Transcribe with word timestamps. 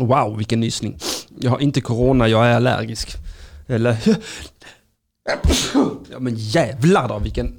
Wow, 0.00 0.36
vilken 0.36 0.60
nysning. 0.60 0.98
Jag 1.40 1.50
har 1.50 1.58
inte 1.58 1.80
corona, 1.80 2.28
jag 2.28 2.46
är 2.46 2.54
allergisk. 2.54 3.16
Eller... 3.66 3.96
Ja 6.10 6.18
men 6.18 6.34
jävlar 6.36 7.08
då, 7.08 7.18
vilken... 7.18 7.56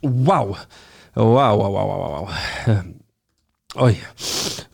Wow. 0.00 0.56
Wow, 1.14 1.58
wow, 1.58 1.72
wow, 1.72 1.72
wow, 1.72 2.28
wow. 2.66 2.82
Oj. 3.74 4.04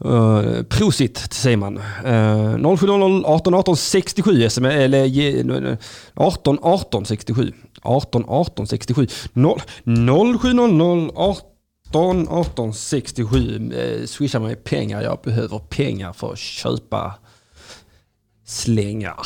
Uh, 0.04 0.62
prosit 0.62 1.18
säger 1.32 1.56
man. 1.56 1.76
Uh, 1.78 2.76
0700 2.76 3.28
18 3.28 3.54
18 3.54 3.76
67 3.76 4.42
sms, 4.42 4.74
eller 4.74 5.78
18 6.14 6.58
18 6.62 7.04
67. 7.04 7.52
18 7.82 8.24
18 8.28 8.66
67. 8.66 9.06
0, 9.32 9.60
0700 9.84 11.10
18 11.14 11.51
18 11.98 12.74
67. 12.74 13.38
Uh, 13.38 14.06
swisha 14.06 14.38
mig 14.38 14.56
pengar. 14.56 15.02
Jag 15.02 15.18
behöver 15.24 15.58
pengar 15.58 16.12
för 16.12 16.32
att 16.32 16.38
köpa 16.38 17.14
slängar. 18.46 19.16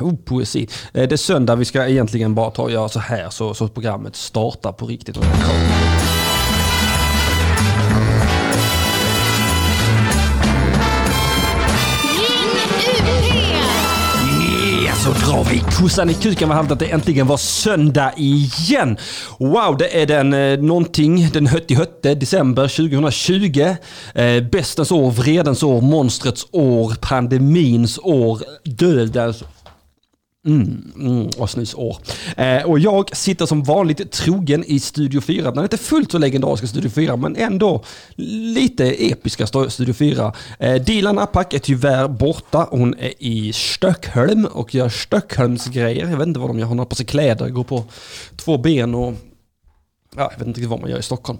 Oh, 0.00 0.16
poesi. 0.24 0.68
Eh, 0.92 1.08
det 1.08 1.14
är 1.14 1.16
söndag. 1.16 1.56
Vi 1.56 1.64
ska 1.64 1.88
egentligen 1.88 2.34
bara 2.34 2.50
ta 2.50 2.62
och 2.62 2.70
göra 2.70 2.88
så 2.88 3.00
här 3.00 3.30
så, 3.30 3.54
så 3.54 3.68
programmet 3.68 4.16
startar 4.16 4.72
på 4.72 4.86
riktigt. 4.86 5.18
Så 15.06 15.12
drar 15.12 15.44
vi 15.44 15.60
kossan 15.60 16.10
i 16.10 16.14
kuken 16.14 16.48
vad 16.48 16.72
att 16.72 16.78
det 16.78 16.86
äntligen 16.86 17.26
var 17.26 17.36
söndag 17.36 18.12
igen. 18.16 18.96
Wow, 19.38 19.76
det 19.78 20.02
är 20.02 20.06
den 20.06 20.32
eh, 20.32 20.58
någonting, 20.58 21.30
den 21.32 21.46
hötti-hötte, 21.46 22.14
december 22.14 22.68
2020. 22.68 23.76
Eh, 24.14 24.42
bästens 24.42 24.92
år, 24.92 25.10
vredens 25.10 25.62
år, 25.62 25.80
monstrets 25.80 26.46
år, 26.52 26.94
pandemins 27.00 27.98
år, 28.02 28.40
dödens 28.64 29.42
Mm, 30.46 30.92
mm, 30.96 31.28
och 31.38 31.50
snusår. 31.50 31.96
Eh, 32.36 32.62
och 32.62 32.78
jag 32.78 33.16
sitter 33.16 33.46
som 33.46 33.62
vanligt 33.62 34.12
trogen 34.12 34.64
i 34.64 34.80
Studio 34.80 35.20
4. 35.20 35.50
Den 35.50 35.58
är 35.58 35.62
inte 35.62 35.76
fullt 35.76 36.12
så 36.12 36.18
legendariska 36.18 36.66
Studio 36.66 36.90
4, 36.90 37.16
men 37.16 37.36
ändå 37.36 37.84
lite 38.16 38.84
episka 38.84 39.46
Studio 39.46 39.94
4. 39.94 40.32
Eh, 40.58 40.74
Dilan 40.74 41.18
Apak 41.18 41.54
är 41.54 41.58
tyvärr 41.58 42.08
borta. 42.08 42.68
Hon 42.70 42.94
är 42.98 43.12
i 43.18 43.52
Stockholm 43.52 44.44
och 44.44 44.74
gör 44.74 44.88
Stockholmsgrejer. 44.88 46.10
Jag 46.10 46.16
vet 46.16 46.26
inte 46.26 46.40
vad 46.40 46.50
de 46.50 46.58
gör. 46.58 46.66
Hon 46.66 46.78
har 46.78 46.86
på 46.86 46.94
sig 46.94 47.06
kläder, 47.06 47.48
går 47.48 47.64
på 47.64 47.84
två 48.36 48.58
ben 48.58 48.94
och 48.94 49.14
Ja, 50.16 50.30
jag 50.32 50.38
vet 50.38 50.46
inte 50.46 50.66
vad 50.66 50.80
man 50.80 50.90
gör 50.90 50.98
i 50.98 51.02
Stockholm. 51.02 51.38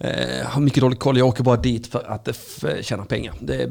Eh, 0.00 0.46
har 0.46 0.60
mycket 0.60 0.80
dålig 0.80 0.98
koll, 0.98 1.18
jag 1.18 1.28
åker 1.28 1.42
bara 1.42 1.56
dit 1.56 1.86
för 1.86 2.10
att 2.10 2.28
eh, 2.28 2.34
tjäna 2.82 3.04
pengar. 3.04 3.34
Det 3.40 3.62
är 3.62 3.68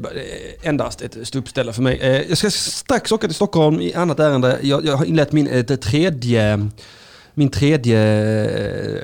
endast 0.62 1.02
ett 1.02 1.16
ståuppställe 1.28 1.72
för 1.72 1.82
mig. 1.82 1.98
Eh, 1.98 2.22
jag 2.28 2.38
ska 2.38 2.50
strax 2.50 3.12
åka 3.12 3.26
till 3.26 3.34
Stockholm 3.34 3.80
i 3.80 3.94
annat 3.94 4.20
ärende. 4.20 4.58
Jag, 4.62 4.84
jag 4.84 4.96
har 4.96 5.04
inlett 5.04 5.32
min 5.32 5.48
eh, 5.48 5.64
tredje, 5.64 6.68
min 7.34 7.48
tredje 7.48 8.00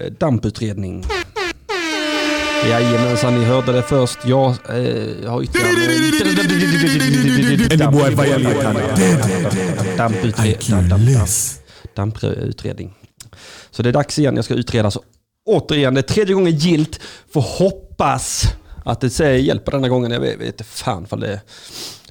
eh, 0.06 0.12
damputredning. 0.12 1.04
Jajamensan, 2.68 3.38
ni 3.38 3.44
hörde 3.44 3.72
det 3.72 3.82
först. 3.82 4.18
Jag 4.24 4.48
eh, 4.48 5.30
har 5.30 5.42
ytterligare... 5.42 5.72
Damputredning. 11.94 12.94
Så 13.70 13.82
det 13.82 13.88
är 13.88 13.92
dags 13.92 14.18
igen, 14.18 14.36
jag 14.36 14.44
ska 14.44 14.54
utreda 14.54 14.90
så 14.90 15.02
återigen, 15.44 15.94
det 15.94 16.00
är 16.00 16.02
tredje 16.02 16.34
gången 16.34 16.52
gilt. 16.52 17.00
Får 17.32 17.40
hoppas 17.40 18.44
att 18.84 19.00
det 19.00 19.38
hjälper 19.38 19.72
denna 19.72 19.88
gången. 19.88 20.10
Jag 20.10 20.20
vet, 20.20 20.40
inte 20.40 20.64
fan 20.64 21.06
för 21.06 21.16
det 21.16 21.40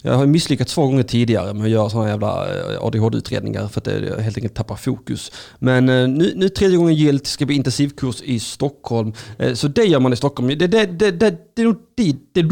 jag 0.01 0.13
har 0.13 0.25
misslyckats 0.25 0.73
två 0.73 0.85
gånger 0.85 1.03
tidigare 1.03 1.53
med 1.53 1.63
att 1.63 1.69
göra 1.69 1.89
sådana 1.89 2.09
jävla 2.09 2.47
ADHD-utredningar 2.79 3.67
för 3.67 3.81
att 3.81 3.87
jag 3.87 4.17
helt 4.17 4.37
enkelt 4.37 4.55
tappar 4.55 4.75
fokus. 4.75 5.31
Men 5.59 5.85
nu, 5.85 6.33
nu 6.35 6.49
tredje 6.49 6.77
gången 6.77 6.95
gilt, 6.95 7.27
ska 7.27 7.45
bli 7.45 7.55
intensivkurs 7.55 8.21
i 8.21 8.39
Stockholm. 8.39 9.13
Så 9.53 9.67
det 9.67 9.83
gör 9.83 9.99
man 9.99 10.13
i 10.13 10.15
Stockholm. 10.15 10.47
Det, 10.47 10.55
det, 10.55 10.85
det, 10.85 11.11
det, 11.11 11.55
det 11.55 11.61
är 11.61 11.65
nog 11.65 11.77
det, 11.95 12.15
det 12.33 12.39
är 12.39 12.43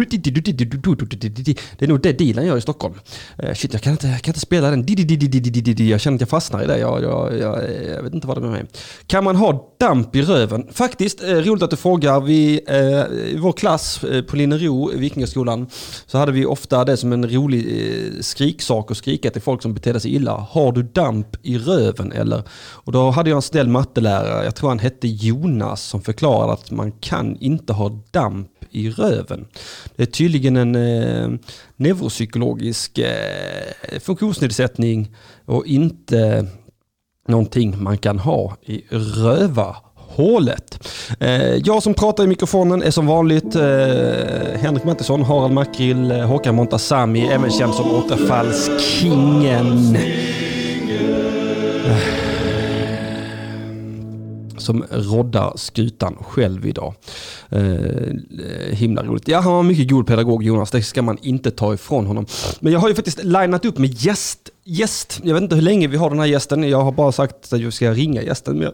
nog 1.88 2.02
det 2.02 2.14
dealen 2.14 2.46
gör 2.46 2.58
i 2.58 2.62
Stockholm. 2.62 2.94
Shit, 3.54 3.74
jag 3.74 3.82
kan 3.82 3.92
inte, 3.92 4.08
jag 4.08 4.22
kan 4.22 4.30
inte 4.30 4.40
spela 4.40 4.70
den. 4.70 4.86
Jag 5.88 6.02
känner 6.02 6.16
att 6.16 6.22
jag 6.22 6.30
fastnar 6.30 6.64
i 6.64 6.68
det. 6.68 6.80
Jag, 6.80 7.04
jag, 7.04 7.38
jag, 7.38 7.60
jag 7.96 8.04
vet 8.04 8.14
inte 8.14 8.28
vad 8.28 8.38
det 8.38 8.40
är 8.40 8.42
med 8.42 8.52
mig. 8.52 8.66
Kan 9.08 9.24
man 9.24 9.36
ha 9.36 9.76
damp 9.80 10.16
i 10.16 10.22
röven? 10.22 10.68
Faktiskt, 10.72 11.24
roligt 11.24 11.64
att 11.64 11.70
du 11.70 11.76
frågar. 11.76 12.22
Vi, 12.22 12.60
I 13.34 13.38
vår 13.38 13.52
klass 13.52 14.02
på 14.28 14.36
Linnero, 14.36 14.92
Vikingaskolan, 14.98 15.68
så 16.06 16.18
hade 16.18 16.32
vi 16.32 16.46
ofta 16.46 16.86
det 16.86 16.98
som 16.98 17.14
en 17.14 17.28
rolig 17.40 17.66
eh, 17.68 18.22
skriksak 18.22 18.92
och 18.92 18.98
skrika 18.98 19.32
till 19.32 19.42
folk 19.42 19.62
som 19.62 19.74
betedde 19.74 20.00
sig 20.00 20.16
illa. 20.16 20.32
Har 20.32 20.72
du 20.72 20.84
damp 20.84 21.28
i 21.44 21.58
röven 21.58 22.12
eller? 22.12 22.44
Och 22.52 22.92
då 22.92 23.10
hade 23.10 23.30
jag 23.30 23.36
en 23.36 23.42
snäll 23.42 23.68
mattelärare, 23.68 24.46
jag 24.46 24.56
tror 24.56 24.70
han 24.70 24.80
hette 24.80 25.08
Jonas, 25.08 25.84
som 25.84 26.02
förklarade 26.02 26.54
att 26.54 26.72
man 26.72 26.92
kan 26.92 27.38
inte 27.40 27.74
ha 27.74 28.02
damp 28.12 28.52
i 28.72 28.90
röven. 28.90 29.48
Det 29.96 30.04
är 30.04 30.08
tydligen 30.08 30.56
en 30.56 30.76
eh, 30.76 31.30
neuropsykologisk 31.76 32.98
eh, 32.98 34.00
funktionsnedsättning 34.00 35.16
och 35.46 35.66
inte 35.66 36.48
någonting 37.28 37.84
man 37.84 37.98
kan 37.98 38.20
ha 38.20 38.58
i 38.66 38.84
röva 38.90 39.76
hålet. 40.10 40.88
Eh, 41.20 41.56
jag 41.56 41.84
som 41.84 41.94
pratar 41.94 42.24
i 42.24 42.28
mikrofonen 42.28 42.84
är 42.84 42.92
som 42.92 43.08
vanligt 43.08 43.56
eh, 43.56 43.62
Henrik 44.62 44.84
Mattisson, 44.84 45.24
Harald 45.24 45.54
Makrill, 45.54 46.12
eh, 46.12 46.18
Håkan 46.18 46.56
Montazami, 46.56 47.28
även 47.28 47.52
känd 47.52 47.74
som 47.74 47.92
återfallskingen. 47.92 49.98
som 54.58 54.86
roddar 54.92 55.54
skutan 55.56 56.16
själv 56.22 56.66
idag. 56.66 56.94
Eh, 57.50 57.62
himla 58.72 59.04
roligt. 59.04 59.28
Ja, 59.28 59.40
han 59.40 59.54
var 59.54 59.64
mycket 59.64 59.90
god 59.90 60.08
pedagog 60.08 60.44
Jonas, 60.44 60.72
det 60.72 60.84
ska 60.84 61.02
man 61.02 61.18
inte 61.22 61.52
ta 61.52 61.74
ifrån 61.74 62.06
honom. 62.06 62.26
Men 62.60 62.74
jag 62.74 62.80
har 62.80 62.90
ju 62.90 62.96
faktiskt 62.96 63.24
linat 63.24 63.66
upp 63.66 63.78
med 63.78 63.90
gäst. 63.90 64.40
gäst. 64.66 65.20
Jag 65.24 65.34
vet 65.34 65.44
inte 65.44 65.56
hur 65.56 65.62
länge 65.62 65.88
vi 65.88 65.98
har 65.98 66.10
den 66.10 66.20
här 66.20 66.26
gästen, 66.26 66.70
jag 66.70 66.82
har 66.82 66.92
bara 66.92 67.12
sagt 67.12 67.54
att 67.54 67.60
jag 67.60 67.74
ska 67.74 67.92
ringa 67.92 68.22
gästen. 68.22 68.58
Men 68.58 68.72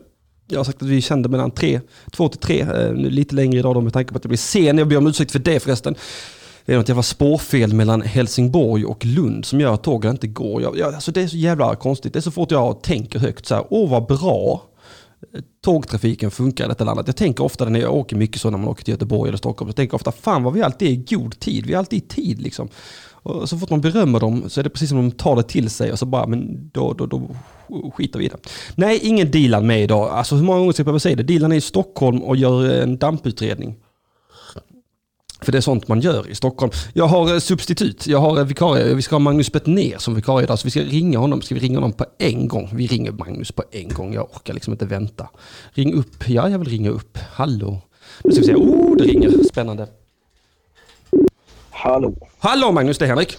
jag 0.47 0.59
har 0.59 0.63
sagt 0.63 0.81
att 0.81 0.87
vi 0.87 1.01
kände 1.01 1.29
mellan 1.29 1.51
tre, 1.51 1.81
två 2.11 2.29
till 2.29 2.39
tre, 2.39 2.61
eh, 2.61 2.93
nu 2.93 3.09
lite 3.09 3.35
längre 3.35 3.59
idag 3.59 3.75
då 3.75 3.81
med 3.81 3.93
tanke 3.93 4.11
på 4.11 4.17
att 4.17 4.23
jag 4.23 4.29
blir 4.29 4.37
sen. 4.37 4.77
Jag 4.77 4.87
ber 4.87 4.97
om 4.97 5.07
ursäkt 5.07 5.31
för 5.31 5.39
det 5.39 5.59
förresten. 5.59 5.95
Det 6.65 6.73
är 6.73 6.77
något 6.77 6.89
jävla 6.89 7.03
spårfel 7.03 7.73
mellan 7.73 8.01
Helsingborg 8.01 8.85
och 8.85 9.05
Lund 9.05 9.45
som 9.45 9.61
gör 9.61 9.73
att 9.73 9.83
tågen 9.83 10.11
inte 10.11 10.27
går. 10.27 10.61
Jag, 10.61 10.77
jag, 10.77 10.93
alltså 10.93 11.11
det 11.11 11.21
är 11.21 11.27
så 11.27 11.37
jävla 11.37 11.75
konstigt. 11.75 12.13
Det 12.13 12.19
är 12.19 12.21
så 12.21 12.31
fort 12.31 12.51
jag 12.51 12.81
tänker 12.81 13.19
högt 13.19 13.45
så 13.45 13.55
här, 13.55 13.65
åh 13.69 13.89
vad 13.89 14.05
bra 14.05 14.63
eh, 15.33 15.41
tågtrafiken 15.63 16.31
funkar 16.31 16.65
i 16.65 16.67
detta 16.67 16.83
landet. 16.83 17.07
Jag 17.07 17.15
tänker 17.15 17.43
ofta 17.43 17.69
när 17.69 17.79
jag 17.79 17.95
åker 17.95 18.15
mycket 18.15 18.41
så 18.41 18.49
när 18.49 18.57
man 18.57 18.67
åker 18.67 18.83
till 18.83 18.91
Göteborg 18.93 19.29
eller 19.29 19.37
Stockholm. 19.37 19.69
Jag 19.69 19.75
tänker 19.75 19.95
ofta, 19.95 20.11
fan 20.11 20.43
vad 20.43 20.53
vi 20.53 20.61
alltid 20.61 20.87
är 20.87 20.91
i 20.91 21.15
god 21.15 21.39
tid. 21.39 21.65
Vi 21.65 21.73
är 21.73 21.77
alltid 21.77 22.03
i 22.03 22.07
tid 22.07 22.41
liksom. 22.41 22.69
Och 23.11 23.49
så 23.49 23.57
fort 23.57 23.69
man 23.69 23.81
berömmer 23.81 24.19
dem 24.19 24.49
så 24.49 24.59
är 24.59 24.63
det 24.63 24.69
precis 24.69 24.89
som 24.89 24.97
de 24.97 25.11
tar 25.11 25.35
det 25.35 25.43
till 25.43 25.69
sig 25.69 25.91
och 25.91 25.99
så 25.99 26.05
bara, 26.05 26.27
men 26.27 26.69
då, 26.73 26.93
då, 26.93 27.05
då 27.05 27.29
skiter 27.93 28.19
vi 28.19 28.25
i 28.25 28.27
det. 28.27 28.37
Nej, 28.75 28.99
ingen 29.03 29.31
Dilan 29.31 29.67
med 29.67 29.83
idag. 29.83 30.09
Alltså 30.09 30.35
hur 30.35 30.43
många 30.43 30.59
gånger 30.59 30.71
ska 30.71 30.81
jag 30.81 30.85
behöva 30.85 30.99
säga 30.99 31.15
det? 31.15 31.23
Dilan 31.23 31.51
är 31.51 31.55
i 31.55 31.61
Stockholm 31.61 32.23
och 32.23 32.35
gör 32.35 32.81
en 32.81 32.97
damputredning. 32.97 33.75
För 35.41 35.51
det 35.51 35.57
är 35.57 35.61
sånt 35.61 35.87
man 35.87 36.01
gör 36.01 36.29
i 36.29 36.35
Stockholm. 36.35 36.71
Jag 36.93 37.05
har 37.05 37.33
eh, 37.33 37.39
substitut, 37.39 38.07
jag 38.07 38.19
har 38.19 38.39
eh, 38.39 38.45
vikarie. 38.45 38.93
Vi 38.93 39.01
ska 39.01 39.15
ha 39.15 39.19
Magnus 39.19 39.51
Bettner 39.51 39.97
som 39.97 40.15
vikarie 40.15 40.43
idag. 40.43 40.59
Så 40.59 40.67
vi 40.67 40.71
ska 40.71 40.81
ringa 40.81 41.19
honom. 41.19 41.41
Ska 41.41 41.55
vi 41.55 41.61
ringa 41.61 41.77
honom 41.77 41.93
på 41.93 42.05
en 42.17 42.47
gång? 42.47 42.69
Vi 42.73 42.87
ringer 42.87 43.11
Magnus 43.11 43.51
på 43.51 43.63
en 43.71 43.89
gång. 43.89 44.13
Jag 44.13 44.29
orkar 44.35 44.53
liksom 44.53 44.73
inte 44.73 44.85
vänta. 44.85 45.29
Ring 45.71 45.93
upp. 45.93 46.29
Ja, 46.29 46.49
jag 46.49 46.59
vill 46.59 46.69
ringa 46.69 46.89
upp. 46.89 47.17
Hallå. 47.33 47.81
Nu 48.23 48.31
ska 48.31 48.41
vi 48.41 48.47
se. 48.47 48.55
Oh, 48.55 48.97
det 48.97 49.03
ringer. 49.03 49.43
Spännande. 49.43 49.87
Hallå. 51.69 52.13
Hallå 52.37 52.71
Magnus, 52.71 52.97
det 52.97 53.05
är 53.05 53.09
Henrik. 53.09 53.37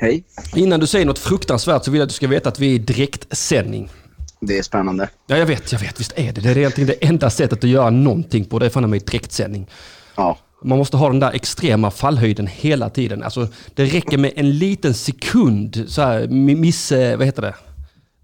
Hej. 0.00 0.24
Innan 0.56 0.80
du 0.80 0.86
säger 0.86 1.06
något 1.06 1.18
fruktansvärt 1.18 1.84
så 1.84 1.90
vill 1.90 1.98
jag 1.98 2.06
att 2.06 2.10
du 2.10 2.14
ska 2.14 2.28
veta 2.28 2.48
att 2.48 2.58
vi 2.58 2.70
är 2.70 2.74
i 2.74 2.78
direktsändning. 2.78 3.90
Det 4.40 4.58
är 4.58 4.62
spännande. 4.62 5.08
Ja, 5.26 5.36
jag 5.36 5.46
vet, 5.46 5.72
jag 5.72 5.78
vet. 5.78 6.00
Visst 6.00 6.12
är 6.16 6.32
det. 6.32 6.40
Det 6.40 6.50
är 6.50 6.58
egentligen 6.58 6.88
det 6.88 7.06
enda 7.06 7.30
sättet 7.30 7.64
att 7.64 7.70
göra 7.70 7.90
någonting 7.90 8.44
på. 8.44 8.58
Det 8.58 8.66
är 8.66 8.70
fan 8.70 8.90
med 8.90 9.02
direktsändning. 9.02 9.66
Ja. 10.16 10.38
Man 10.64 10.78
måste 10.78 10.96
ha 10.96 11.08
den 11.08 11.20
där 11.20 11.32
extrema 11.32 11.90
fallhöjden 11.90 12.46
hela 12.46 12.90
tiden. 12.90 13.22
Alltså, 13.22 13.48
det 13.74 13.84
räcker 13.84 14.18
med 14.18 14.32
en 14.36 14.58
liten 14.58 14.94
sekund, 14.94 15.84
så 15.88 16.02
här, 16.02 16.28
miss, 16.28 16.92
vad 16.92 17.24
heter 17.24 17.42
det? 17.42 17.54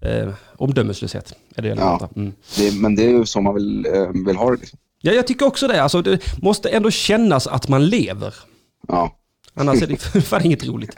Eh, 0.01 0.29
omdömeslöshet. 0.57 1.33
Är 1.55 1.61
det 1.61 1.67
ja, 1.67 2.09
mm. 2.15 2.33
det, 2.57 2.75
men 2.75 2.95
det 2.95 3.05
är 3.05 3.09
ju 3.09 3.25
så 3.25 3.41
man 3.41 3.53
vill, 3.53 3.85
eh, 3.85 4.07
vill 4.25 4.35
ha 4.35 4.51
det. 4.51 4.57
Ja, 5.01 5.11
jag 5.11 5.27
tycker 5.27 5.45
också 5.45 5.67
det. 5.67 5.83
Alltså, 5.83 6.01
det 6.01 6.41
måste 6.41 6.69
ändå 6.69 6.91
kännas 6.91 7.47
att 7.47 7.67
man 7.67 7.85
lever. 7.85 8.33
Ja. 8.87 9.15
Annars 9.55 9.81
är 9.81 9.87
det 9.87 10.21
fan 10.21 10.45
inget 10.45 10.67
roligt. 10.67 10.97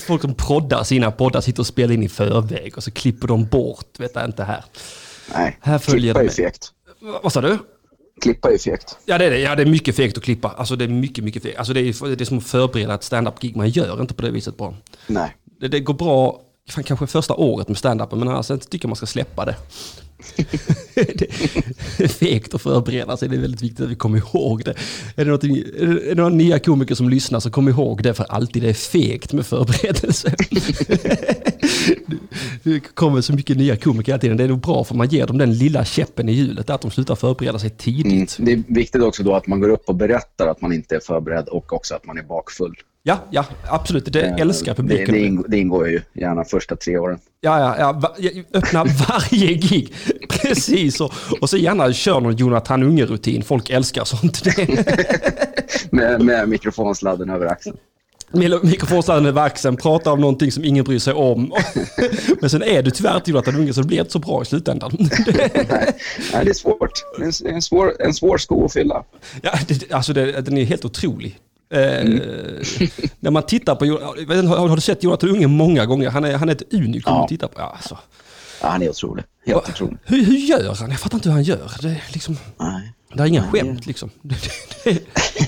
Folk 0.00 0.22
som 0.22 0.34
proddar 0.34 0.84
sina 0.84 1.10
poddar 1.10 1.40
sitter 1.40 1.60
och 1.60 1.66
spelar 1.66 1.94
in 1.94 2.02
i 2.02 2.08
förväg 2.08 2.76
och 2.76 2.84
så 2.84 2.90
klipper 2.90 3.28
de 3.28 3.46
bort, 3.46 4.00
vet 4.00 4.10
jag 4.14 4.24
inte 4.24 4.44
här. 4.44 4.64
Nej, 5.34 5.58
här 5.60 5.78
följer 5.78 6.14
klippa 6.14 6.24
är 6.24 6.28
fegt. 6.28 6.72
Vad 7.22 7.32
sa 7.32 7.40
du? 7.40 7.58
klippa 8.20 8.52
är 8.52 8.58
fegt. 8.58 8.96
Ja 9.04 9.18
det 9.18 9.24
är 9.24 9.30
det. 9.30 9.38
Ja, 9.38 9.54
det 9.54 9.62
är 9.62 9.66
mycket 9.66 9.96
fegt 9.96 10.18
att 10.18 10.24
klippa. 10.24 10.48
Alltså 10.48 10.76
det 10.76 10.84
är 10.84 10.88
mycket, 10.88 11.24
mycket 11.24 11.42
fegt. 11.42 11.58
Alltså 11.58 11.72
det 11.72 11.80
är, 11.80 12.16
det 12.16 12.20
är 12.20 12.24
som 12.24 12.38
att 12.38 12.46
förbereda 12.46 12.94
ett 12.94 13.04
stand-up-gig. 13.04 13.56
Man 13.56 13.68
gör 13.68 14.00
inte 14.00 14.14
på 14.14 14.22
det 14.22 14.30
viset 14.30 14.56
bra. 14.56 14.74
Nej. 15.06 15.36
Det, 15.60 15.68
det 15.68 15.80
går 15.80 15.94
bra 15.94 16.40
fan, 16.70 16.84
kanske 16.84 17.06
första 17.06 17.34
året 17.34 17.68
med 17.68 17.76
stand-upen, 17.76 18.16
men 18.16 18.28
alltså, 18.28 18.52
jag 18.52 18.70
tycker 18.70 18.88
man 18.88 18.96
ska 18.96 19.06
släppa 19.06 19.44
det 19.44 19.56
det 20.94 21.22
är 22.04 22.08
fegt 22.08 22.54
att 22.54 22.62
förbereda 22.62 23.16
sig, 23.16 23.28
det 23.28 23.36
är 23.36 23.40
väldigt 23.40 23.62
viktigt 23.62 23.80
att 23.80 23.90
vi 23.90 23.94
kommer 23.94 24.18
ihåg 24.18 24.64
det. 24.64 24.74
Är 25.16 25.24
det, 25.24 25.32
är 25.32 26.08
det 26.08 26.14
några 26.14 26.28
nya 26.28 26.58
komiker 26.58 26.94
som 26.94 27.08
lyssnar 27.08 27.40
så 27.40 27.50
kom 27.50 27.68
ihåg 27.68 28.02
det 28.02 28.14
för 28.14 28.24
alltid, 28.24 28.62
det 28.62 28.68
är 28.68 28.74
fegt 28.74 29.32
med 29.32 29.46
förberedelse. 29.46 30.34
det 32.62 32.80
kommer 32.80 33.20
så 33.20 33.32
mycket 33.32 33.56
nya 33.56 33.76
komiker 33.76 34.12
hela 34.12 34.20
tiden, 34.20 34.36
det 34.36 34.44
är 34.44 34.48
nog 34.48 34.60
bra 34.60 34.84
för 34.84 34.94
man 34.94 35.08
ger 35.08 35.26
dem 35.26 35.38
den 35.38 35.54
lilla 35.54 35.84
käppen 35.84 36.28
i 36.28 36.32
hjulet, 36.32 36.70
att 36.70 36.80
de 36.80 36.90
slutar 36.90 37.14
förbereda 37.14 37.58
sig 37.58 37.70
tidigt. 37.70 38.38
Mm. 38.38 38.54
Det 38.62 38.62
är 38.72 38.74
viktigt 38.74 39.02
också 39.02 39.22
då 39.22 39.34
att 39.34 39.46
man 39.46 39.60
går 39.60 39.68
upp 39.68 39.88
och 39.88 39.94
berättar 39.94 40.46
att 40.46 40.60
man 40.60 40.72
inte 40.72 40.96
är 40.96 41.00
förberedd 41.00 41.48
och 41.48 41.72
också 41.72 41.94
att 41.94 42.06
man 42.06 42.18
är 42.18 42.22
bakfull. 42.22 42.76
Ja, 43.02 43.18
ja, 43.30 43.44
absolut. 43.68 44.12
Det 44.12 44.20
älskar 44.20 44.74
publiken. 44.74 45.06
Det, 45.06 45.12
det, 45.12 45.26
ingår, 45.26 45.44
det 45.48 45.58
ingår 45.58 45.88
ju 45.88 46.00
gärna 46.12 46.44
första 46.44 46.76
tre 46.76 46.98
åren. 46.98 47.18
Ja, 47.40 47.60
ja, 47.60 47.76
ja. 47.78 47.92
Va, 47.92 48.14
öppna 48.54 48.84
varje 49.08 49.54
gig. 49.54 49.94
Precis. 50.28 51.00
Och, 51.00 51.12
och 51.40 51.50
så 51.50 51.56
gärna 51.56 51.92
kör 51.92 52.20
någon 52.20 52.36
Jonathan 52.36 52.82
Unge-rutin. 52.82 53.42
Folk 53.42 53.70
älskar 53.70 54.04
sånt. 54.04 54.42
med, 55.90 56.20
med 56.20 56.48
mikrofonsladden 56.48 57.30
över 57.30 57.46
axeln. 57.46 57.76
Med 58.32 58.64
mikrofonsladden 58.64 59.26
över 59.26 59.42
axeln, 59.42 59.76
prata 59.76 60.12
om 60.12 60.20
någonting 60.20 60.52
som 60.52 60.64
ingen 60.64 60.84
bryr 60.84 60.98
sig 60.98 61.14
om. 61.14 61.52
Men 62.40 62.50
sen 62.50 62.62
är 62.62 62.82
du 62.82 62.90
tyvärr 62.90 63.16
inte 63.16 63.30
Jonathan 63.30 63.56
Unge 63.56 63.74
så 63.74 63.80
det 63.80 63.86
blir 63.86 63.98
inte 63.98 64.12
så 64.12 64.18
bra 64.18 64.42
i 64.42 64.44
slutändan. 64.44 64.92
nej, 64.98 65.50
nej, 66.32 66.44
det 66.44 66.50
är 66.50 66.54
svårt. 66.54 66.92
Är 67.18 67.48
en 67.48 67.62
svår, 67.62 68.02
en 68.02 68.14
svår 68.14 68.38
sko 68.38 68.64
att 68.64 68.72
fylla. 68.72 69.04
Ja, 69.42 69.52
det, 69.68 69.92
alltså 69.92 70.12
det, 70.12 70.40
den 70.40 70.58
är 70.58 70.64
helt 70.64 70.84
otrolig. 70.84 71.38
Mm. 71.70 72.20
när 73.20 73.30
man 73.30 73.42
tittar 73.42 73.74
på, 73.74 73.84
har 74.46 74.76
du 74.76 74.80
sett 74.80 75.04
Jonathan 75.04 75.30
Unge 75.30 75.46
många 75.46 75.86
gånger? 75.86 76.10
Han 76.10 76.24
är, 76.24 76.36
han 76.36 76.48
är 76.48 76.52
ett 76.52 76.74
unikum 76.74 77.12
ja. 77.14 77.22
att 77.22 77.28
titta 77.28 77.48
på. 77.48 77.60
Alltså. 77.60 77.98
ja, 78.62 78.68
han 78.68 78.82
är 78.82 78.88
otrolig. 78.88 79.24
Helt 79.46 79.56
Va, 79.56 79.72
otrolig. 79.72 79.96
Hur, 80.04 80.24
hur 80.24 80.36
gör 80.36 80.74
han? 80.74 80.90
Jag 80.90 81.00
fattar 81.00 81.16
inte 81.16 81.28
hur 81.28 81.34
han 81.34 81.42
gör. 81.42 81.70
Det 81.82 81.88
är 81.88 82.02
liksom... 82.12 82.36
Nej. 82.58 82.92
Det 83.14 83.22
är 83.22 83.26
inga 83.26 83.40
Nej. 83.40 83.50
skämt 83.50 83.86
liksom. 83.86 84.10
Det, 84.22 84.34
det, 84.84 84.92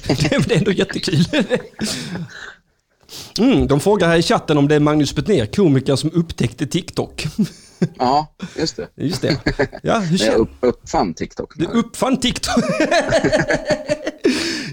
det, 0.06 0.48
det 0.48 0.54
är 0.54 0.58
ändå 0.58 0.72
jättekul. 0.72 1.24
Mm, 3.38 3.66
de 3.66 3.80
frågar 3.80 4.08
här 4.08 4.16
i 4.16 4.22
chatten 4.22 4.58
om 4.58 4.68
det 4.68 4.74
är 4.74 4.80
Magnus 4.80 5.14
Betnér, 5.14 5.46
komikern 5.46 5.96
som 5.96 6.10
upptäckte 6.14 6.66
TikTok. 6.66 7.26
Ja, 7.98 8.34
just 8.56 8.76
det. 8.76 8.88
Just 8.94 9.22
det. 9.22 9.38
Ja, 9.82 9.98
hur 9.98 10.18
jag 10.26 10.34
upp, 10.34 10.50
uppfann 10.60 11.14
TikTok. 11.14 11.52
Du 11.56 11.66
uppfann 11.66 12.16
TikTok? 12.16 12.64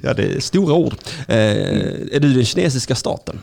ja, 0.03 0.13
det 0.13 0.23
är 0.23 0.39
stora 0.39 0.73
ord. 0.73 0.94
Eh. 1.27 1.35
Är 2.11 2.19
du 2.19 2.33
den 2.33 2.45
kinesiska 2.45 2.95
staten? 2.95 3.41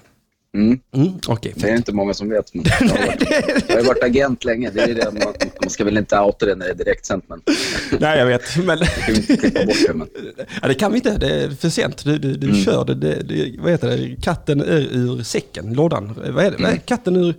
Mm. 0.56 0.78
Mm, 0.94 1.18
okay, 1.28 1.52
det 1.54 1.70
är 1.70 1.76
inte 1.76 1.92
många 1.92 2.14
som 2.14 2.28
vet. 2.28 2.54
Men 2.54 2.64
jag, 2.64 2.88
har 2.88 3.06
varit, 3.06 3.30
jag 3.68 3.76
har 3.76 3.82
varit 3.82 4.02
agent 4.02 4.44
länge. 4.44 4.70
Det 4.70 4.82
är 4.82 4.94
det, 4.94 5.10
man, 5.24 5.34
man 5.60 5.70
ska 5.70 5.84
väl 5.84 5.98
inte 5.98 6.20
outa 6.20 6.46
det 6.46 6.54
när 6.54 6.66
det 6.66 6.72
är 6.72 6.74
direktsänt. 6.74 7.24
Men... 7.28 7.42
Nej, 8.00 8.18
jag 8.18 8.26
vet. 8.26 8.56
Men... 8.56 8.78
bort 9.66 9.76
det, 9.86 9.94
men... 9.94 10.08
Ja, 10.62 10.68
det 10.68 10.74
kan 10.74 10.92
vi 10.92 10.98
inte. 10.98 11.18
Det 11.18 11.44
är 11.44 11.50
för 11.50 11.68
sent. 11.68 12.04
Du, 12.04 12.18
du, 12.18 12.34
du 12.34 12.46
mm. 12.48 12.64
kör 12.64 12.84
det, 12.84 12.94
det, 12.94 13.22
det. 13.22 13.54
Vad 13.58 13.70
heter 13.70 13.88
det? 13.88 14.16
Katten 14.22 14.60
är 14.60 14.96
ur 14.96 15.22
säcken, 15.22 15.72
lådan. 15.72 16.14
Vad 16.16 16.44
är 16.44 16.50
det? 16.50 16.56
Mm. 16.56 16.78
Katten 16.84 17.16
ur... 17.16 17.34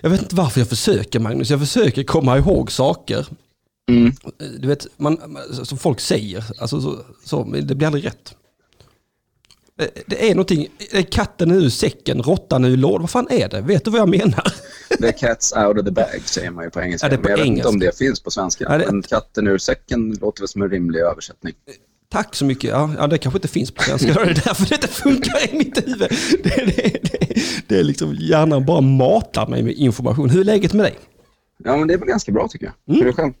Jag 0.00 0.10
vet 0.10 0.22
inte 0.22 0.34
varför 0.34 0.60
jag 0.60 0.68
försöker 0.68 1.20
Magnus. 1.20 1.50
Jag 1.50 1.60
försöker 1.60 2.04
komma 2.04 2.38
ihåg 2.38 2.72
saker. 2.72 3.26
Mm. 3.90 4.12
Du 4.58 4.68
vet, 4.68 4.86
man, 4.96 5.38
som 5.64 5.78
folk 5.78 6.00
säger, 6.00 6.44
alltså, 6.58 6.80
så, 6.80 6.98
så, 7.24 7.44
det 7.44 7.74
blir 7.74 7.86
aldrig 7.86 8.06
rätt. 8.06 8.34
Det 10.06 10.30
är 10.30 10.34
någonting, 10.34 10.68
katten 11.10 11.50
ur 11.50 11.68
säcken, 11.68 12.22
råttan 12.22 12.64
ur 12.64 12.76
lådan, 12.76 13.00
vad 13.00 13.10
fan 13.10 13.26
är 13.30 13.48
det? 13.48 13.60
Vet 13.60 13.84
du 13.84 13.90
vad 13.90 14.00
jag 14.00 14.08
menar? 14.08 14.52
The 14.88 15.10
cat's 15.10 15.66
out 15.66 15.78
of 15.78 15.84
the 15.84 15.90
bag 15.90 16.22
säger 16.24 16.50
man 16.50 16.64
ju 16.64 16.70
på 16.70 16.80
engelska. 16.80 17.08
Ja, 17.10 17.16
på 17.16 17.22
men 17.22 17.30
jag 17.30 17.40
engelska. 17.40 17.68
vet 17.68 17.74
inte 17.74 17.86
om 17.86 17.90
det 17.90 17.98
finns 17.98 18.20
på 18.20 18.30
svenska. 18.30 18.64
Ja, 18.64 18.78
det... 18.78 18.86
Men 18.86 19.02
katten 19.02 19.46
ur 19.46 19.58
säcken 19.58 20.18
låter 20.20 20.40
väl 20.40 20.48
som 20.48 20.62
en 20.62 20.70
rimlig 20.70 21.00
översättning. 21.00 21.54
Tack 22.10 22.34
så 22.34 22.44
mycket. 22.44 22.70
Ja, 22.70 22.90
ja, 22.98 23.06
det 23.06 23.18
kanske 23.18 23.38
inte 23.38 23.48
finns 23.48 23.70
på 23.70 23.82
svenska. 23.82 24.12
Det 24.12 24.20
är 24.20 24.26
därför 24.26 24.68
det 24.68 24.74
inte 24.74 24.88
funkar 24.88 25.54
i 25.54 25.58
mitt 25.58 25.86
huvud. 25.86 26.08
Det, 26.42 26.66
det, 26.66 27.02
det, 27.02 27.42
det 27.66 27.78
är 27.78 27.84
liksom, 27.84 28.16
hjärnan 28.20 28.64
bara 28.64 28.80
matar 28.80 29.46
mig 29.46 29.62
med 29.62 29.74
information. 29.74 30.30
Hur 30.30 30.40
är 30.40 30.44
läget 30.44 30.72
med 30.72 30.84
dig? 30.84 30.98
Ja, 31.64 31.76
men 31.76 31.88
det 31.88 31.94
är 31.94 31.98
väl 31.98 32.08
ganska 32.08 32.32
bra 32.32 32.48
tycker 32.48 32.66
jag. 32.66 32.74
Mm. 32.88 33.00
Hur 33.00 33.08
är 33.08 33.12
det 33.12 33.22
själv? 33.22 33.32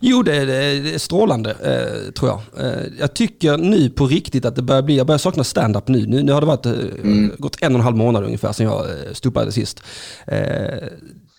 Jo, 0.00 0.22
det 0.22 0.36
är, 0.36 0.46
det 0.46 0.94
är 0.94 0.98
strålande 0.98 1.50
eh, 1.50 2.12
tror 2.12 2.30
jag. 2.30 2.66
Eh, 2.66 2.82
jag 2.98 3.14
tycker 3.14 3.56
nu 3.56 3.90
på 3.90 4.06
riktigt 4.06 4.44
att 4.44 4.56
det 4.56 4.62
börjar 4.62 4.82
bli, 4.82 4.96
jag 4.96 5.06
börjar 5.06 5.18
sakna 5.18 5.44
stand-up 5.44 5.88
nu. 5.88 6.06
nu. 6.06 6.22
Nu 6.22 6.32
har 6.32 6.40
det 6.40 6.46
varit, 6.46 6.66
eh, 6.66 6.72
mm. 6.72 7.32
gått 7.38 7.62
en 7.62 7.72
och 7.72 7.78
en 7.78 7.84
halv 7.84 7.96
månad 7.96 8.24
ungefär 8.24 8.52
sedan 8.52 8.66
jag 8.66 8.80
eh, 8.80 9.12
stupade 9.12 9.52
sist. 9.52 9.82
Eh, 10.26 10.38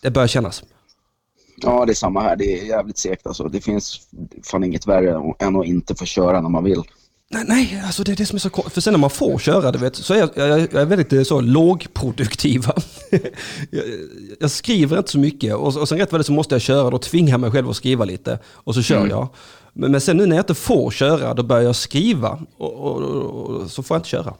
det 0.02 0.12
börjar 0.12 0.28
kännas. 0.28 0.64
Ja, 1.56 1.86
det 1.86 1.92
är 1.92 1.96
samma 1.96 2.22
här. 2.22 2.36
Det 2.36 2.60
är 2.60 2.66
jävligt 2.66 2.98
segt 2.98 3.28
alltså. 3.28 3.44
Det 3.44 3.62
finns 3.62 4.02
fan 4.44 4.64
inget 4.64 4.88
värre 4.88 5.34
än 5.40 5.56
att 5.56 5.66
inte 5.66 5.96
få 5.96 6.06
köra 6.06 6.42
när 6.42 6.50
man 6.50 6.64
vill. 6.64 6.84
Nej, 7.34 7.46
nej, 7.48 7.82
alltså 7.86 8.04
det 8.04 8.12
är 8.12 8.16
det 8.16 8.26
som 8.26 8.36
är 8.36 8.40
så 8.40 8.50
För 8.50 8.82
sen 8.82 8.94
när 8.94 9.00
man 9.00 9.10
får 9.10 9.40
köra, 9.40 9.72
du 9.72 9.80
vet, 9.80 9.96
så 9.96 10.14
är 10.14 10.18
jag, 10.18 10.30
jag, 10.36 10.60
jag 10.60 10.74
är 10.74 10.86
väldigt 10.86 11.14
eh, 11.14 11.24
så 11.24 11.42
lågproduktiv. 11.42 12.66
jag, 13.70 13.84
jag, 14.40 14.52
skriver 14.52 14.98
inte 14.98 15.12
så 15.12 15.20
mycket 15.20 15.56
och, 15.56 15.78
och 15.78 15.90
sen 15.90 15.98
rätt 15.98 16.12
vad 16.12 16.20
det 16.20 16.26
så 16.26 16.32
måste 16.32 16.56
jag 16.56 16.62
köra. 16.62 16.90
Då 16.90 16.98
tvingar 16.98 17.32
jag 17.32 17.40
mig 17.40 17.52
själv 17.52 17.70
att 17.70 17.76
skriva 17.76 18.06
lite 18.06 18.40
och 18.46 18.76
så 18.76 18.82
kör 18.82 18.98
mm. 18.98 19.10
jag. 19.10 19.28
Men, 19.74 19.92
men 19.92 20.02
sen 20.02 20.18
nu 20.18 20.26
när 20.26 20.36
jag 20.36 20.44
inte 20.44 20.56
får 20.56 20.92
köra, 20.92 21.34
då 21.34 21.44
börjar 21.44 21.64
jag 21.64 21.76
skriva 21.76 22.40
och, 22.58 22.74
och, 22.74 23.02
och 23.02 23.72
så 23.72 23.84
får 23.84 23.96
jag 23.96 24.00
inte 24.00 24.10
köra. 24.10 24.34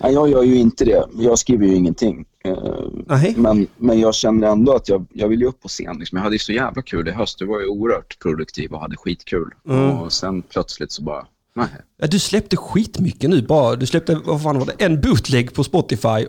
Nej, 0.00 0.12
jag 0.12 0.28
gör 0.28 0.42
ju 0.42 0.56
inte 0.56 0.84
det. 0.84 1.04
Jag 1.18 1.38
skriver 1.38 1.66
ju 1.66 1.74
ingenting. 1.74 2.24
Uh, 2.48 3.36
men, 3.36 3.66
men 3.76 4.00
jag 4.00 4.14
känner 4.14 4.48
ändå 4.48 4.74
att 4.74 4.88
jag, 4.88 5.06
jag 5.12 5.28
vill 5.28 5.40
ju 5.40 5.46
upp 5.46 5.60
på 5.60 5.68
scen. 5.68 5.96
Liksom. 5.98 6.16
Jag 6.16 6.22
hade 6.22 6.34
ju 6.34 6.38
så 6.38 6.52
jävla 6.52 6.82
kul 6.82 7.08
i 7.08 7.10
höst. 7.10 7.40
Jag 7.40 7.48
var 7.48 7.60
ju 7.60 7.66
oerhört 7.66 8.18
produktiv 8.18 8.72
och 8.72 8.80
hade 8.80 8.96
skitkul. 8.96 9.50
Mm. 9.68 9.90
Och 9.90 10.12
sen 10.12 10.42
plötsligt 10.42 10.92
så 10.92 11.02
bara 11.02 11.26
Nej. 11.56 11.66
Ja, 11.96 12.06
du 12.06 12.18
släppte 12.18 12.56
skitmycket 12.56 13.30
nu 13.30 13.42
bara. 13.42 13.76
Du 13.76 13.86
släppte, 13.86 14.20
vad 14.24 14.42
fan 14.42 14.58
var 14.58 14.66
det, 14.66 14.84
en 14.84 15.00
bootleg 15.00 15.54
på 15.54 15.64
Spotify. 15.64 16.26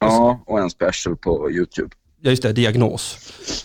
Ja, 0.00 0.40
och 0.46 0.60
en 0.60 0.70
special 0.70 1.16
på 1.16 1.50
YouTube. 1.50 1.88
Ja, 2.20 2.30
just 2.30 2.42
det, 2.42 2.52
diagnos. 2.52 3.18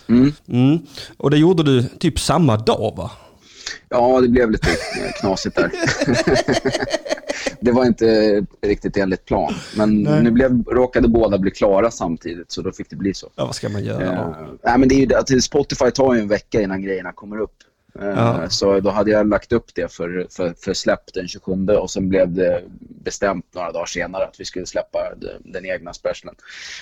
Mm. 0.08 0.32
Mm. 0.48 0.78
Och 1.16 1.30
det 1.30 1.38
gjorde 1.38 1.62
du 1.62 1.82
typ 1.82 2.20
samma 2.20 2.56
dag 2.56 2.94
va? 2.96 3.10
Ja, 3.88 4.20
det 4.20 4.28
blev 4.28 4.50
lite 4.50 4.68
knasigt 5.20 5.56
där. 5.56 5.70
det 7.60 7.72
var 7.72 7.84
inte 7.84 8.06
riktigt 8.62 8.96
enligt 8.96 9.24
plan. 9.24 9.54
Men 9.76 10.02
Nej. 10.02 10.22
nu 10.22 10.30
blev, 10.30 10.62
råkade 10.62 11.08
båda 11.08 11.38
bli 11.38 11.50
klara 11.50 11.90
samtidigt 11.90 12.52
så 12.52 12.62
då 12.62 12.72
fick 12.72 12.90
det 12.90 12.96
bli 12.96 13.14
så. 13.14 13.30
Ja, 13.34 13.44
vad 13.44 13.54
ska 13.54 13.68
man 13.68 13.84
göra 13.84 14.04
då? 14.04 14.22
Uh, 14.22 14.54
nej, 14.62 14.78
men 14.78 14.88
det 14.88 14.94
är 14.94 15.32
ju, 15.32 15.40
Spotify 15.40 15.90
tar 15.90 16.14
ju 16.14 16.20
en 16.20 16.28
vecka 16.28 16.60
innan 16.60 16.82
grejerna 16.82 17.12
kommer 17.12 17.40
upp. 17.40 17.54
Ja. 17.94 18.48
Så 18.48 18.80
då 18.80 18.90
hade 18.90 19.10
jag 19.10 19.28
lagt 19.28 19.52
upp 19.52 19.74
det 19.74 19.92
för, 19.92 20.26
för, 20.30 20.54
för 20.64 20.74
släpp 20.74 21.12
den 21.14 21.28
27 21.28 21.66
och 21.66 21.90
sen 21.90 22.08
blev 22.08 22.32
det 22.32 22.62
bestämt 22.80 23.54
några 23.54 23.72
dagar 23.72 23.86
senare 23.86 24.24
att 24.24 24.40
vi 24.40 24.44
skulle 24.44 24.66
släppa 24.66 24.98
den, 25.16 25.52
den 25.52 25.66
egna 25.66 25.92
specialen. 25.92 26.34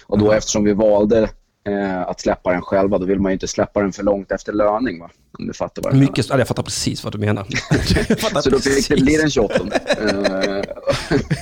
Och 0.06 0.18
då 0.18 0.24
mm. 0.24 0.38
eftersom 0.38 0.64
vi 0.64 0.72
valde 0.72 1.28
eh, 1.64 2.00
att 2.00 2.20
släppa 2.20 2.52
den 2.52 2.62
själva, 2.62 2.98
då 2.98 3.06
vill 3.06 3.20
man 3.20 3.32
ju 3.32 3.34
inte 3.34 3.48
släppa 3.48 3.80
den 3.80 3.92
för 3.92 4.02
långt 4.02 4.32
efter 4.32 4.52
löning. 4.52 5.00
Va? 5.00 5.10
Om 5.38 5.46
du 5.46 5.52
fattar 5.52 5.82
vad 5.82 5.92
jag 5.92 5.98
Mycket, 5.98 6.16
menar. 6.16 6.38
Ja, 6.38 6.38
jag 6.38 6.48
fattar 6.48 6.62
precis 6.62 7.04
vad 7.04 7.12
du 7.12 7.18
menar. 7.18 7.46
så 8.42 8.50
då 8.50 8.58
fick 8.58 8.88
det 8.88 8.96
bli 8.96 9.16
den 9.16 9.30
28 9.30 9.54
eh, 9.54 10.62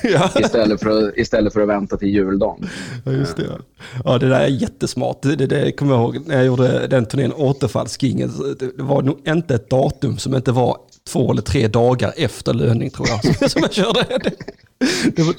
ja. 0.12 0.30
istället, 0.40 0.80
för 0.80 1.08
att, 1.08 1.16
istället 1.16 1.52
för 1.52 1.60
att 1.60 1.68
vänta 1.68 1.96
till 1.96 2.08
juldagen. 2.08 2.68
Ja, 3.04 3.12
just 3.12 3.36
det. 3.36 3.58
Ja, 4.04 4.18
det 4.18 4.28
där 4.28 4.40
är 4.40 4.46
jättesmart. 4.46 5.22
Det, 5.22 5.36
det, 5.36 5.46
det 5.46 5.72
kommer 5.72 5.94
jag 5.94 6.02
ihåg 6.02 6.26
när 6.26 6.36
jag 6.36 6.46
gjorde 6.46 6.86
den 6.86 7.06
turnén, 7.06 7.32
Återfallskingen. 7.32 8.32
Det 8.58 8.82
var 8.82 9.02
nog 9.02 9.18
inte 9.28 9.54
ett 9.54 9.70
datum 9.70 10.18
som 10.18 10.34
inte 10.34 10.52
var 10.52 10.76
två 11.08 11.32
eller 11.32 11.42
tre 11.42 11.68
dagar 11.68 12.12
efter 12.16 12.54
löning 12.54 12.90
tror 12.90 13.08
jag. 13.08 13.50
Som 13.50 13.62
jag 13.62 13.72
körde. 13.72 14.30
Det, 15.16 15.22
var, 15.22 15.34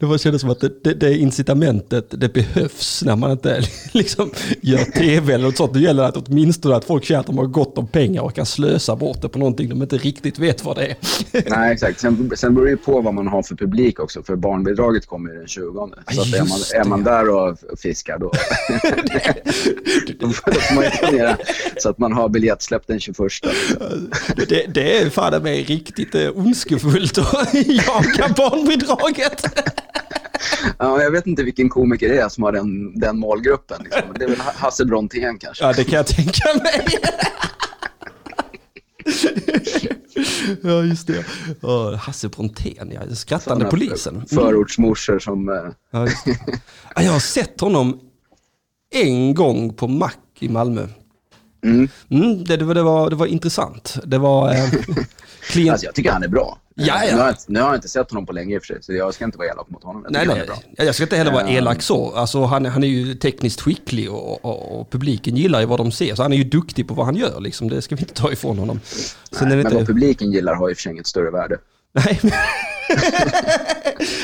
det 0.00 0.06
var, 0.06 0.18
kändes 0.18 0.40
som 0.40 0.50
att 0.50 0.60
det, 0.60 0.84
det, 0.84 0.94
det, 0.94 1.18
incitamentet 1.18 2.06
det 2.10 2.32
behövs 2.32 3.02
när 3.04 3.16
man 3.16 3.30
inte 3.30 3.62
liksom 3.92 4.30
gör 4.60 4.84
tv 4.84 5.34
eller 5.34 5.44
något 5.44 5.56
sånt. 5.56 5.72
Det 5.72 5.80
gäller 5.80 6.02
att 6.02 6.16
åtminstone 6.16 6.76
att 6.76 6.84
folk 6.84 7.04
känner 7.04 7.20
att 7.20 7.26
de 7.26 7.38
har 7.38 7.46
gott 7.46 7.78
om 7.78 7.86
pengar 7.86 8.22
och 8.22 8.34
kan 8.34 8.46
slösa 8.46 8.96
bort 8.96 9.22
det 9.22 9.28
på 9.28 9.38
någonting 9.38 9.68
de 9.68 9.82
inte 9.82 9.96
riktigt 9.96 10.38
vet 10.38 10.64
vad 10.64 10.76
det 10.76 10.86
är. 10.86 10.96
Nej, 11.50 11.72
exakt. 11.72 12.00
Sen, 12.00 12.30
sen 12.36 12.54
beror 12.54 12.64
det 12.64 12.70
ju 12.70 12.76
på 12.76 13.00
vad 13.00 13.14
man 13.14 13.28
har 13.28 13.42
för 13.42 13.54
publik 13.54 14.00
också. 14.00 14.22
För 14.22 14.36
barnbidraget 14.36 15.06
kommer 15.06 15.30
ju 15.30 15.38
den 15.38 15.48
20. 15.48 15.90
Så 16.12 16.20
att 16.20 16.34
är, 16.34 16.38
man, 16.38 16.84
är 16.84 16.88
man 16.88 17.04
där 17.04 17.28
och 17.30 17.58
fiskar 17.78 18.18
då, 18.18 18.32
då 20.18 20.28
får 20.28 20.74
man 20.74 20.84
ju 20.84 20.90
planera 20.90 21.36
så 21.76 21.88
att 21.88 21.98
man 21.98 22.12
har 22.12 22.28
biljettsläpp 22.28 22.86
den 22.86 23.00
21. 23.00 23.18
Det, 24.48 24.74
det 24.74 24.98
är 24.98 25.10
fan 25.10 25.42
mig 25.42 25.62
riktigt 25.62 26.14
eh, 26.14 26.28
ondskefullt 26.34 27.18
att 27.18 27.54
jaga 27.54 28.28
barnbidraget. 28.86 29.44
Ja, 30.78 31.02
jag 31.02 31.10
vet 31.10 31.26
inte 31.26 31.42
vilken 31.42 31.68
komiker 31.68 32.08
det 32.08 32.18
är 32.18 32.28
som 32.28 32.44
har 32.44 32.52
den, 32.52 32.98
den 33.00 33.18
målgruppen. 33.18 33.82
Liksom. 33.84 34.02
Det 34.18 34.24
är 34.24 34.28
väl 34.28 34.40
Hasse 34.40 34.84
Brontén 34.84 35.38
kanske. 35.38 35.64
Ja, 35.64 35.72
det 35.72 35.84
kan 35.84 35.94
jag 35.96 36.06
tänka 36.06 36.48
mig. 36.62 36.86
ja, 40.62 40.82
just 40.82 41.06
det. 41.06 41.24
Oh, 41.62 41.94
Hasse 41.94 42.28
Brontén, 42.28 42.92
ja. 42.94 43.14
Skrattande 43.16 43.64
polisen. 43.64 44.14
Mm. 44.14 44.26
Förortsmorsor 44.26 45.18
som... 45.18 45.48
eh. 45.48 45.54
Ja, 45.90 46.08
Jag 47.02 47.12
har 47.12 47.20
sett 47.20 47.60
honom 47.60 48.00
en 48.94 49.34
gång 49.34 49.74
på 49.74 49.88
Mack 49.88 50.18
i 50.38 50.48
Malmö. 50.48 50.86
Mm. 51.64 51.88
Mm, 52.10 52.44
det, 52.44 52.56
det, 52.56 52.64
var, 52.64 52.74
det, 52.74 52.82
var, 52.82 53.10
det 53.10 53.16
var 53.16 53.26
intressant. 53.26 53.98
Det 54.04 54.18
var 54.18 54.52
eh, 54.54 54.64
klient... 55.48 55.70
Alltså 55.70 55.86
jag 55.86 55.94
tycker 55.94 56.10
han 56.12 56.22
är 56.22 56.28
bra. 56.28 56.58
Ja, 56.74 57.04
ja. 57.04 57.14
Nu, 57.16 57.20
har 57.20 57.26
jag, 57.26 57.36
nu 57.46 57.60
har 57.60 57.66
jag 57.66 57.76
inte 57.76 57.88
sett 57.88 58.10
honom 58.10 58.26
på 58.26 58.32
länge 58.32 58.54
i 58.54 58.58
och 58.58 58.62
för 58.62 58.66
sig, 58.74 58.82
så 58.82 58.92
jag 58.92 59.14
ska 59.14 59.24
inte 59.24 59.38
vara 59.38 59.48
elak 59.48 59.66
mot 59.70 59.84
honom. 59.84 60.02
Jag 60.04 60.26
Nej, 60.26 60.26
nej. 60.76 60.86
Jag 60.86 60.94
ska 60.94 61.04
inte 61.04 61.16
heller 61.16 61.32
vara 61.32 61.42
Eh. 61.48 61.54
elak 61.54 61.82
så. 61.82 62.12
Alltså, 62.14 62.44
han, 62.44 62.64
han 62.66 62.84
är 62.84 62.88
ju 62.88 63.14
tekniskt 63.14 63.60
skicklig 63.60 64.10
och, 64.12 64.44
och, 64.44 64.80
och 64.80 64.90
publiken 64.90 65.36
gillar 65.36 65.60
ju 65.60 65.66
vad 65.66 65.78
de 65.80 65.92
ser. 65.92 66.14
Så 66.14 66.22
han 66.22 66.32
är 66.32 66.36
ju 66.36 66.44
duktig 66.44 66.88
på 66.88 66.94
vad 66.94 67.06
han 67.06 67.16
gör. 67.16 67.40
Liksom. 67.40 67.68
Det 67.68 67.82
ska 67.82 67.94
vi 67.94 68.00
inte 68.00 68.14
ta 68.14 68.32
ifrån 68.32 68.58
honom. 68.58 68.80
Nej, 69.30 69.40
det 69.40 69.46
Men 69.46 69.58
inte... 69.60 69.74
vad 69.74 69.86
publiken 69.86 70.32
gillar 70.32 70.54
har 70.54 70.70
i 70.70 70.72
och 70.72 70.76
för 70.76 70.82
sig 70.82 70.92
inget 70.92 71.06
större 71.06 71.30
värde. 71.30 71.56
Nej. 71.92 72.20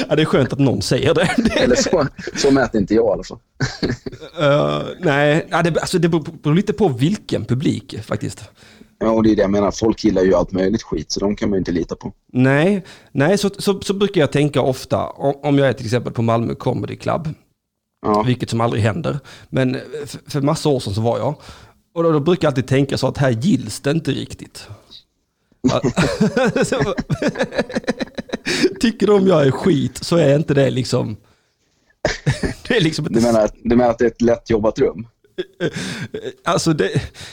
ja, 0.08 0.16
det 0.16 0.22
är 0.22 0.24
skönt 0.26 0.52
att 0.52 0.58
någon 0.58 0.82
säger 0.82 1.14
det. 1.14 1.28
Eller 1.56 1.76
så, 1.76 2.06
så 2.36 2.50
mäter 2.50 2.80
inte 2.80 2.94
jag 2.94 3.04
i 3.08 3.12
alla 3.12 3.24
fall. 3.24 3.38
Eh, 4.40 4.82
nej, 5.00 5.46
ja, 5.50 5.62
det, 5.62 5.80
alltså, 5.80 5.98
det 5.98 6.08
beror 6.08 6.24
beror 6.42 6.54
lite 6.54 6.72
på 6.72 6.88
vilken 6.88 7.44
publik 7.44 7.94
faktiskt. 8.02 8.44
Ja, 9.02 9.10
och 9.10 9.22
det 9.22 9.30
är 9.30 9.36
det 9.36 9.42
jag 9.42 9.50
menar. 9.50 9.70
Folk 9.70 10.04
gillar 10.04 10.22
ju 10.22 10.34
allt 10.34 10.52
möjligt 10.52 10.82
skit, 10.82 11.12
så 11.12 11.20
de 11.20 11.36
kan 11.36 11.50
man 11.50 11.56
ju 11.56 11.58
inte 11.58 11.72
lita 11.72 11.96
på. 11.96 12.12
Nej, 12.32 12.84
nej 13.12 13.38
så, 13.38 13.50
så, 13.58 13.80
så 13.80 13.94
brukar 13.94 14.20
jag 14.20 14.32
tänka 14.32 14.60
ofta 14.60 15.06
om, 15.06 15.34
om 15.42 15.58
jag 15.58 15.68
är 15.68 15.72
till 15.72 15.86
exempel 15.86 16.12
på 16.12 16.22
Malmö 16.22 16.54
Comedy 16.54 16.96
Club, 16.96 17.28
Ja, 18.02 18.22
vilket 18.22 18.50
som 18.50 18.60
aldrig 18.60 18.82
händer. 18.82 19.18
Men 19.48 19.80
för, 20.06 20.30
för 20.30 20.40
massa 20.40 20.68
år 20.68 20.80
sedan 20.80 20.94
så 20.94 21.00
var 21.00 21.18
jag. 21.18 21.34
Och 21.94 22.02
då, 22.02 22.12
då 22.12 22.20
brukar 22.20 22.46
jag 22.46 22.50
alltid 22.50 22.66
tänka 22.66 22.98
så 22.98 23.06
att 23.06 23.16
här 23.16 23.30
gills 23.30 23.80
det 23.80 23.90
inte 23.90 24.10
riktigt. 24.10 24.68
Tycker 28.80 29.06
de 29.06 29.26
jag 29.26 29.46
är 29.46 29.50
skit 29.50 30.04
så 30.04 30.16
är 30.16 30.36
inte 30.36 30.54
det 30.54 30.70
liksom... 30.70 31.16
Det 32.68 32.76
är 32.76 32.80
liksom 32.80 33.04
du, 33.04 33.08
inte... 33.18 33.32
menar, 33.32 33.50
du 33.64 33.76
menar 33.76 33.90
att 33.90 33.98
det 33.98 34.04
är 34.04 34.10
ett 34.10 34.22
lätt 34.22 34.50
jobbat 34.50 34.78
rum? 34.78 35.06
Alltså 36.44 36.72
det, 36.72 36.90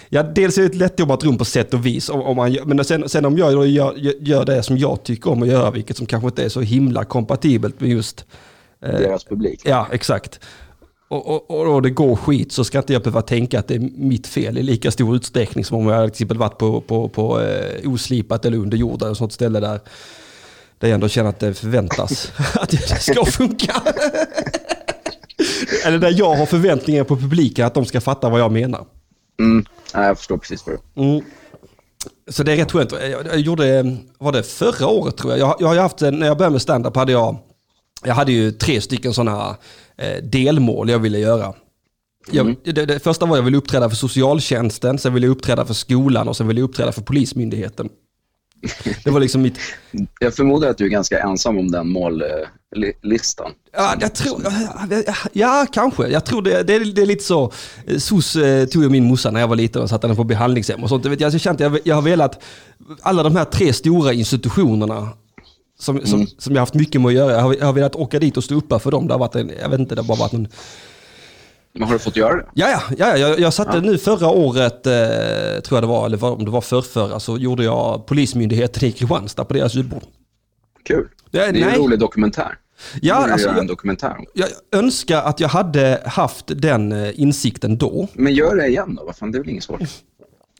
ja, 0.09 0.23
dels 0.23 0.57
är 0.57 0.61
det 0.61 0.67
ett 0.67 0.75
lättjobbat 0.75 1.23
rum 1.23 1.37
på 1.37 1.45
sätt 1.45 1.73
och 1.73 1.85
vis. 1.85 2.09
Om, 2.09 2.21
om 2.21 2.35
man, 2.35 2.57
men 2.65 2.85
sen, 2.85 3.09
sen 3.09 3.25
om 3.25 3.37
jag 3.37 3.67
gör, 3.67 3.93
gör 4.19 4.45
det 4.45 4.63
som 4.63 4.77
jag 4.77 5.03
tycker 5.03 5.31
om 5.31 5.41
att 5.41 5.47
göra, 5.47 5.71
vilket 5.71 5.97
som 5.97 6.05
kanske 6.05 6.27
inte 6.27 6.43
är 6.43 6.49
så 6.49 6.61
himla 6.61 7.03
kompatibelt 7.05 7.79
med 7.79 7.89
just... 7.89 8.25
Deras 8.79 9.23
publik? 9.23 9.61
Ja, 9.65 9.87
exakt. 9.91 10.39
Och, 11.09 11.51
och, 11.51 11.73
och, 11.75 11.81
det 11.81 11.89
går 11.89 12.15
skit 12.15 12.51
så 12.51 12.63
ska 12.63 12.77
inte 12.77 12.93
jag 12.93 13.01
behöva 13.01 13.21
tänka 13.21 13.59
att 13.59 13.67
det 13.67 13.75
är 13.75 13.89
mitt 13.95 14.27
fel 14.27 14.57
i 14.57 14.63
lika 14.63 14.91
stor 14.91 15.15
utsträckning 15.15 15.65
som 15.65 15.77
om 15.77 15.87
jag 15.87 16.03
till 16.03 16.11
exempel 16.11 16.37
varit 16.37 16.57
på, 16.57 16.81
på, 16.81 17.09
på 17.09 17.41
eh, 17.41 17.91
oslipat 17.91 18.45
eller 18.45 18.57
under 18.57 18.77
jord 18.77 19.01
eller 19.01 19.13
sånt 19.13 19.33
ställe 19.33 19.59
där, 19.59 19.79
där 20.79 20.87
jag 20.87 20.91
ändå 20.91 21.07
känner 21.07 21.29
att 21.29 21.39
det 21.39 21.53
förväntas 21.53 22.31
att 22.53 22.69
det 22.69 22.77
ska 22.77 23.25
funka. 23.25 23.81
eller 25.85 25.99
där 25.99 26.13
jag 26.17 26.35
har 26.35 26.45
förväntningar 26.45 27.03
på 27.03 27.17
publiken 27.17 27.65
att 27.65 27.73
de 27.73 27.85
ska 27.85 28.01
fatta 28.01 28.29
vad 28.29 28.39
jag 28.39 28.51
menar. 28.51 28.85
Mm. 29.39 29.65
Jag 29.93 30.17
förstår 30.17 30.37
precis 30.37 30.65
vad 30.67 30.75
du... 30.95 31.01
Mm. 31.03 31.23
Så 32.29 32.43
det 32.43 32.51
är 32.51 32.57
rätt 32.57 32.71
skönt. 32.71 32.93
Jag, 33.25 33.39
gjorde, 33.39 33.97
var 34.17 34.31
det 34.31 34.43
förra 34.43 34.87
året 34.87 35.17
tror 35.17 35.31
jag? 35.31 35.39
Jag, 35.39 35.55
jag 35.59 35.67
har 35.67 35.75
haft, 35.75 36.01
när 36.01 36.27
jag 36.27 36.37
började 36.37 36.51
med 36.51 36.61
stand-up 36.61 36.95
hade 36.95 37.11
jag, 37.11 37.37
jag 38.03 38.13
hade 38.13 38.31
ju 38.31 38.51
tre 38.51 38.81
stycken 38.81 39.13
sådana 39.13 39.57
eh, 39.97 40.23
delmål 40.23 40.89
jag 40.89 40.99
ville 40.99 41.19
göra. 41.19 41.53
Jag, 42.31 42.55
det, 42.63 42.85
det 42.85 42.99
första 42.99 43.25
var 43.25 43.35
jag 43.37 43.43
ville 43.43 43.57
uppträda 43.57 43.89
för 43.89 43.95
socialtjänsten, 43.95 44.99
sen 44.99 45.13
ville 45.13 45.27
jag 45.27 45.31
uppträda 45.31 45.65
för 45.65 45.73
skolan 45.73 46.27
och 46.27 46.37
sen 46.37 46.47
ville 46.47 46.59
jag 46.59 46.69
uppträda 46.69 46.91
för 46.91 47.01
polismyndigheten. 47.01 47.89
Det 49.03 49.09
var 49.11 49.19
liksom 49.19 49.41
mitt... 49.41 49.59
Jag 50.19 50.35
förmodar 50.35 50.69
att 50.69 50.77
du 50.77 50.85
är 50.85 50.89
ganska 50.89 51.19
ensam 51.19 51.57
om 51.57 51.71
den 51.71 51.87
mållistan. 51.89 53.51
Ja, 53.77 53.95
jag 53.99 54.15
tror, 54.15 54.41
ja, 55.33 55.65
kanske. 55.71 56.07
Jag 56.07 56.25
tror 56.25 56.41
det, 56.41 56.63
det, 56.63 56.75
är, 56.75 56.85
det 56.85 57.01
är 57.01 57.05
lite 57.05 57.23
så. 57.23 57.51
SOS 57.97 58.35
eh, 58.35 58.65
tog 58.65 58.83
jag 58.83 58.91
min 58.91 59.03
morsa 59.03 59.31
när 59.31 59.39
jag 59.39 59.47
var 59.47 59.55
liten 59.55 59.81
och 59.81 59.89
satte 59.89 60.07
henne 60.07 60.15
på 60.15 60.23
behandlingshem 60.23 60.83
och 60.83 60.89
sånt. 60.89 61.05
Jag, 61.05 61.11
vet, 61.11 61.21
jag, 61.21 61.41
känt, 61.41 61.59
jag, 61.59 61.79
jag 61.83 61.95
har 61.95 62.01
velat, 62.01 62.43
alla 63.01 63.23
de 63.23 63.35
här 63.35 63.45
tre 63.45 63.73
stora 63.73 64.13
institutionerna 64.13 65.09
som, 65.79 66.05
som, 66.05 66.27
som 66.27 66.53
jag 66.53 66.59
har 66.59 66.61
haft 66.61 66.73
mycket 66.73 67.01
med 67.01 67.09
att 67.09 67.13
göra, 67.13 67.31
jag 67.31 67.41
har, 67.41 67.55
jag 67.59 67.65
har 67.65 67.73
velat 67.73 67.95
åka 67.95 68.19
dit 68.19 68.37
och 68.37 68.43
stå 68.43 68.55
uppe 68.55 68.79
för 68.79 68.91
dem. 68.91 69.07
Det 69.07 69.13
har 69.13 69.19
varit 69.19 69.35
en, 69.35 69.51
jag 69.61 69.69
vet 69.69 69.79
inte, 69.79 69.95
det 69.95 70.01
har 70.01 70.07
bara 70.07 70.17
varit 70.17 70.33
en... 70.33 70.47
Men 71.79 71.87
har 71.87 71.93
du 71.93 71.99
fått 71.99 72.15
göra 72.15 72.35
det? 72.35 72.45
Ja, 72.53 72.69
ja, 72.69 72.81
ja 72.97 73.17
jag, 73.17 73.39
jag 73.39 73.53
satte 73.53 73.81
nu 73.81 73.97
förra 73.97 74.27
året, 74.27 74.87
eh, 74.87 74.93
tror 75.63 75.77
jag 75.77 75.83
det 75.83 75.87
var, 75.87 76.05
eller 76.05 76.23
om 76.23 76.45
det 76.45 76.51
var 76.51 76.61
förrförra, 76.61 77.19
så 77.19 77.37
gjorde 77.37 77.63
jag 77.63 78.05
Polismyndigheten 78.05 78.83
i 78.89 78.91
Kristianstad 78.91 79.45
på 79.45 79.53
deras 79.53 79.73
julbord. 79.75 80.03
Kul. 80.85 81.07
Det 81.31 81.39
är- 81.39 81.51
Det 81.53 81.59
är 81.61 81.65
nej. 81.65 81.73
en 81.75 81.81
rolig 81.81 81.99
dokumentär. 81.99 82.57
Ja, 83.01 83.15
alltså, 83.31 83.49
en 83.49 83.67
dokumentär. 83.67 84.15
Jag 84.33 84.47
önskar 84.71 85.21
att 85.21 85.39
jag 85.39 85.47
hade 85.49 86.01
haft 86.05 86.45
den 86.47 86.91
eh, 86.91 87.19
insikten 87.21 87.77
då. 87.77 88.07
Men 88.13 88.33
gör 88.33 88.55
det 88.55 88.67
igen 88.67 88.95
då, 88.95 89.05
vad 89.05 89.15
fan, 89.15 89.31
det 89.31 89.37
är 89.37 89.39
väl 89.39 89.49
inget 89.49 89.63
svårt. 89.63 89.81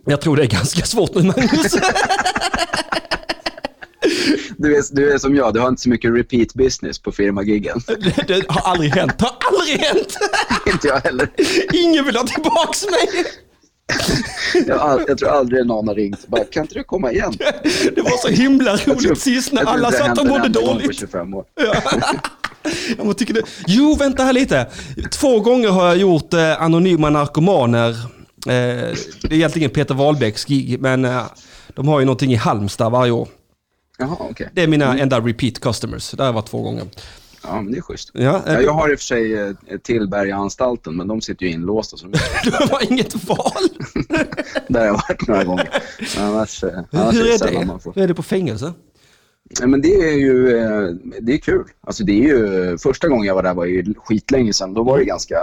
Jag 0.06 0.22
tror 0.22 0.36
det 0.36 0.44
är 0.44 0.48
ganska 0.48 0.86
svårt 0.86 1.16
nu 1.16 1.22
Magnus. 1.24 1.76
Du 4.58 4.76
är, 4.78 4.84
du 4.96 5.12
är 5.14 5.18
som 5.18 5.36
jag, 5.36 5.54
du 5.54 5.60
har 5.60 5.68
inte 5.68 5.82
så 5.82 5.90
mycket 5.90 6.14
repeat 6.14 6.54
business 6.54 7.00
på 7.00 7.12
firmagiggen. 7.12 7.82
det, 7.88 8.28
det 8.28 8.46
har 8.50 8.72
aldrig 8.72 8.92
hänt. 8.92 9.14
Det 9.18 9.26
har 9.26 9.36
aldrig 9.60 9.80
hänt. 9.80 10.18
inte 10.74 10.88
jag 10.88 11.00
heller. 11.00 11.30
Ingen 11.74 12.06
vill 12.06 12.16
ha 12.16 12.24
tillbaks 12.24 12.86
mig. 12.86 13.26
Jag, 14.68 15.04
jag 15.08 15.18
tror 15.18 15.30
aldrig 15.30 15.66
någon 15.66 15.88
har 15.88 15.96
ringt 15.96 16.28
bara, 16.28 16.44
kan 16.44 16.62
inte 16.64 16.74
du 16.74 16.84
komma 16.84 17.12
igen? 17.12 17.34
Det 17.96 18.02
var 18.02 18.18
så 18.22 18.28
himla 18.28 18.72
Jag 18.72 18.80
tror- 18.80 18.96
roligt 18.96 19.20
sist 19.22 19.52
när 19.54 19.62
jag 19.62 19.70
alla 19.70 19.92
satt 19.92 20.18
och 20.18 20.26
mådde 20.28 20.50
gång 20.50 20.54
på 20.54 20.60
dåligt. 20.74 21.00
25 21.00 21.34
år. 21.34 21.46
Ja, 22.98 23.04
man 23.04 23.16
tycker 23.16 23.34
det. 23.34 23.42
Jo, 23.68 23.96
vänta 24.00 24.24
här 24.24 24.34
lite. 24.34 24.68
Två 25.12 25.40
gånger 25.40 25.70
har 25.70 25.88
jag 25.88 25.98
gjort 25.98 26.34
eh, 26.34 26.62
Anonyma 26.62 27.10
Narkomaner. 27.10 27.90
Eh, 27.90 27.96
det 28.46 28.96
är 29.30 29.34
egentligen 29.34 29.70
Peter 29.70 29.96
Wahlbecks 29.96 30.46
gig, 30.46 30.82
men 30.82 31.06
eh, 31.06 31.22
de 31.76 31.88
har 31.88 32.00
ju 32.00 32.06
någonting 32.06 32.32
i 32.34 32.36
Halmstad 32.36 32.92
varje 32.92 33.12
år. 33.12 33.28
Jaha, 33.98 34.18
okej. 34.20 34.50
Det 34.54 34.64
är 34.64 34.68
mina 34.68 34.98
enda 35.00 35.20
repeat 35.20 35.60
customers. 35.60 36.12
Det 36.12 36.24
har 36.24 36.28
jag 36.28 36.34
varit 36.34 36.46
två 36.48 36.62
gånger. 36.62 36.86
Ja, 37.44 37.62
men 37.62 37.72
det 37.72 37.78
är 37.78 37.82
schysst. 37.82 38.12
Ja, 38.14 38.42
eh, 38.48 38.54
Ja, 38.54 38.62
jag 38.62 38.74
har 38.74 38.92
i 38.92 38.96
och 38.96 39.00
för 39.00 39.06
sig 39.06 39.34
eh, 39.34 39.54
Tillbergaanstalten, 39.84 40.96
men 40.98 41.08
de 41.08 41.22
sitter 41.22 41.46
ju 41.46 41.52
inlåsta. 41.52 41.98
Så 41.98 42.08
det 42.44 42.68
var 42.72 42.92
inget 42.92 43.24
val. 43.30 43.52
där 44.68 44.80
har 44.80 44.86
jag 44.86 44.94
varit 44.94 45.28
några 45.28 45.44
gånger. 45.44 45.70
Annars, 46.18 46.64
eh, 46.64 46.80
annars 46.92 47.16
Hur 47.16 47.34
är 47.34 47.38
det 47.52 47.58
är 47.58 47.66
man 47.66 47.80
får. 47.80 47.94
Hur 47.94 48.04
är 48.04 48.08
det 48.08 48.14
på 48.14 48.24
fängelse? 48.24 48.74
Men 49.62 49.82
det 49.82 49.94
är 50.10 50.18
ju 50.18 50.58
eh, 50.58 50.90
det 51.22 51.34
är 51.34 51.38
kul. 51.38 51.64
Alltså 51.82 52.04
det 52.04 52.12
är 52.12 52.24
ju, 52.24 52.78
första 52.78 53.08
gången 53.08 53.26
jag 53.26 53.36
var 53.36 53.44
där 53.44 53.54
var 53.54 53.66
ju 53.66 53.94
skitlänge 53.98 54.54
sedan. 54.54 54.74
Då 54.74 54.84
var 54.84 54.98
det 54.98 55.06
ganska, 55.06 55.36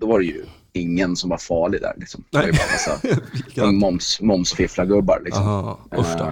då 0.00 0.06
var 0.06 0.18
det 0.18 0.24
ju 0.24 0.44
ingen 0.72 1.16
som 1.16 1.30
var 1.30 1.38
farlig 1.38 1.80
där. 1.80 1.92
Liksom. 1.96 2.24
Det 2.30 2.38
var 2.38 2.46
ju 2.46 2.52
bara 2.52 2.66
massa 2.72 3.66
moms, 3.72 4.20
momsfifflargubbar. 4.20 5.22
Liksom. 5.24 5.42
Aha. 5.42 5.78
Eh, 5.92 6.28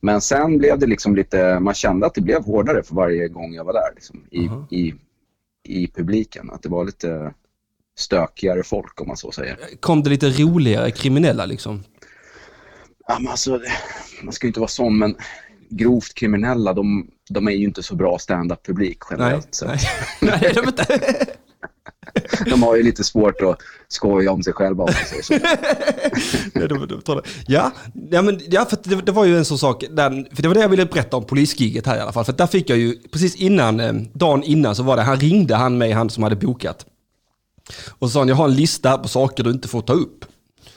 Men 0.00 0.20
sen 0.20 0.58
blev 0.58 0.78
det 0.78 0.86
liksom 0.86 1.16
lite, 1.16 1.60
man 1.60 1.74
kände 1.74 2.06
att 2.06 2.14
det 2.14 2.20
blev 2.20 2.44
hårdare 2.44 2.82
för 2.82 2.94
varje 2.94 3.28
gång 3.28 3.54
jag 3.54 3.64
var 3.64 3.72
där 3.72 3.94
liksom, 3.94 4.24
i, 4.30 4.46
Aha. 4.46 4.66
i, 4.70 4.94
i 5.64 5.88
publiken. 5.88 6.50
Att 6.50 6.62
det 6.62 6.68
var 6.68 6.84
lite 6.84 7.34
stökigare 7.98 8.62
folk 8.62 9.00
om 9.00 9.08
man 9.08 9.16
så 9.16 9.32
säger. 9.32 9.58
Kom 9.80 10.02
det 10.02 10.10
lite 10.10 10.30
roligare 10.30 10.90
kriminella 10.90 11.46
liksom? 11.46 11.84
Ja, 13.08 13.18
men 13.20 13.28
alltså, 13.30 13.60
man 14.22 14.32
ska 14.32 14.46
ju 14.46 14.48
inte 14.48 14.60
vara 14.60 14.68
sån, 14.68 14.98
men 14.98 15.16
grovt 15.68 16.14
kriminella, 16.14 16.72
de, 16.72 17.10
de 17.30 17.48
är 17.48 17.52
ju 17.52 17.64
inte 17.64 17.82
så 17.82 17.94
bra 17.94 18.18
stand-up-publik 18.18 18.98
Nej, 19.10 19.18
generellt. 19.18 19.54
så. 19.54 19.66
nej. 19.66 19.78
nej 20.20 20.44
är 20.44 20.68
inte. 20.68 20.86
De 22.46 22.62
har 22.62 22.76
ju 22.76 22.82
lite 22.82 23.04
svårt 23.04 23.42
att 23.42 23.58
skoja 23.88 24.32
om 24.32 24.42
sig 24.42 24.52
själva 24.52 24.84
om 24.84 24.90
man 24.96 25.04
säger 25.06 25.22
så. 25.22 25.34
Ja, 26.60 26.66
Ja, 27.46 27.72
ja, 28.10 28.22
men, 28.22 28.40
ja 28.48 28.64
för 28.64 28.78
det, 28.82 28.96
det 28.96 29.12
var 29.12 29.24
ju 29.24 29.38
en 29.38 29.44
sån 29.44 29.58
sak, 29.58 29.84
där, 29.90 30.34
för 30.34 30.42
det 30.42 30.48
var 30.48 30.54
det 30.54 30.60
jag 30.60 30.68
ville 30.68 30.86
berätta 30.86 31.16
om 31.16 31.24
polisgiget 31.24 31.86
här 31.86 31.96
i 31.96 32.00
alla 32.00 32.12
fall. 32.12 32.24
För 32.24 32.32
där 32.32 32.46
fick 32.46 32.70
jag 32.70 32.78
ju, 32.78 32.98
precis 33.12 33.36
innan, 33.36 33.80
eh, 33.80 33.92
dagen 34.12 34.42
innan 34.42 34.76
så 34.76 34.82
var 34.82 34.96
det, 34.96 35.02
han 35.02 35.16
ringde 35.16 35.54
han 35.54 35.78
mig, 35.78 35.92
han 35.92 36.10
som 36.10 36.22
hade 36.22 36.36
bokat. 36.36 36.86
Och 37.98 38.08
så 38.08 38.12
sa 38.12 38.18
han, 38.18 38.28
jag 38.28 38.36
har 38.36 38.44
en 38.44 38.54
lista 38.54 38.98
på 38.98 39.08
saker 39.08 39.44
du 39.44 39.50
inte 39.50 39.68
får 39.68 39.82
ta 39.82 39.92
upp. 39.92 40.24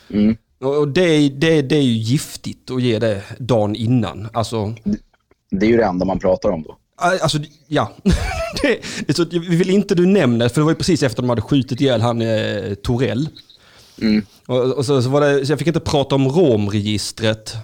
Mm. 0.09 0.37
Och 0.59 0.87
det, 0.87 1.29
det, 1.29 1.61
det 1.61 1.75
är 1.75 1.81
ju 1.81 1.91
giftigt 1.91 2.71
att 2.71 2.81
ge 2.81 2.99
det 2.99 3.23
dagen 3.39 3.75
innan. 3.75 4.27
Alltså, 4.33 4.75
Det 5.51 5.65
är 5.65 5.69
ju 5.69 5.77
det 5.77 5.85
enda 5.85 6.05
man 6.05 6.19
pratar 6.19 6.49
om 6.49 6.63
då. 6.63 6.78
Alltså, 6.99 7.39
ja. 7.67 7.91
det, 8.61 8.79
det 9.07 9.13
så, 9.13 9.25
vi 9.25 9.55
vill 9.55 9.69
inte 9.69 9.95
du 9.95 10.05
nämner, 10.05 10.49
för 10.49 10.61
det 10.61 10.65
var 10.65 10.71
ju 10.71 10.75
precis 10.75 11.03
efter 11.03 11.21
de 11.21 11.29
hade 11.29 11.41
skjutit 11.41 11.81
ihjäl 11.81 12.01
han 12.01 12.21
eh, 12.21 12.73
Torell. 12.73 13.29
Mm. 14.01 14.25
Och, 14.45 14.71
och 14.71 14.85
så, 14.85 15.01
så, 15.01 15.09
var 15.09 15.21
det, 15.21 15.45
så 15.45 15.51
jag 15.51 15.59
fick 15.59 15.67
inte 15.67 15.79
prata 15.79 16.15
om 16.15 16.27
romregistret. 16.27 17.55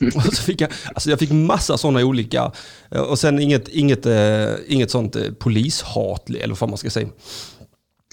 och 0.14 0.34
så 0.34 0.42
fick 0.42 0.60
jag, 0.60 0.70
alltså 0.94 1.10
jag 1.10 1.18
fick 1.18 1.30
massa 1.30 1.78
sådana 1.78 2.00
olika, 2.00 2.52
och 2.88 3.18
sen 3.18 3.38
inget, 3.38 3.68
inget, 3.68 4.06
eh, 4.06 4.48
inget 4.68 4.90
sånt 4.90 5.16
eh, 5.16 5.32
polishat, 5.38 6.30
eller 6.30 6.54
vad 6.54 6.68
man 6.70 6.78
ska 6.78 6.90
säga. 6.90 7.08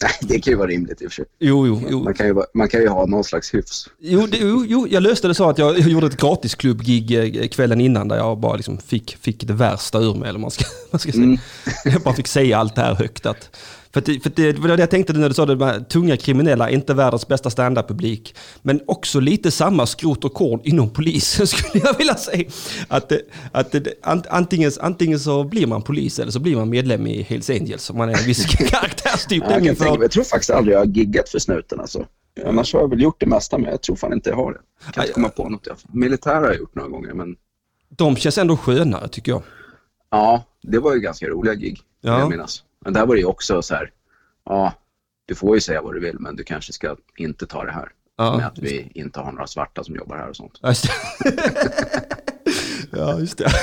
Nej, 0.01 0.11
det 0.21 0.39
kan 0.39 0.51
ju 0.51 0.57
vara 0.57 0.67
rimligt 0.67 1.01
i 1.01 1.07
och 1.07 1.11
för 1.11 1.15
sig. 1.15 1.25
Jo, 1.39 1.67
jo, 1.67 1.81
jo. 1.89 2.03
Man 2.03 2.13
kan 2.13 2.27
ju, 2.27 2.35
man 2.53 2.67
kan 2.67 2.81
ju 2.81 2.87
ha 2.87 3.05
någon 3.05 3.23
slags 3.23 3.53
hyfs. 3.53 3.89
Jo, 3.99 4.27
det, 4.27 4.37
jo, 4.37 4.65
jo, 4.67 4.87
jag 4.89 5.03
löste 5.03 5.27
det 5.27 5.35
så 5.35 5.49
att 5.49 5.57
jag, 5.57 5.79
jag 5.79 5.87
gjorde 5.89 6.07
ett 6.07 6.17
gratisklubbgig 6.17 7.37
eh, 7.41 7.47
kvällen 7.47 7.81
innan 7.81 8.07
där 8.07 8.17
jag 8.17 8.39
bara 8.39 8.55
liksom 8.55 8.77
fick, 8.77 9.17
fick 9.21 9.47
det 9.47 9.53
värsta 9.53 9.99
ur 9.99 10.13
mig. 10.13 10.29
Eller 10.29 10.39
man 10.39 10.51
ska, 10.51 10.65
man 10.91 10.99
ska 10.99 11.11
säga. 11.11 11.23
Mm. 11.23 11.37
Jag 11.85 12.01
bara 12.01 12.13
fick 12.13 12.27
säga 12.27 12.57
allt 12.57 12.75
det 12.75 12.81
här 12.81 12.95
högt. 12.95 13.25
Att, 13.25 13.49
för, 13.93 14.01
det, 14.01 14.19
för 14.19 14.29
det, 14.35 14.51
det 14.51 14.59
var 14.61 14.67
det 14.67 14.79
jag 14.83 14.89
tänkte 14.89 15.13
när 15.13 15.29
du 15.29 15.35
sa 15.35 15.45
det, 15.45 15.55
de 15.55 15.65
här 15.65 15.79
tunga 15.79 16.17
kriminella, 16.17 16.69
inte 16.69 16.93
världens 16.93 17.27
bästa 17.27 17.49
standup-publik. 17.49 18.35
Men 18.61 18.81
också 18.87 19.19
lite 19.19 19.51
samma 19.51 19.85
skrot 19.85 20.25
och 20.25 20.33
korn 20.33 20.61
inom 20.63 20.89
polisen 20.89 21.47
skulle 21.53 21.83
jag 21.85 21.97
vilja 21.97 22.15
säga. 22.15 22.49
Att, 22.87 23.11
att 23.51 24.27
antingen, 24.29 24.71
antingen 24.79 25.19
så 25.19 25.43
blir 25.43 25.67
man 25.67 25.81
polis 25.81 26.19
eller 26.19 26.31
så 26.31 26.39
blir 26.39 26.55
man 26.55 26.69
medlem 26.69 27.07
i 27.07 27.21
Hells 27.21 27.49
Angels. 27.49 27.89
Om 27.89 27.97
man 27.97 28.09
är 28.09 28.13
en 28.19 28.25
viss 28.25 28.45
karaktärstyp. 28.69 29.43
Är 29.43 29.51
Jag, 29.51 29.77
tänka, 29.77 30.01
jag 30.01 30.11
tror 30.11 30.23
faktiskt 30.23 30.49
aldrig 30.51 30.75
jag 30.75 30.79
har 30.79 30.85
giggat 30.85 31.29
för 31.29 31.39
snuten 31.39 31.79
alltså. 31.79 32.05
Annars 32.45 32.73
har 32.73 32.81
jag 32.81 32.89
väl 32.89 33.01
gjort 33.01 33.19
det 33.19 33.25
mesta, 33.25 33.57
men 33.57 33.69
jag 33.69 33.81
tror 33.81 33.95
fan 33.95 34.13
inte 34.13 34.29
jag 34.29 34.37
har 34.37 34.51
det. 34.53 34.59
Jag 34.85 34.93
kan 34.93 35.03
inte 35.03 35.13
komma 35.13 35.29
på 35.29 35.49
något. 35.49 35.67
Militär 35.93 36.35
har 36.35 36.45
jag 36.45 36.57
gjort 36.57 36.75
några 36.75 36.89
gånger, 36.89 37.13
men 37.13 37.35
De 37.89 38.15
känns 38.15 38.37
ändå 38.37 38.57
skönare 38.57 39.07
tycker 39.07 39.31
jag. 39.31 39.41
ja, 40.11 40.43
det 40.63 40.79
var 40.79 40.93
ju 40.93 40.99
ganska 40.99 41.27
roliga 41.27 41.53
gig, 41.53 41.79
Ja. 42.01 42.11
ja. 42.11 42.19
jag 42.19 42.29
minnas. 42.29 42.63
Men 42.79 42.93
där 42.93 43.05
var 43.05 43.15
det 43.15 43.21
ju 43.21 43.27
också 43.27 43.61
så 43.61 43.75
här, 43.75 43.91
ja, 44.45 44.73
du 45.25 45.35
får 45.35 45.55
ju 45.55 45.61
säga 45.61 45.81
vad 45.81 45.93
du 45.93 45.99
vill, 45.99 46.19
men 46.19 46.35
du 46.35 46.43
kanske 46.43 46.73
ska 46.73 46.95
inte 47.17 47.47
ta 47.47 47.65
det 47.65 47.71
här. 47.71 47.91
Ja, 48.17 48.37
med 48.37 48.47
att 48.47 48.59
vi 48.59 48.91
inte 48.93 49.19
har 49.19 49.31
några 49.31 49.47
svarta 49.47 49.83
som 49.83 49.95
jobbar 49.95 50.17
här 50.17 50.29
och 50.29 50.35
sånt. 50.35 50.59
Ja, 50.61 50.69
just 50.69 50.83
det. 50.83 50.91
ja, 52.91 53.19
just 53.19 53.37
det. 53.37 53.51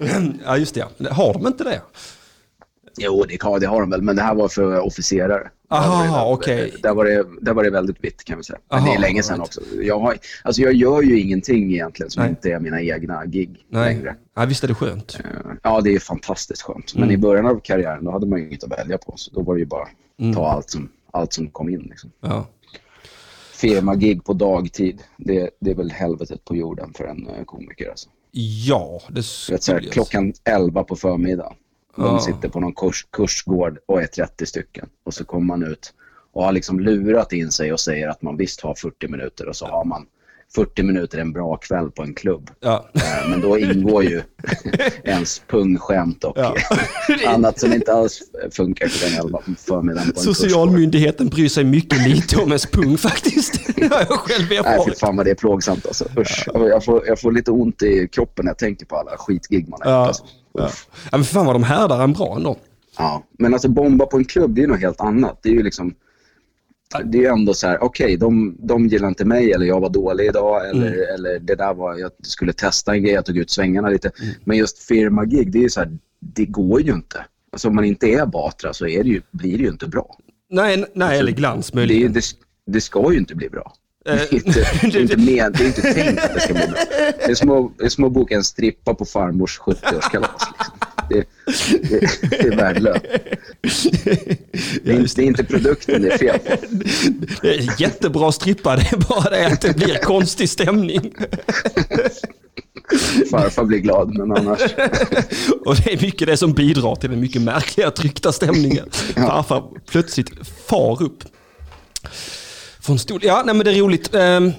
Ja, 0.44 0.56
just 0.56 0.74
det. 0.74 0.88
Har 1.10 1.32
de 1.32 1.46
inte 1.46 1.64
det? 1.64 1.80
Jo, 3.02 3.24
det, 3.28 3.36
kan, 3.36 3.60
det 3.60 3.66
har 3.66 3.80
de 3.80 3.90
väl, 3.90 4.02
men 4.02 4.16
det 4.16 4.22
här 4.22 4.34
var 4.34 4.48
för 4.48 4.80
officerare. 4.80 5.50
Aha, 5.68 6.24
det- 6.26 6.32
okej. 6.34 6.74
Där, 6.82 6.94
var 6.94 7.04
det, 7.04 7.24
där 7.40 7.54
var 7.54 7.64
det 7.64 7.70
väldigt 7.70 8.04
vitt 8.04 8.24
kan 8.24 8.38
vi 8.38 8.44
säga. 8.44 8.58
Men 8.70 8.82
det 8.84 8.88
Aha, 8.90 8.96
är 8.96 9.00
länge 9.00 9.22
sedan 9.22 9.36
right. 9.36 9.46
också. 9.58 9.60
Jag, 9.82 9.98
har, 10.00 10.18
alltså 10.44 10.62
jag 10.62 10.72
gör 10.72 11.02
ju 11.02 11.20
ingenting 11.20 11.72
egentligen 11.72 12.10
som 12.10 12.22
Nej. 12.22 12.30
inte 12.30 12.50
är 12.52 12.60
mina 12.60 12.82
egna 12.82 13.26
gig 13.26 13.64
Nej. 13.68 13.94
längre. 13.94 14.16
Ja, 14.36 14.44
visst 14.44 14.64
är 14.64 14.68
det 14.68 14.74
skönt. 14.74 15.18
Eh, 15.24 15.50
Ja, 15.62 15.80
det 15.80 15.90
är 15.94 15.98
fantastiskt 15.98 16.62
skönt. 16.62 16.94
Men 16.94 17.02
Mm. 17.02 17.14
i 17.14 17.18
början 17.18 17.46
av 17.46 17.60
karriären 17.60 18.04
då 18.04 18.10
hade 18.10 18.26
man 18.26 18.38
ju 18.38 18.46
inget 18.46 18.64
att 18.64 18.78
välja 18.78 18.98
på. 18.98 19.12
Så 19.16 19.30
då 19.34 19.42
var 19.42 19.54
det 19.54 19.60
ju 19.60 19.66
bara 19.66 19.88
Mm. 20.20 20.34
ta 20.34 20.46
allt 20.48 20.70
som, 20.70 20.88
allt 21.12 21.32
som 21.32 21.48
kom 21.50 21.68
in. 21.68 21.80
Liksom. 21.90 22.10
Ja. 22.20 22.46
Firmagig 23.52 24.24
på 24.24 24.32
dagtid, 24.32 25.02
det, 25.16 25.50
det 25.60 25.70
är 25.70 25.74
väl 25.74 25.90
helvetet 25.90 26.44
på 26.44 26.56
jorden 26.56 26.92
för 26.96 27.04
en 27.04 27.26
eh, 27.28 27.44
komiker. 27.44 27.90
Alltså. 27.90 28.08
Ja, 28.66 29.00
det 29.10 29.22
skulle 29.22 29.58
jag- 29.82 29.92
klockan 29.92 30.32
11 30.44 30.84
på 30.84 30.96
förmiddagen. 30.96 31.52
De 31.96 32.04
Ja. 32.04 32.20
sitter 32.20 32.48
på 32.48 32.60
någon 32.60 32.74
kurs, 32.74 33.06
kursgård 33.12 33.78
och 33.86 34.02
är 34.02 34.06
30 34.06 34.46
stycken. 34.46 34.88
Och 35.04 35.14
så 35.14 35.24
kommer 35.24 35.46
man 35.46 35.62
ut 35.62 35.92
och 36.32 36.44
har 36.44 36.52
liksom 36.52 36.80
lurat 36.80 37.32
in 37.32 37.50
sig 37.50 37.72
och 37.72 37.80
säger 37.80 38.08
att 38.08 38.22
man 38.22 38.36
visst 38.36 38.60
har 38.60 38.74
40 38.74 39.08
minuter 39.08 39.48
och 39.48 39.56
så 39.56 39.66
har 39.66 39.84
man 39.84 40.06
40 40.54 40.82
minuter 40.82 41.18
en 41.18 41.32
bra 41.32 41.56
kväll 41.56 41.90
på 41.90 42.02
en 42.02 42.14
klubb. 42.14 42.50
Ja. 42.60 42.88
Eh, 42.94 43.30
Men 43.30 43.40
då 43.40 43.58
ingår 43.58 44.04
ju 44.04 44.22
ens 45.04 45.42
pungskämt 45.48 46.24
och 46.24 46.32
Ja. 46.38 46.54
annat 47.26 47.60
som 47.60 47.72
inte 47.72 47.92
alls 47.92 48.20
funkar 48.52 48.88
klockan 48.88 49.26
11 49.26 49.38
på 49.38 49.52
förmiddagen 49.58 50.12
på. 50.12 50.20
Socialmyndigheten 50.20 51.28
bryr 51.28 51.48
sig 51.48 51.64
mycket 51.64 52.08
lite 52.08 52.36
om 52.36 52.48
ens 52.48 52.66
pung 52.66 52.98
faktiskt. 53.08 53.76
Det 53.76 53.86
har 53.86 54.00
jag 54.08 54.18
själv 54.18 54.46
Nej, 54.50 54.58
fy 54.62 54.68
erfarit. 54.68 54.98
fan 54.98 55.16
vad 55.16 55.26
det 55.26 55.30
är 55.30 55.34
plågsamt 55.34 55.86
alltså. 55.86 56.04
Usch. 56.18 56.48
Jag, 56.54 56.84
får, 56.84 57.06
jag 57.06 57.20
får 57.20 57.32
lite 57.32 57.50
ont 57.50 57.82
i 57.82 58.08
kroppen 58.12 58.44
när 58.44 58.50
jag 58.50 58.58
tänker 58.58 58.86
på 58.86 58.96
alla 58.96 59.10
skitgig 59.16 59.68
man 59.68 59.80
har. 59.84 59.90
Ja. 59.90 60.06
Alltså. 60.06 60.24
Ja. 60.52 60.70
Men 61.12 61.24
fan 61.24 61.46
vad 61.46 61.54
de 61.54 61.62
härdar 61.62 62.04
en 62.04 62.12
bra 62.12 62.36
ändå. 62.36 62.56
Ja, 62.98 63.24
men 63.38 63.52
alltså 63.52 63.68
bomba 63.68 64.06
på 64.06 64.16
en 64.16 64.24
klubb, 64.24 64.54
det 64.54 64.62
är 64.62 64.66
något 64.66 64.80
helt 64.80 65.00
annat. 65.00 65.38
Det 65.42 65.48
är 65.48 65.52
ju 65.52 65.62
liksom... 65.62 65.94
Det 67.04 67.18
är 67.18 67.22
ju 67.22 67.26
ändå 67.28 67.54
så 67.54 67.66
här, 67.66 67.82
okej, 67.84 68.16
de, 68.16 68.56
de 68.58 68.86
gillar 68.86 69.08
inte 69.08 69.24
mig 69.24 69.52
eller 69.52 69.66
jag 69.66 69.80
var 69.80 69.88
dålig 69.90 70.24
idag 70.26 70.68
eller, 70.70 70.86
Mm. 70.86 71.14
eller 71.14 71.38
det 71.38 71.54
där 71.54 71.74
var, 71.74 71.98
jag 71.98 72.10
skulle 72.22 72.52
testa 72.52 72.92
en 72.94 73.02
grej, 73.02 73.12
jag 73.12 73.24
tog 73.26 73.36
ut 73.36 73.50
svängarna 73.50 73.88
lite. 73.88 74.10
Mm. 74.22 74.34
Men 74.44 74.56
just 74.56 74.78
firmagig, 74.78 75.52
det 75.52 75.58
är 75.58 75.62
ju 75.62 75.70
så 75.70 75.80
här, 75.80 75.98
det 76.20 76.44
går 76.44 76.80
ju 76.82 76.92
inte. 76.92 77.24
Alltså 77.52 77.68
om 77.68 77.74
man 77.74 77.84
inte 77.84 78.06
är 78.06 78.26
Batra 78.26 78.72
så 78.72 78.86
är 78.86 79.02
det 79.04 79.10
ju, 79.10 79.22
blir 79.30 79.58
det 79.58 79.64
ju 79.64 79.68
inte 79.70 79.88
bra. 79.88 80.16
Nej, 80.50 80.84
nej 80.94 81.18
eller 81.18 81.32
glans 81.32 81.56
Alltså, 81.56 81.72
Det, 81.72 81.76
möjligen. 81.76 82.12
det, 82.12 82.20
det 82.66 82.80
ska 82.80 83.12
ju 83.12 83.18
inte 83.18 83.34
bli 83.34 83.48
bra. 83.48 83.72
Det 84.04 84.10
är 84.10 84.16
Eh, 84.16 84.34
inte, 84.34 84.66
det 84.82 84.96
är 84.96 85.00
inte, 85.00 85.16
med, 85.32 85.52
det 85.52 85.64
är 85.64 85.66
inte 85.66 85.82
tänkt 85.82 86.24
att 86.24 86.34
det 86.34 86.40
ska 86.40 86.54
bli 86.54 86.66
bra. 86.66 86.78
Det 87.16 87.30
är 87.30 87.34
som 87.34 87.50
att, 87.50 87.92
som 87.92 88.12
boka 88.12 88.34
en 88.34 88.44
strippa 88.44 88.94
på 88.94 89.04
farmors 89.04 89.58
70-årskalas. 89.58 90.30
Liksom. 90.58 90.74
Det, 91.08 91.24
det, 91.88 92.30
det 92.30 92.46
är 92.46 92.56
värdelöst. 92.56 93.04
Det 94.82 94.92
är, 94.92 95.00
inte, 95.00 95.14
det 95.16 95.22
är 95.22 95.26
inte 95.26 95.44
produkten 95.44 96.02
det 96.02 96.12
är 96.12 96.18
fel 96.18 96.38
på. 96.38 96.56
Det 97.42 97.54
är 97.54 97.80
jättebra 97.80 98.32
strippa, 98.32 98.76
det 98.76 98.92
är 98.92 99.08
bara 99.08 99.30
det 99.30 99.46
att 99.46 99.60
det 99.60 99.76
blir 99.76 99.94
konstig 99.94 100.48
stämning. 100.50 101.14
Farfar 103.30 103.64
blir 103.64 103.78
glad, 103.78 104.18
men 104.18 104.32
annars... 104.36 104.60
Och 105.64 105.76
det 105.76 105.92
är 105.92 106.02
mycket 106.02 106.28
det 106.28 106.36
som 106.36 106.52
bidrar 106.52 106.96
till 106.96 107.10
den 107.10 107.20
mycket 107.20 107.42
märkliga 107.42 107.90
tryckta 107.90 108.32
stämningen. 108.32 108.90
Farfar 109.14 109.64
plötsligt 109.90 110.30
far 110.68 111.02
upp. 111.02 111.24
Från 112.82 112.98
stol. 112.98 113.20
Ja, 113.22 113.42
nej 113.46 113.54
men 113.54 113.64
det 113.64 113.70
är 113.72 113.80
roligt. 113.82 114.14
Ehm, 114.14 114.52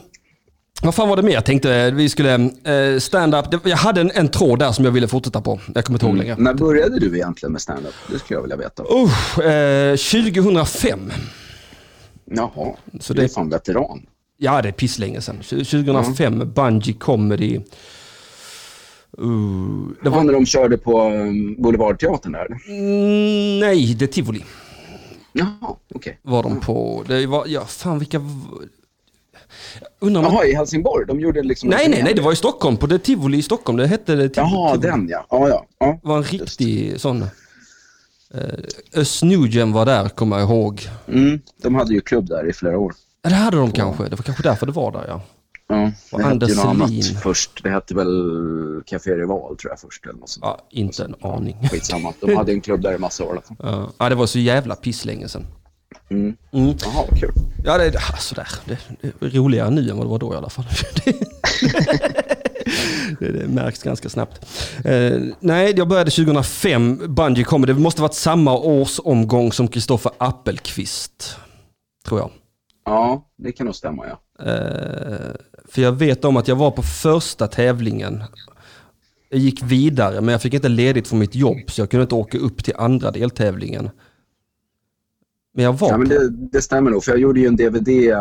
vad 0.83 0.95
fan 0.95 1.09
var 1.09 1.15
det 1.15 1.23
mer 1.23 1.31
jag 1.33 1.45
tänkte? 1.45 1.91
Vi 1.91 2.09
skulle... 2.09 2.37
Uh, 2.37 2.99
Stand-up. 2.99 3.51
Det- 3.51 3.69
Jag 3.69 3.77
hade 3.77 4.01
en, 4.01 4.11
en 4.13 4.27
tråd 4.27 4.59
där 4.59 4.71
som 4.71 4.85
jag 4.85 4.91
ville 4.91 5.07
fortsätta 5.07 5.41
på. 5.41 5.59
Jag 5.75 5.85
kommer 5.85 5.95
inte 5.95 6.05
ihåg 6.05 6.17
längre. 6.17 6.35
När 6.37 6.53
började 6.53 6.99
du 6.99 7.15
egentligen 7.15 7.51
med 7.53 7.61
stand-up? 7.61 7.93
Det 8.11 8.19
skulle 8.19 8.37
jag 8.37 8.41
vilja 8.41 8.57
veta. 8.57 8.83
Usch, 8.83 9.39
eh, 9.39 9.95
2005. 9.95 11.11
Jaha, 12.25 12.75
Så 12.99 13.13
du 13.13 13.19
är 13.19 13.23
det- 13.27 13.33
fan 13.33 13.49
veteran. 13.49 14.01
Ja, 14.37 14.61
det 14.61 14.67
är 14.67 14.73
pisslänge 14.73 15.21
sedan. 15.21 15.37
2005, 15.41 16.51
Bungy 16.55 16.93
Comedy. 16.93 17.59
Uh, 19.19 19.87
det 19.89 20.03
Det 20.03 20.09
var 20.09 20.23
när 20.23 20.33
de 20.33 20.45
körde 20.45 20.77
på 20.77 21.01
um, 21.09 21.55
Boulevardteatern 21.61 22.31
där? 22.31 22.47
Mm, 22.67 23.59
nej, 23.59 23.93
det 23.99 24.05
är 24.05 24.07
Tivoli. 24.07 24.43
Jaha, 25.33 25.75
okej. 25.95 26.19
Var 26.21 26.43
de 26.43 26.59
på. 26.59 27.03
Det 27.07 27.25
var, 27.25 27.47
ja 27.47 27.65
fan 27.65 27.99
vilka... 27.99 28.21
Undrar. 29.99 30.23
Jaha, 30.23 30.45
i 30.45 30.55
Helsingborg? 30.55 31.07
De 31.07 31.19
gjorde 31.19 31.43
liksom... 31.43 31.69
Nej, 31.69 31.89
nej, 31.89 32.03
nej, 32.03 32.13
det 32.13 32.21
var 32.21 32.31
i 32.31 32.35
Stockholm. 32.35 32.77
På 32.77 32.87
det 32.87 32.99
Tivoli 32.99 33.37
i 33.37 33.41
Stockholm. 33.41 33.77
Det 33.77 33.87
hette 33.87 34.15
det 34.15 34.29
Tivoli. 34.29 34.51
Jaha, 34.51 34.77
den 34.77 35.07
ja. 35.09 35.25
Ja, 35.29 35.49
ja. 35.49 35.65
ja. 35.79 35.99
var 36.03 36.17
en 36.17 36.23
riktig 36.23 37.01
sån... 37.01 37.21
Uh, 38.35 38.39
Özz 38.93 39.23
Nujen 39.23 39.71
var 39.71 39.85
där, 39.85 40.09
kommer 40.09 40.39
jag 40.39 40.49
ihåg. 40.49 40.89
Mm, 41.07 41.39
de 41.63 41.75
hade 41.75 41.93
ju 41.93 42.01
klubb 42.01 42.27
där 42.27 42.49
i 42.49 42.53
flera 42.53 42.77
år. 42.77 42.93
Ja, 43.21 43.29
det 43.29 43.35
hade 43.35 43.57
de 43.57 43.71
kanske. 43.71 44.03
Det 44.03 44.15
var 44.15 44.23
kanske 44.23 44.43
därför 44.43 44.65
det 44.65 44.71
var 44.71 44.91
där, 44.91 45.05
ja. 45.07 45.21
Ja, 45.71 45.91
Och 46.11 46.19
det 46.19 46.23
hette 46.23 46.31
Anders 46.31 46.49
ju 46.49 46.55
något 46.55 46.65
annat 46.65 47.05
först. 47.23 47.63
Det 47.63 47.69
hette 47.69 47.95
väl 47.95 48.83
Café 48.85 49.11
Rival 49.11 49.57
tror 49.57 49.71
jag 49.71 49.79
först. 49.79 50.05
Eller 50.05 50.19
något 50.19 50.29
sånt. 50.29 50.45
Ja, 50.45 50.67
inte 50.69 51.03
en 51.03 51.15
aning. 51.21 51.69
Skitsamma. 51.71 52.13
De 52.19 52.35
hade 52.35 52.51
en 52.51 52.61
klubb 52.61 52.81
där 52.81 52.95
i 52.95 52.97
massa 52.97 53.23
år. 53.23 53.35
Alltså. 53.35 53.55
Ja, 53.97 54.09
det 54.09 54.15
var 54.15 54.25
så 54.25 54.39
jävla 54.39 54.75
pisslänge 54.75 55.27
sedan. 55.27 55.45
Mm. 56.09 56.35
Mm. 56.51 56.75
Jaha, 56.81 57.05
vad 57.09 57.19
kul. 57.19 57.31
Ja, 57.63 57.77
det, 57.77 57.95
ah, 57.97 58.17
sådär. 58.17 58.47
Det, 58.65 58.77
det 59.01 59.07
är 59.07 59.29
roligare 59.29 59.69
nu 59.69 59.89
än 59.89 59.97
vad 59.97 60.05
det 60.05 60.09
var 60.09 60.19
då 60.19 60.33
i 60.33 60.37
alla 60.37 60.49
fall. 60.49 60.65
det, 63.19 63.31
det 63.31 63.47
märks 63.47 63.83
ganska 63.83 64.09
snabbt. 64.09 64.45
Eh, 64.85 65.21
nej, 65.39 65.73
jag 65.77 65.87
började 65.87 66.11
2005. 66.11 67.15
Bungy 67.15 67.43
kom. 67.43 67.61
Det 67.61 67.73
måste 67.73 68.01
varit 68.01 68.13
samma 68.13 68.57
årsomgång 68.57 69.51
som 69.51 69.67
Kristoffer 69.67 70.11
Appelqvist. 70.17 71.37
Tror 72.05 72.19
jag. 72.19 72.31
Ja, 72.85 73.29
det 73.37 73.51
kan 73.51 73.65
nog 73.65 73.75
stämma 73.75 74.05
ja. 74.07 74.45
Eh, 74.45 75.35
för 75.71 75.81
jag 75.81 75.91
vet 75.91 76.25
om 76.25 76.37
att 76.37 76.47
jag 76.47 76.55
var 76.55 76.71
på 76.71 76.83
första 76.83 77.47
tävlingen. 77.47 78.23
Jag 79.29 79.39
gick 79.39 79.63
vidare 79.63 80.21
men 80.21 80.31
jag 80.31 80.41
fick 80.41 80.53
inte 80.53 80.69
ledigt 80.69 81.07
från 81.07 81.19
mitt 81.19 81.35
jobb 81.35 81.71
så 81.71 81.81
jag 81.81 81.89
kunde 81.89 82.01
inte 82.01 82.15
åka 82.15 82.37
upp 82.37 82.63
till 82.63 82.73
andra 82.77 83.11
deltävlingen. 83.11 83.89
Men 85.53 85.65
jag 85.65 85.73
var 85.73 85.89
ja 85.89 85.97
men 85.97 86.09
det, 86.09 86.29
det 86.29 86.61
stämmer 86.61 86.91
nog. 86.91 87.03
För 87.03 87.11
jag 87.11 87.19
gjorde 87.19 87.39
ju 87.39 87.47
en 87.47 87.55
DVD 87.55 88.11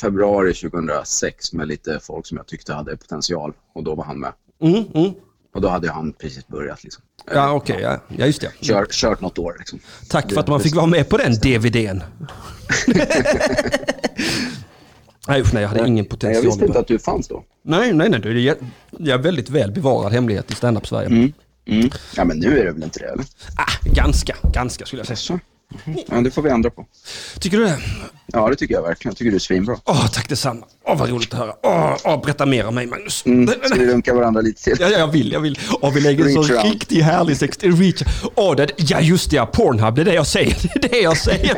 februari 0.00 0.54
2006 0.54 1.52
med 1.52 1.68
lite 1.68 2.00
folk 2.02 2.26
som 2.26 2.36
jag 2.36 2.46
tyckte 2.46 2.72
hade 2.72 2.96
potential. 2.96 3.52
Och 3.74 3.84
då 3.84 3.94
var 3.94 4.04
han 4.04 4.20
med. 4.20 4.32
Mm, 4.62 4.84
mm. 4.94 5.12
Och 5.54 5.60
då 5.60 5.68
hade 5.68 5.90
han 5.90 6.12
precis 6.12 6.48
börjat. 6.48 6.84
Liksom. 6.84 7.02
Ja 7.34 7.52
okej, 7.52 7.80
ja. 7.82 8.00
ja 8.08 8.26
just 8.26 8.40
det. 8.40 8.52
Kör, 8.60 8.86
kört 8.90 9.20
något 9.20 9.38
år. 9.38 9.56
Liksom. 9.58 9.78
Tack 10.08 10.32
för 10.32 10.40
att 10.40 10.48
man 10.48 10.60
fick 10.60 10.74
vara 10.74 10.86
med 10.86 11.08
på 11.08 11.16
den 11.16 11.32
DVDn. 11.34 12.02
nej 15.28 15.40
usch 15.40 15.54
nej, 15.54 15.62
jag 15.62 15.68
hade 15.68 15.80
ingen 15.80 15.94
Nej, 15.94 15.98
jag 16.02 16.08
potential. 16.10 16.44
visste 16.44 16.64
inte 16.64 16.78
att 16.78 16.86
du 16.86 16.98
fanns 16.98 17.28
då. 17.28 17.44
Nej, 17.62 17.92
nej, 17.92 18.08
nej. 18.10 18.20
Det 18.20 18.48
är 18.48 18.56
det 18.90 19.10
är 19.10 19.18
väldigt 19.18 19.50
väl 19.50 19.72
bevarad 19.72 20.12
hemlighet 20.12 20.50
i 20.50 20.54
stand-up 20.54 20.86
Sverige. 20.86 21.06
Mm. 21.06 21.32
Mm. 21.66 21.90
Ja, 22.16 22.24
men 22.24 22.38
nu 22.38 22.58
är 22.58 22.64
det 22.64 22.72
väl 22.72 22.82
inte 22.82 22.98
det, 22.98 23.06
eller? 23.06 23.24
Ah, 23.56 23.92
ganska, 23.94 24.36
ganska 24.52 24.86
skulle 24.86 25.00
jag 25.00 25.06
säga. 25.06 25.16
Så. 25.16 25.38
Ja, 26.06 26.20
det 26.20 26.30
får 26.30 26.42
vi 26.42 26.50
ändra 26.50 26.70
på. 26.70 26.86
Tycker 27.40 27.58
du 27.58 27.64
det? 27.64 27.78
Ja, 28.32 28.48
det 28.48 28.56
tycker 28.56 28.74
jag 28.74 28.82
verkligen. 28.82 29.10
Jag 29.10 29.16
tycker 29.16 29.30
du 29.30 29.36
är 29.36 29.40
svinbra. 29.40 29.76
Åh, 29.84 30.06
tack 30.12 30.28
detsamma. 30.28 30.66
Åh, 30.84 30.98
vad 30.98 31.10
roligt 31.10 31.32
att 31.32 31.38
höra. 31.38 31.52
Åh, 31.62 31.96
åh, 32.04 32.22
berätta 32.22 32.46
mer 32.46 32.66
om 32.66 32.74
mig, 32.74 32.86
Magnus. 32.86 33.26
Mm. 33.26 33.48
Ska 33.64 33.74
vi 33.74 33.86
runka 33.86 34.14
varandra 34.14 34.40
lite 34.40 34.62
till? 34.62 34.76
Ja, 34.80 34.88
ja, 34.88 34.98
jag 34.98 35.06
vill, 35.06 35.32
jag 35.32 35.40
vill. 35.40 35.58
Och 35.80 35.96
vi 35.96 36.00
lägger 36.00 36.24
en 36.24 36.30
Reach 36.30 36.46
så 36.46 36.52
around. 36.52 36.72
riktigt 36.72 37.04
härlig 37.04 37.36
sex... 37.36 37.58
Reach. 37.62 38.02
Åh, 38.34 38.56
det, 38.56 38.68
ja, 38.76 39.00
just 39.00 39.30
det, 39.30 39.36
ja, 39.36 39.46
Pornhub, 39.46 39.94
det 39.94 40.00
är 40.00 40.04
det 40.04 40.14
jag 40.14 40.26
säger. 40.26 40.56
Det 40.80 40.86
är 40.86 40.90
det 40.90 41.00
jag 41.00 41.16
säger. 41.16 41.56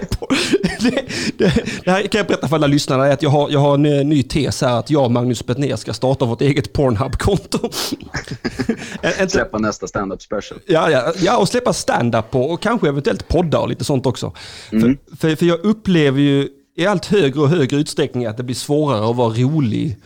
Det, 0.80 1.04
det, 1.38 1.52
det 1.84 1.90
här 1.90 2.02
kan 2.02 2.18
jag 2.18 2.26
berätta 2.26 2.48
för 2.48 2.56
alla 2.56 2.66
lyssnare, 2.66 3.12
att 3.12 3.22
jag 3.22 3.30
har, 3.30 3.50
jag 3.50 3.60
har 3.60 3.74
en 3.74 3.82
ny 4.08 4.22
tes 4.22 4.60
här, 4.60 4.78
att 4.78 4.90
jag 4.90 5.04
och 5.04 5.10
Magnus 5.10 5.46
Bettner 5.46 5.76
ska 5.76 5.92
starta 5.92 6.24
vårt 6.24 6.40
eget 6.40 6.72
Pornhub-konto. 6.72 7.70
Släppa 9.28 9.58
nästa 9.58 9.86
stand-up 9.86 10.22
special. 10.22 10.60
Ja, 10.66 10.90
ja, 10.90 11.12
ja, 11.16 11.36
och 11.36 11.48
släppa 11.48 11.72
stand-up 11.72 12.30
på 12.30 12.42
och 12.44 12.62
kanske 12.62 12.88
eventuellt 12.88 13.28
podda 13.28 13.58
och 13.58 13.68
lite 13.68 13.84
sånt 13.84 14.06
också. 14.06 14.32
Mm. 14.72 14.98
För, 15.10 15.16
för, 15.16 15.36
för 15.36 15.46
jag 15.46 15.64
upplever 15.64 16.20
ju 16.20 16.48
i 16.76 16.86
allt 16.86 17.06
högre 17.06 17.40
och 17.40 17.48
högre 17.48 17.76
utsträckning 17.76 18.26
att 18.26 18.36
det 18.36 18.42
blir 18.42 18.56
svårare 18.56 19.10
att 19.10 19.16
vara 19.16 19.34
rolig 19.34 19.96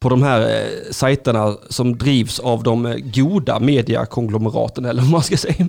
på 0.00 0.08
de 0.08 0.22
här 0.22 0.40
eh, 0.40 0.90
sajterna 0.90 1.56
som 1.68 1.98
drivs 1.98 2.38
av 2.38 2.62
de 2.62 2.86
eh, 2.86 2.96
goda 2.96 3.60
mediakonglomeraten 3.60 4.84
eller 4.84 5.02
vad 5.02 5.10
man 5.10 5.22
ska 5.22 5.36
säga. 5.36 5.68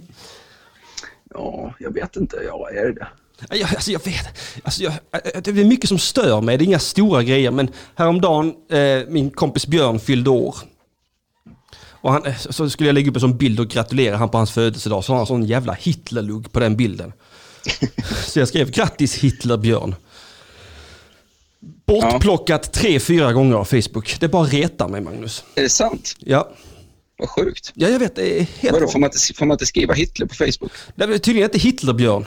Ja, 1.33 1.73
jag 1.79 1.93
vet 1.93 2.15
inte. 2.15 2.37
Ja, 2.47 2.69
är 2.69 2.85
det 2.85 2.93
det? 2.93 3.07
Jag, 3.49 3.69
alltså 3.69 3.91
jag 3.91 4.05
vet, 4.05 4.27
alltså 4.63 4.83
jag, 4.83 4.93
eh, 4.93 5.41
det 5.41 5.47
är 5.61 5.65
mycket 5.65 5.89
som 5.89 5.99
stör 5.99 6.41
mig, 6.41 6.57
det 6.57 6.63
är 6.63 6.65
inga 6.65 6.79
stora 6.79 7.23
grejer 7.23 7.51
men 7.51 7.69
häromdagen, 7.95 8.53
eh, 8.69 9.07
min 9.07 9.29
kompis 9.29 9.67
Björn 9.67 9.99
fyllde 9.99 10.29
år. 10.29 10.55
Och 12.01 12.13
han, 12.13 12.25
eh, 12.25 12.37
så 12.37 12.69
skulle 12.69 12.89
jag 12.89 12.93
lägga 12.93 13.09
upp 13.09 13.15
en 13.15 13.21
sån 13.21 13.37
bild 13.37 13.59
och 13.59 13.67
gratulera 13.67 14.17
han 14.17 14.29
på 14.29 14.37
hans 14.37 14.51
födelsedag, 14.51 15.03
så 15.03 15.13
har 15.13 15.17
han 15.17 15.27
sån 15.27 15.45
jävla 15.45 15.73
Hitlerlugg 15.73 16.51
på 16.51 16.59
den 16.59 16.75
bilden. 16.75 17.13
Så 18.25 18.39
jag 18.39 18.47
skrev 18.47 18.71
grattis 18.71 19.15
Hitler 19.15 19.57
Björn. 19.57 19.95
Bortplockat 21.87 22.73
tre, 22.73 22.99
fyra 22.99 23.33
gånger 23.33 23.55
av 23.55 23.65
Facebook. 23.65 24.17
Det 24.19 24.27
bara 24.27 24.43
retar 24.43 24.87
mig 24.87 25.01
Magnus. 25.01 25.43
Är 25.55 25.61
det 25.63 25.69
sant? 25.69 26.15
Ja, 26.19 26.51
Vad 27.19 27.29
sjukt. 27.29 27.71
ja 27.75 27.89
jag 27.89 27.99
vet, 27.99 28.15
det 28.15 28.39
är 28.41 28.47
helt... 28.59 28.73
Vadå, 28.73 28.87
får 28.87 28.99
man, 28.99 29.07
inte, 29.07 29.33
får 29.33 29.45
man 29.45 29.55
inte 29.55 29.65
skriva 29.65 29.93
Hitler 29.93 30.25
på 30.25 30.35
Facebook? 30.35 30.71
Det 30.95 31.03
är 31.03 31.17
tydligen 31.17 31.49
inte 31.49 31.59
Hitlerbjörn. 31.59 32.25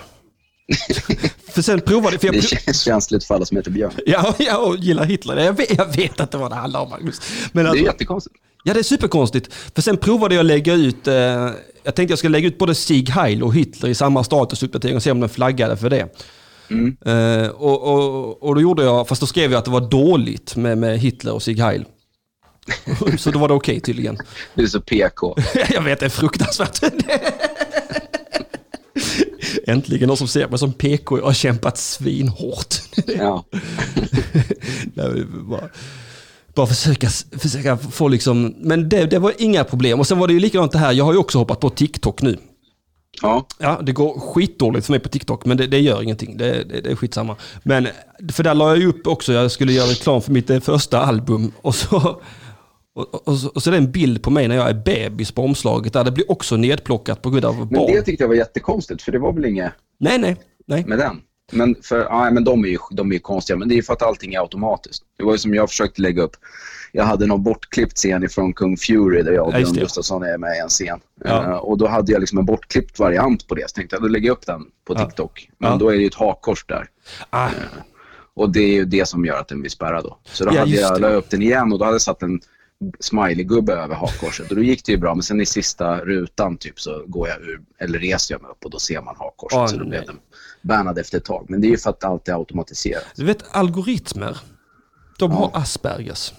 För 1.53 1.63
sen 1.63 1.81
provade 1.81 2.19
för 2.19 2.27
jag 2.27 2.35
Det 2.35 2.43
känns 2.43 2.81
känsligt 2.83 3.25
för 3.25 3.35
alla 3.35 3.45
som 3.45 3.57
heter 3.57 3.71
Björn. 3.71 3.93
Ja, 4.07 4.35
jag 4.39 4.77
gillar 4.79 5.05
Hitler. 5.05 5.37
Jag 5.37 5.53
vet, 5.53 5.77
jag 5.79 5.97
vet 5.97 6.21
inte 6.21 6.37
vad 6.37 6.51
det 6.51 6.55
handlar 6.55 6.81
om 6.81 6.91
Magnus. 6.91 7.21
Men 7.53 7.65
Det 7.65 7.69
är 7.69 7.71
alltså, 7.71 7.85
jättekonstigt. 7.85 8.37
ja, 8.65 8.75
det 8.75 8.81
är 8.81 8.85
superkonstigt. 8.85 9.55
För 9.75 9.83
sen 9.83 9.97
provade 9.97 10.35
jag 10.35 10.47
lägga 10.47 10.75
ut, 10.75 11.07
eh, 11.07 11.15
jag 11.15 11.95
tänkte 11.95 12.03
jag 12.03 12.19
skulle 12.19 12.33
lägga 12.33 12.49
ut 12.49 12.59
både 12.59 12.75
Sieg 12.75 13.09
Heil 13.11 13.43
och 13.43 13.55
Hitler 13.55 13.89
i 13.91 13.95
samma 13.95 14.25
statusuppdatering 14.25 14.97
och 14.97 15.03
se 15.03 15.11
om 15.11 15.21
den 15.21 15.29
flaggade 15.29 15.77
för 15.77 15.91
det. 15.91 16.09
Mm. 16.71 16.97
Eh, 17.07 17.49
och, 17.49 17.83
och, 17.83 18.43
och 18.43 18.55
då 18.55 18.61
gjorde 18.61 18.83
jag, 18.83 19.09
fast 19.09 19.21
då 19.21 19.27
skrev 19.27 19.53
jag 19.53 19.59
att 19.59 19.65
det 19.65 19.71
var 19.71 19.91
dåligt 19.91 20.57
med, 20.57 20.79
med 20.79 20.99
Hitler 20.99 21.33
och 21.33 21.43
Sieg 21.43 21.61
Heil. 21.61 21.85
Så 23.19 23.31
då 23.31 23.39
var 23.39 23.49
det 23.49 23.55
okej 23.55 23.81
tydligen. 23.81 24.19
Du 24.55 24.63
är 24.63 24.69
så 24.69 24.81
PK. 24.81 25.37
jag 25.71 25.83
vet, 25.83 26.01
det 26.01 26.07
är 26.07 26.11
fruktansvärt. 26.11 26.83
Äntligen 29.67 30.09
någon 30.09 30.17
som 30.17 30.29
ser 30.29 30.49
mig 30.49 30.59
som 30.59 30.73
PK. 30.73 31.19
Jag 31.19 31.25
har 31.25 31.33
kämpat 31.33 31.79
svinhårt. 31.79 32.75
Ja. 33.07 33.45
Nej, 34.95 35.25
bara, 35.25 35.69
bara 36.55 36.67
försöka, 36.67 37.09
försöka 37.39 37.77
få 37.77 38.09
liksom, 38.09 38.55
men 38.59 38.89
det, 38.89 39.07
det 39.07 39.19
var 39.19 39.33
inga 39.39 39.65
problem. 39.65 40.01
Och 40.01 40.07
sen 40.07 40.19
var 40.19 40.27
det 40.27 40.33
ju 40.33 40.41
likadant 40.41 40.73
det 40.73 40.79
här, 40.79 40.93
jag 40.93 41.05
har 41.05 41.13
ju 41.13 41.19
också 41.19 41.39
hoppat 41.39 41.61
på 41.61 41.71
TikTok 41.71 42.23
nu. 42.23 42.39
Ja. 43.23 43.47
Ja, 43.59 43.81
det 43.83 43.93
går 43.93 44.21
skitdåligt 44.21 44.87
för 44.87 44.93
mig 44.93 45.01
på 45.01 45.09
TikTok, 45.09 45.45
men 45.45 45.57
det, 45.57 45.67
det 45.67 45.79
gör 45.79 46.03
ingenting. 46.03 46.37
Det, 46.37 46.65
det, 46.65 46.81
det 46.81 46.91
är 46.91 46.97
skitsamma. 46.97 47.37
Men, 47.63 47.89
för 48.33 48.43
där 48.43 48.55
la 48.55 48.69
jag 48.69 48.79
ju 48.79 48.87
upp 48.89 49.07
också, 49.07 49.33
jag 49.33 49.51
skulle 49.51 49.73
göra 49.73 49.87
reklam 49.91 50.23
för 50.23 50.33
mitt 50.33 50.51
eh, 50.51 50.61
första 50.61 51.01
album. 51.01 51.53
Och 51.63 51.75
så, 51.75 52.21
och, 52.95 53.29
och, 53.29 53.37
så, 53.37 53.49
och 53.49 53.63
så 53.63 53.71
är 53.71 53.73
det 53.73 53.79
en 53.79 53.93
bild 53.93 54.23
på 54.23 54.31
mig 54.31 54.49
när 54.49 54.57
jag 54.57 54.69
är 54.69 54.75
bebis 54.75 55.33
på 55.33 55.43
omslaget, 55.43 55.93
där 55.93 56.05
det 56.05 56.11
blir 56.11 56.31
också 56.31 56.57
nedplockat 56.57 57.23
på 57.23 57.31
grund 57.31 57.45
av 57.45 57.57
Men 57.57 57.69
barn. 57.69 57.93
det 57.93 58.03
tyckte 58.03 58.23
jag 58.25 58.29
var 58.29 58.35
jättekonstigt, 58.35 59.03
för 59.03 59.13
det 59.13 59.19
var 59.19 59.33
väl 59.33 59.45
inget 59.45 59.73
Nej, 59.99 60.19
nej, 60.19 60.37
nej. 60.67 60.85
med 60.87 60.99
den. 60.99 61.21
Men, 61.53 61.77
för, 61.83 61.99
ja, 61.99 62.31
men 62.31 62.45
de, 62.45 62.65
är 62.65 62.69
ju, 62.69 62.79
de 62.91 63.11
är 63.11 63.13
ju 63.15 63.19
konstiga, 63.19 63.57
men 63.57 63.69
det 63.69 63.75
är 63.75 63.77
ju 63.77 63.83
för 63.83 63.93
att 63.93 64.03
allting 64.03 64.35
är 64.35 64.41
automatiskt. 64.41 65.03
Det 65.19 65.25
var 65.25 65.33
ju 65.33 65.39
som 65.39 65.55
jag 65.55 65.69
försökte 65.69 66.03
lägga 66.03 66.23
upp. 66.23 66.37
Jag 66.93 67.05
hade 67.05 67.27
någon 67.27 67.43
bortklippt 67.43 67.97
scen 67.97 68.29
från 68.29 68.53
Kung 68.53 68.77
Fury 68.77 69.23
där 69.23 69.33
jag 69.33 69.47
och 69.47 69.53
Ja, 69.55 69.59
Björn. 69.59 69.73
Gustafsson 69.75 70.23
är 70.23 70.39
med 70.39 70.57
i 70.57 70.61
en 70.61 70.69
scen. 70.69 71.01
Ja. 71.25 71.45
Eh, 71.45 71.51
och 71.57 71.79
då 71.79 71.87
hade 71.87 72.13
jag 72.13 72.21
liksom 72.21 72.39
en 72.39 72.45
bortklippt 72.45 72.99
variant 72.99 73.49
på 73.49 73.55
det. 73.55 73.71
Så 73.71 73.75
tänkte 73.75 73.97
jag, 73.97 74.03
då 74.03 74.09
lägger 74.09 74.27
jag 74.27 74.33
upp 74.37 74.47
den 74.47 74.63
på 74.87 74.95
Ja. 74.95 75.05
TikTok. 75.07 75.51
Men 75.59 75.71
Ja. 75.71 75.77
då 75.77 75.89
är 75.89 75.93
det 75.95 76.01
ju 76.01 76.07
ett 76.07 76.15
hakkors 76.15 76.65
där. 76.67 76.87
Ah, 77.31 77.49
Och 78.35 78.51
det 78.51 78.61
är 78.61 78.73
ju 78.73 78.85
det 78.85 79.09
som 79.09 79.25
gör 79.25 79.37
att 79.41 79.49
den 79.49 79.61
blir 79.61 79.71
spärrad 79.71 80.05
då. 80.05 80.19
Så 80.25 80.45
då 80.45 80.55
Ja, 80.55 80.59
hade 80.61 80.71
jag 80.71 81.01
la 81.01 81.09
upp 81.09 81.31
den 81.31 81.43
igen 81.43 81.73
och 81.73 81.79
då 81.79 81.85
hade 81.85 81.95
jag 81.95 82.03
satt 82.03 82.23
en 82.23 82.41
smiley-gubbe 83.01 83.73
över 83.73 83.95
hakkorset. 83.95 84.51
Och 84.51 84.57
då 84.57 84.63
gick 84.63 84.85
det 84.85 84.93
ju 84.93 84.99
bra, 84.99 85.15
men 85.15 85.23
sen 85.23 85.41
i 85.41 85.47
sista 85.47 85.99
rutan 85.99 86.57
typ 86.57 86.81
så 86.81 87.05
går 87.07 87.29
jag 87.29 87.41
ur, 87.41 87.61
eller 87.79 87.99
reser 87.99 88.35
jag 88.35 88.43
mig 88.43 88.51
upp 88.51 88.65
och 88.65 88.71
då 88.71 88.79
ser 88.79 89.01
man 89.03 89.15
hakkorset. 89.19 89.59
Åh, 89.59 89.67
så 89.67 89.77
då 89.77 89.85
blev 89.89 90.07
den 90.07 90.19
bannad 90.63 90.99
efter 90.99 91.19
ett 91.19 91.25
tag. 91.25 91.47
Men 91.49 91.61
det 91.61 91.67
är 91.67 91.71
ju 91.71 91.77
för 91.77 91.91
att 91.91 92.05
allt 92.05 92.29
är 92.29 92.33
automatiserat. 92.35 93.05
du 93.17 93.25
vet 93.25 93.45
algoritmer, 93.53 94.39
de 95.19 95.31
Ja. 95.31 95.37
har 95.37 95.61
Aspergers. 95.63 96.33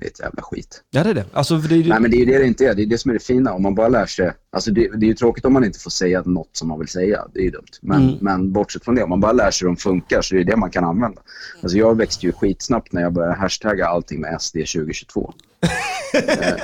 Det 0.00 0.06
är 0.06 0.10
ett 0.10 0.20
jävla 0.20 0.42
skit. 0.42 0.82
Ja, 0.90 1.04
det 1.04 1.10
är 1.10 1.14
det. 1.14 1.24
Alltså, 1.32 1.56
det 1.56 1.74
är, 1.74 1.78
ju- 1.78 1.88
Nej, 1.88 2.00
men 2.00 2.10
det 2.10 2.16
är 2.16 2.18
ju 2.18 2.24
det 2.24 2.38
det 2.38 2.46
inte 2.46 2.66
är. 2.66 2.74
Det 2.74 2.82
är 2.82 2.86
det 2.86 2.98
som 2.98 3.10
är 3.10 3.14
det 3.14 3.20
fina. 3.24 3.52
Om 3.52 3.62
man 3.62 3.74
bara 3.74 3.88
lär 3.88 4.06
sig... 4.06 4.32
Alltså 4.52 4.70
det, 4.70 4.80
det 4.96 5.06
är 5.06 5.08
ju 5.08 5.14
tråkigt 5.14 5.44
om 5.44 5.52
man 5.52 5.64
inte 5.64 5.78
får 5.78 5.90
säga 5.90 6.22
något 6.26 6.48
som 6.52 6.68
man 6.68 6.78
vill 6.78 6.88
säga. 6.88 7.24
Det 7.34 7.40
är 7.40 7.44
ju 7.44 7.50
dumt. 7.50 7.64
Men, 7.80 8.02
Mm. 8.02 8.14
men 8.20 8.52
bortsett 8.52 8.84
från 8.84 8.94
det, 8.94 9.02
om 9.02 9.08
man 9.08 9.20
bara 9.20 9.32
lär 9.32 9.50
sig 9.50 9.66
hur 9.68 9.74
de 9.74 9.76
funkar 9.76 10.22
så 10.22 10.34
är 10.34 10.38
det 10.38 10.44
det 10.50 10.56
man 10.56 10.70
kan 10.70 10.84
använda. 10.84 11.20
Alltså 11.62 11.78
jag 11.78 11.96
växte 11.96 12.26
ju 12.26 12.32
skitsnabbt 12.32 12.92
när 12.92 13.02
jag 13.02 13.12
började 13.12 13.34
hashtagga 13.34 13.86
allting 13.86 14.20
med 14.20 14.40
SD 14.42 14.56
2022. 14.56 15.34
Eh, 16.14 16.54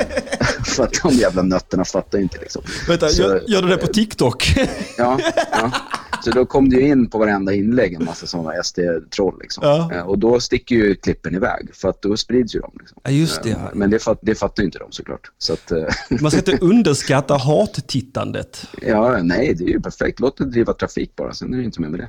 För 0.64 0.83
att 0.85 0.92
de 1.03 1.12
jävla 1.12 1.42
nötterna 1.42 1.85
fattar 1.85 2.18
inte 2.18 2.38
liksom. 2.40 2.62
Vänta, 2.88 3.09
Så- 3.09 3.22
gör, 3.22 3.42
gör 3.49 3.62
du 3.62 3.68
det 3.68 3.77
på 3.77 3.87
TikTok? 3.87 4.55
Ja, 4.99 5.18
ja. 5.53 5.70
Så 6.24 6.31
då 6.31 6.46
kom 6.46 6.68
det 6.70 6.76
ju 6.76 6.88
in 6.88 7.11
på 7.11 7.18
varenda 7.18 7.52
inlägg 7.55 7.92
en 7.94 8.05
massa 8.05 8.26
sådana 8.26 8.62
SD-troll. 8.62 9.38
Liksom. 9.42 9.64
Ja. 9.66 9.90
Eh, 9.94 10.02
Och 10.02 10.18
då 10.18 10.40
sticker 10.40 10.74
ju 10.74 10.94
klippen 10.94 11.35
iväg 11.35 11.68
för 11.74 11.88
att 11.88 12.02
då 12.02 12.16
sprids 12.16 12.55
ju 12.55 12.61
de. 12.61 12.70
Liksom. 12.79 13.00
Ja, 13.05 13.11
just 13.11 13.42
det. 13.42 13.50
Eh, 13.50 13.57
Ja. 13.64 13.70
Men 13.74 13.90
det, 13.90 13.98
fatt, 13.98 14.18
det 14.22 14.35
fattar 14.35 14.62
ju 14.62 14.66
inte 14.66 14.79
de 14.79 14.92
såklart. 14.92 15.31
Så 15.38 15.52
att, 15.52 15.70
eh, 15.72 15.85
Man 16.20 16.31
ska 16.31 16.38
inte 16.40 16.59
underskatta 16.64 17.37
hattittandet. 17.37 18.66
ja, 18.83 19.18
nej, 19.22 19.55
det 19.55 19.64
är 19.64 19.68
ju 19.68 19.81
perfekt. 19.81 20.20
Låt 20.20 20.37
det 20.37 20.44
driva 20.50 20.72
trafik 20.72 21.16
bara, 21.16 21.35
sen 21.35 21.55
är 21.55 21.59
det 21.59 21.64
inte 21.64 21.81
mer 21.81 21.88
med 21.88 22.00
det. 22.00 22.09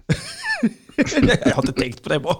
Jag 1.45 1.55
har 1.55 1.61
inte 1.63 1.81
tänkt 1.81 2.03
på 2.03 2.09
det 2.09 2.19
bara. 2.19 2.37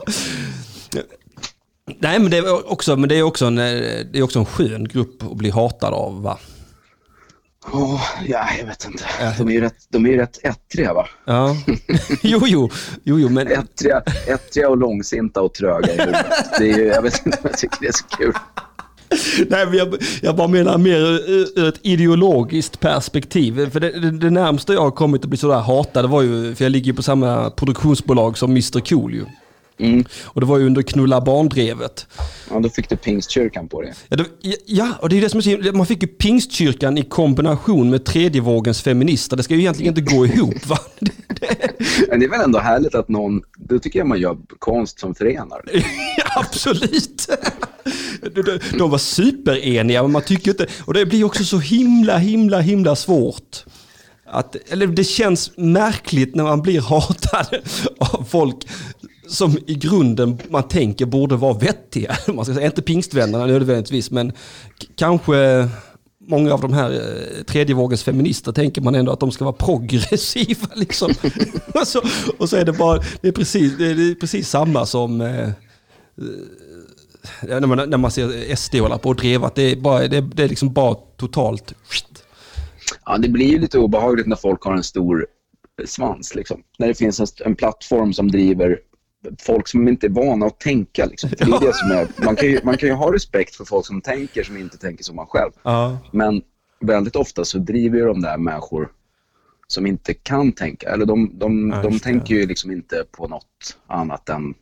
Nej, 2.00 2.20
men 2.20 2.32
det 2.32 2.38
är 2.38 2.72
också, 2.72 2.96
men 2.98 3.10
det 3.10 3.16
är 3.16 3.24
också, 3.24 3.46
en, 3.46 3.56
det 3.56 4.10
är 4.14 4.22
också 4.22 4.40
en 4.40 4.46
skön 4.46 4.84
grupp 4.88 5.24
att 5.24 5.38
bli 5.38 5.50
hatad 5.50 5.94
av, 5.94 6.22
va? 6.22 6.38
Åh, 7.72 8.02
ja, 8.28 8.48
jag 8.60 8.66
vet 8.66 8.86
inte. 8.86 9.04
De 9.38 9.48
är 9.48 9.52
ju 9.52 9.62
rätt, 9.62 9.76
de 9.90 10.06
är 10.06 10.10
ju 10.10 10.18
rätt 10.18 10.40
ettriga, 10.44 10.94
va? 10.94 11.08
Ja. 11.26 11.56
Jo, 12.22 12.40
jo, 12.46 12.70
jo, 13.04 13.20
jo 13.20 13.30
men... 13.30 13.48
Ettriga, 13.48 14.04
ettriga 14.28 14.70
och 14.70 14.78
långsinta 14.78 15.42
och 15.42 15.54
tröga 15.54 15.94
i 15.94 15.98
huvudet. 15.98 16.26
Det 16.60 16.72
är 16.72 16.78
ju, 16.78 16.86
jag 16.86 17.02
vet 17.02 17.26
inte, 17.26 17.38
jag 17.44 17.58
tycker 17.58 17.78
det 17.82 17.88
är 17.88 17.92
så 17.92 18.06
kul. 18.18 18.34
Nej, 19.50 19.66
men 19.66 19.78
jag, 19.78 19.96
jag 20.22 20.36
bara 20.36 20.48
menar 20.48 20.78
mer 20.78 21.00
ur 21.60 21.68
ett 21.68 21.80
ideologiskt 21.82 22.80
perspektiv. 22.80 23.70
För 23.70 23.80
det, 23.80 24.00
det, 24.00 24.12
det 24.12 24.30
närmaste 24.30 24.74
jag 24.74 24.82
har 24.82 24.92
kommit 24.92 25.24
att 25.24 25.30
bli 25.30 25.38
sådär 25.38 25.60
hatad 25.60 26.10
var 26.10 26.22
ju, 26.22 26.56
för 26.56 26.66
jag 26.66 26.72
ligger 26.72 26.86
ju 26.86 26.94
på 26.94 27.04
samma 27.04 27.50
produktionsbolag 27.50 28.38
som 28.38 28.52
Mr 28.52 28.80
Cool 28.80 29.14
ju. 29.14 29.26
Mm. 29.80 30.06
Och 30.24 30.42
det 30.42 30.48
var 30.48 30.58
ju 30.58 30.66
under 30.66 30.82
Knulla 30.82 31.22
barndrevet. 31.22 32.08
Ja, 32.50 32.60
då 32.60 32.70
fick 32.70 32.90
du 32.90 32.98
pingstkyrkan 32.98 33.68
på 33.68 33.82
det. 33.82 33.94
Ja, 34.10 34.18
det, 34.18 34.26
ja, 34.66 34.94
och 35.02 35.10
det 35.10 35.18
är 35.18 35.22
det 35.22 35.30
som 35.30 35.38
är 35.38 35.42
så, 35.42 35.78
man 35.78 35.86
fick 35.86 36.02
ju 36.02 36.08
pingstkyrkan 36.08 36.98
i 36.98 37.04
kombination 37.04 37.90
med 37.90 38.06
tredje 38.06 38.42
vågens 38.42 38.82
feminister. 38.82 39.38
Det 39.38 39.44
ska 39.44 39.54
ju 39.54 39.60
egentligen 39.60 39.98
inte 39.98 40.16
gå 40.16 40.26
ihop 40.26 40.68
va? 40.68 40.78
Men 42.10 42.20
det 42.20 42.26
är 42.26 42.30
väl 42.30 42.42
ändå 42.42 42.60
härligt 42.60 42.96
att 42.96 43.10
någon, 43.10 43.42
då 43.58 43.80
tycker 43.80 44.00
jag 44.00 44.08
man 44.08 44.20
gör 44.20 44.38
konst 44.60 45.00
som 45.00 45.16
förenar. 45.16 45.62
Ja, 46.18 46.44
Absolut. 46.46 47.30
De 48.78 48.90
var 48.90 48.98
supereniga, 48.98 50.02
men 50.02 50.12
man 50.12 50.22
tycker 50.22 50.52
inte... 50.52 50.68
Och 50.86 50.94
det 50.94 51.06
blir 51.06 51.24
också 51.24 51.44
så 51.44 51.58
himla, 51.58 52.18
himla, 52.18 52.60
himla 52.60 52.96
svårt. 52.96 53.66
Att, 54.30 54.56
eller 54.70 54.88
det 54.88 55.04
känns 55.04 55.52
märkligt 55.58 56.36
när 56.36 56.44
man 56.44 56.62
blir 56.62 56.82
hatad 56.82 57.48
av 58.00 58.24
folk 58.24 58.56
som 59.30 59.58
i 59.68 59.76
grunden 59.76 60.38
man 60.50 60.64
tänker 60.64 61.06
borde 61.06 61.36
vara 61.36 61.54
vettiga. 61.54 62.18
Man 62.34 62.46
ska 62.46 62.54
säga, 62.54 62.66
inte 62.66 62.82
pingstvännerna 62.82 63.46
nödvändigtvis, 63.46 64.12
men 64.12 64.32
kanske 64.96 65.70
många 66.28 66.54
av 66.54 66.62
de 66.62 66.74
här 66.74 66.92
eh, 66.92 67.44
tredje 67.44 67.76
vågens 67.76 68.04
feminister 68.04 68.52
tänker 68.52 68.82
man 68.82 68.96
ändå 68.96 69.12
att 69.12 69.20
de 69.20 69.32
ska 69.32 69.46
vara 69.46 69.56
progressiva. 69.56 70.68
Liksom. 70.76 71.12
och, 71.74 71.88
så, 71.88 72.02
och 72.38 72.50
så 72.50 72.56
är 72.56 72.66
det 72.66 72.74
bara, 72.74 73.02
det 73.22 73.28
är 73.28 73.32
precis, 73.32 73.78
det 73.78 73.86
är 73.86 74.16
precis 74.16 74.50
samma 74.50 74.86
som 74.86 75.22
eh, 75.22 75.50
eh 75.50 75.54
när, 77.42 77.68
man, 77.68 77.90
när 77.90 77.98
man 77.98 78.12
ser 78.12 78.56
SD 78.56 78.76
hålla 78.76 78.98
på 78.98 79.10
och 79.10 79.16
dreva, 79.16 79.48
att 79.48 79.56
det 79.56 79.72
är, 79.72 79.76
bara, 79.76 80.08
det, 80.08 80.22
det 80.22 80.44
är 80.44 80.50
liksom 80.50 80.74
bara 80.74 80.96
totalt... 80.96 81.74
Ja, 83.06 83.18
det 83.18 83.30
blir 83.30 83.48
ju 83.48 83.60
lite 83.60 83.80
obehagligt 83.80 84.28
när 84.28 84.36
folk 84.36 84.64
har 84.64 84.74
en 84.74 84.84
stor 84.84 85.28
svans. 85.86 86.36
Liksom. 86.36 86.64
När 86.80 86.88
det 86.88 86.94
finns 86.94 87.20
en, 87.20 87.28
en 87.46 87.56
plattform 87.56 88.14
som 88.14 88.32
driver 88.32 88.80
folk 89.40 89.68
som 89.68 89.88
inte 89.88 90.08
är 90.08 90.10
vana 90.10 90.46
att 90.46 90.60
tänka. 90.60 91.06
Liksom. 91.06 91.30
Det 91.38 91.44
är 91.44 91.60
det 91.60 91.74
som 91.74 91.92
är, 91.92 92.26
man, 92.26 92.36
kan 92.36 92.48
ju, 92.48 92.60
man 92.64 92.78
kan 92.78 92.90
ju 92.90 92.96
ha 92.96 93.14
respekt 93.14 93.56
för 93.56 93.66
folk 93.66 93.86
som 93.86 94.02
tänker 94.02 94.44
som 94.44 94.58
inte 94.58 94.78
tänker 94.78 95.04
som 95.04 95.16
man 95.16 95.28
själv. 95.28 95.52
Ja. 95.64 95.98
Men 96.12 96.42
väldigt 96.80 97.16
ofta 97.16 97.46
så 97.46 97.58
driver 97.58 97.98
ju 97.98 98.06
de 98.06 98.22
där 98.22 98.38
människor 98.38 98.90
som 99.68 99.86
inte 99.88 100.14
kan 100.14 100.52
tänka. 100.52 100.90
Eller 100.90 101.06
de, 101.06 101.32
de, 101.40 101.70
Ja, 101.76 101.82
de 101.82 102.00
tänker 102.00 102.36
ju 102.36 102.48
liksom 102.48 102.72
inte 102.72 103.04
på 103.12 103.28
något 103.28 103.78
annat 103.88 104.30
än... 104.30 104.54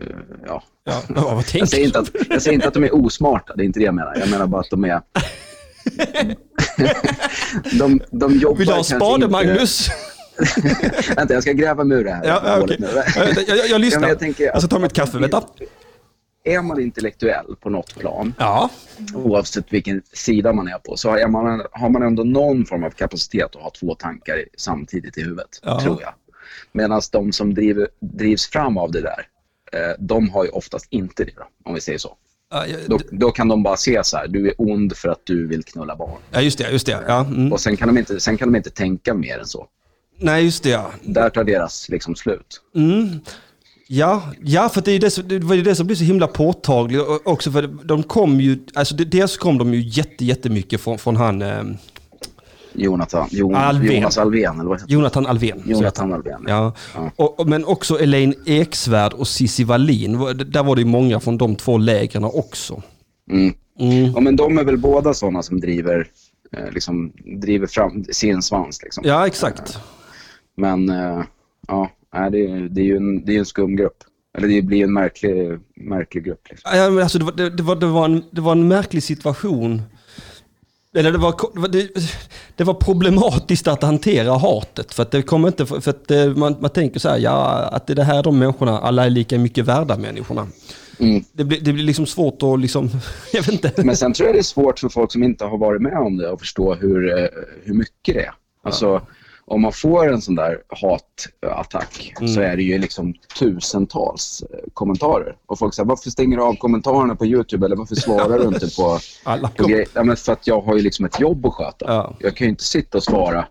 eh, 0.00 0.06
ja. 0.46 0.62
Ja, 0.84 1.02
vad 1.08 1.44
Jag 1.54 1.68
säger, 1.68 1.86
inte 1.86 1.98
att, 1.98 2.10
jag 2.28 2.42
säger 2.42 2.54
inte 2.54 2.68
att 2.68 2.74
de 2.74 2.84
är 2.84 2.94
osmarta, 2.94 3.56
det 3.56 3.62
är 3.62 3.64
inte 3.64 3.80
det 3.80 3.84
jag 3.84 3.94
menar. 3.94 4.16
Jag 4.18 4.30
menar 4.30 4.46
bara 4.46 4.60
att 4.60 4.70
de 4.70 4.84
är... 4.84 5.00
de, 7.78 8.00
de 8.10 8.36
jobbar 8.38 8.56
Vill 8.58 8.66
du 8.66 8.72
ha 8.72 8.84
spade, 8.84 9.14
inte- 9.14 9.28
Magnus? 9.28 9.88
Vänta, 11.16 11.34
jag 11.34 11.42
ska 11.42 11.52
gräva 11.52 11.84
mig 11.84 11.98
ur 11.98 12.04
det 12.04 12.10
här. 12.12 12.24
Ja, 12.24 12.42
ja, 12.44 12.66
nu. 12.78 12.88
jag, 13.16 13.48
jag, 13.48 13.58
jag 13.58 13.68
Ja, 13.68 13.78
lyssnar. 13.78 14.00
men 14.00 14.08
jag 14.08 14.18
tänker 14.18 14.44
jag 14.44 14.58
ska 14.58 14.68
ta 14.68 14.78
mitt 14.78 14.92
kaffe, 14.92 15.18
vänta. 15.18 15.42
Är 16.44 16.62
man 16.62 16.80
intellektuell 16.80 17.56
på 17.60 17.70
något 17.70 17.98
plan, 17.98 18.34
Ja, 18.38 18.70
oavsett 19.14 19.72
vilken 19.72 20.02
sida 20.12 20.52
man 20.52 20.68
är 20.68 20.78
på, 20.78 20.96
så 20.96 21.10
har 21.10 21.28
man, 21.28 21.62
har 21.72 21.88
man 21.88 22.02
ändå 22.02 22.24
någon 22.24 22.66
form 22.66 22.84
av 22.84 22.90
kapacitet 22.90 23.56
att 23.56 23.62
ha 23.62 23.70
två 23.80 23.94
tankar 23.94 24.44
samtidigt 24.56 25.18
i 25.18 25.22
huvudet, 25.22 25.48
Ja. 25.62 25.80
tror 25.80 26.02
jag. 26.02 26.12
Medan 26.72 27.00
de 27.12 27.32
som 27.32 27.54
driver, 27.54 27.88
drivs 28.00 28.46
fram 28.50 28.78
av 28.78 28.92
det 28.92 29.00
där, 29.00 29.26
eh, 29.72 29.94
de 29.98 30.30
har 30.30 30.44
ju 30.44 30.50
oftast 30.50 30.86
inte 30.90 31.24
det, 31.24 31.32
om 31.64 31.74
vi 31.74 31.80
säger 31.80 31.98
så. 31.98 32.16
Ja, 32.50 32.66
jag- 32.66 32.80
Då, 32.88 32.98
då 33.10 33.30
kan 33.30 33.48
de 33.48 33.62
bara 33.62 33.76
se 33.76 34.04
så 34.04 34.16
här, 34.16 34.28
du 34.28 34.48
är 34.48 34.54
ond 34.58 34.96
för 34.96 35.08
att 35.08 35.20
du 35.24 35.46
vill 35.46 35.64
knulla 35.64 35.96
barn. 35.96 36.18
ja, 36.30 36.40
just 36.40 36.58
det. 36.58 36.70
Just 36.70 36.86
det. 36.86 37.04
Ja, 37.08 37.20
mm. 37.26 37.52
Och 37.52 37.60
sen 37.60 37.76
kan, 37.76 37.88
de 37.88 37.98
inte, 37.98 38.20
sen 38.20 38.36
kan 38.38 38.52
de 38.52 38.56
inte 38.56 38.70
tänka 38.70 39.14
mer 39.14 39.38
än 39.38 39.46
så. 39.46 39.66
Nej, 40.20 40.44
just 40.44 40.62
det. 40.62 40.70
Ja. 40.70 40.90
Där 41.02 41.30
tar 41.30 41.44
deras 41.44 41.88
liksom 41.88 42.16
slut. 42.16 42.60
Ja, 43.92 44.22
ja 44.44 44.68
för 44.68 44.80
det, 44.80 44.92
är 44.92 44.98
det, 44.98 45.10
som, 45.10 45.28
det 45.28 45.38
var 45.38 45.54
ju 45.54 45.62
det 45.62 45.74
som 45.74 45.86
blev 45.86 45.96
så 45.96 46.04
himla 46.04 46.26
påtagligt 46.26 47.02
också 47.24 47.52
för 47.52 47.62
de 47.84 48.02
kom 48.02 48.40
ju, 48.40 48.58
alltså 48.74 48.94
dels 48.94 49.36
kom 49.36 49.58
de 49.58 49.74
ju 49.74 49.80
jätte, 49.80 50.24
jättemycket 50.24 50.80
från, 50.80 50.98
från 50.98 51.16
han 51.16 51.42
eh, 51.42 51.62
Jonathan, 52.72 53.28
Jon, 53.30 53.54
Alvén. 53.54 53.96
Jonas 53.96 54.18
Alvén, 54.18 54.60
eller 54.60 54.68
vad? 54.68 54.90
Jonathan 54.90 55.26
Alvén. 55.26 55.62
Jonathan 55.66 56.10
han. 56.10 56.12
Alvén. 56.12 56.44
Ja. 56.48 56.74
Ja. 56.94 57.10
Och, 57.16 57.48
men 57.48 57.64
också 57.64 58.00
Elaine 58.00 58.34
Eksvärd 58.46 59.12
och 59.12 59.28
Cissi 59.28 59.64
Wallin. 59.64 60.18
Där 60.46 60.62
var 60.62 60.76
det 60.76 60.80
ju 60.80 60.86
många 60.88 61.20
från 61.20 61.38
de 61.38 61.56
två 61.56 61.78
lägren 61.78 62.24
också. 62.24 62.82
Mm. 63.30 63.54
Mm. 63.80 64.12
Ja, 64.14 64.20
men 64.20 64.36
de 64.36 64.58
är 64.58 64.64
väl 64.64 64.78
båda 64.78 65.14
sådana 65.14 65.42
som 65.42 65.60
driver, 65.60 66.06
eh, 66.56 66.72
liksom, 66.72 67.12
driver 67.40 67.66
fram 67.66 68.04
sin 68.04 68.42
svans. 68.42 68.82
Liksom. 68.82 69.04
Ja, 69.06 69.26
exakt. 69.26 69.78
Men 70.56 70.88
eh, 70.88 71.22
ja, 71.68 71.90
det, 72.12 72.46
är- 72.46 72.68
det 72.68 72.80
är 72.80 72.84
ju 72.84 72.96
en, 72.96 73.24
det 73.24 73.34
är 73.34 73.38
en 73.38 73.46
skum 73.46 73.76
grupp. 73.76 73.96
Eller 74.38 74.48
det 74.48 74.62
blir 74.62 74.84
en 74.84 74.92
märklig, 74.92 75.58
märklig 75.76 76.24
grupp. 76.24 76.46
Liksom. 76.50 76.70
Ja, 76.76 76.90
men 76.90 77.02
alltså, 77.02 77.18
det, 77.18 77.24
var, 77.24 77.32
det, 77.32 77.50
det, 77.50 77.62
var, 77.62 77.76
det, 77.76 77.86
var 77.86 78.04
en, 78.04 78.24
det 78.30 78.40
var 78.40 78.52
en 78.52 78.68
märklig 78.68 79.02
situation. 79.02 79.82
Eller 80.96 81.12
det 81.12 81.18
var, 81.18 81.68
det, 81.68 81.88
det, 82.56 82.64
var 82.64 82.74
problematiskt 82.74 83.68
att 83.68 83.82
hantera 83.82 84.38
hatet. 84.38 84.94
För 84.94 85.02
att 85.02 85.10
det 85.10 85.22
kommer 85.22 85.48
inte, 85.48 85.66
för 85.66 85.90
att 85.90 86.10
eh, 86.10 86.26
man, 86.34 86.56
man 86.60 86.70
tänker 86.70 87.00
så 87.00 87.08
här, 87.08 87.18
ja, 87.18 87.68
att 87.72 87.86
det 87.86 87.92
är 87.92 87.94
det 87.94 88.04
här 88.04 88.22
de 88.22 88.38
människorna, 88.38 88.78
alla 88.78 89.04
är 89.06 89.10
lika 89.10 89.38
mycket 89.38 89.64
värda 89.64 89.96
människorna. 89.96 90.46
Mm. 90.98 91.24
Det 91.32 91.44
blir, 91.44 91.60
det 91.60 91.72
blir 91.72 91.84
liksom 91.84 92.06
svårt 92.06 92.42
att 92.42 92.60
liksom, 92.60 92.90
jag 93.32 93.42
vet 93.42 93.52
inte. 93.52 93.84
Men 93.84 93.96
sen 93.96 94.12
tror 94.12 94.26
jag 94.26 94.34
det 94.34 94.40
är 94.40 94.42
svårt 94.42 94.78
för 94.78 94.88
folk 94.88 95.12
som 95.12 95.22
inte 95.22 95.44
har 95.44 95.58
varit 95.58 95.82
med 95.82 95.98
om 95.98 96.16
det 96.16 96.32
att 96.32 96.40
förstå 96.40 96.74
hur, 96.74 97.18
eh, 97.18 97.26
hur 97.64 97.74
mycket 97.74 98.14
det 98.14 98.24
är. 98.24 98.32
Alltså, 98.62 99.02
om 99.50 99.60
man 99.62 99.72
får 99.72 100.12
en 100.12 100.20
sån 100.22 100.34
där 100.34 100.58
hatattack 100.68 102.12
Mm. 102.20 102.34
så 102.34 102.40
är 102.40 102.56
det 102.56 102.62
ju 102.62 102.78
liksom 102.78 103.14
tusentals 103.38 104.42
eh, 104.50 104.58
kommentarer. 104.74 105.36
Och 105.46 105.58
folk 105.58 105.74
säger, 105.74 105.86
varför 105.88 106.10
stänger 106.10 106.36
du 106.36 106.42
av 106.42 106.54
kommentarerna 106.54 107.16
på 107.16 107.26
YouTube 107.26 107.66
eller 107.66 107.76
varför 107.76 107.94
svarar 107.94 108.38
du 108.38 108.44
inte 108.44 108.76
på, 108.76 108.98
Alla 109.24 109.48
på 109.48 109.64
grejer? 109.66 109.86
Ja, 109.94 110.04
men 110.04 110.16
för 110.16 110.32
att 110.32 110.46
jag 110.46 110.60
har 110.60 110.76
ju 110.76 110.82
liksom 110.82 111.04
ett 111.04 111.20
jobb 111.20 111.46
att 111.46 111.52
sköta. 111.54 111.84
Ja. 111.88 112.16
Jag 112.20 112.36
kan 112.36 112.44
ju 112.44 112.50
inte 112.50 112.64
sitta 112.64 112.98
och 112.98 113.04
svara 113.04 113.46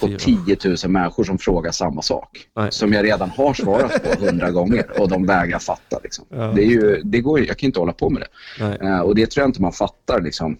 på 0.00 0.06
24. 0.08 0.18
10 0.18 0.56
000 0.84 0.92
människor 0.92 1.24
som 1.24 1.38
frågar 1.38 1.70
samma 1.70 2.02
sak. 2.02 2.38
Nej. 2.56 2.72
Som 2.72 2.92
jag 2.92 3.04
redan 3.04 3.30
har 3.30 3.54
svarat 3.54 4.02
på 4.02 4.24
hundra 4.26 4.50
gånger 4.58 5.00
och 5.00 5.08
de 5.08 5.26
vägrar 5.26 5.58
fatta. 5.58 5.98
Liksom. 6.02 6.24
Ja. 6.28 6.36
Det 6.54 6.62
är 6.62 6.66
ju, 6.66 7.00
det 7.04 7.20
går, 7.20 7.40
jag 7.46 7.58
kan 7.58 7.66
inte 7.66 7.80
hålla 7.80 7.92
på 7.92 8.10
med 8.10 8.22
det. 8.58 8.86
Eh, 8.86 9.00
och 9.00 9.14
det 9.14 9.26
tror 9.30 9.42
jag 9.42 9.48
inte 9.48 9.62
man 9.62 9.72
fattar 9.72 10.20
liksom, 10.20 10.56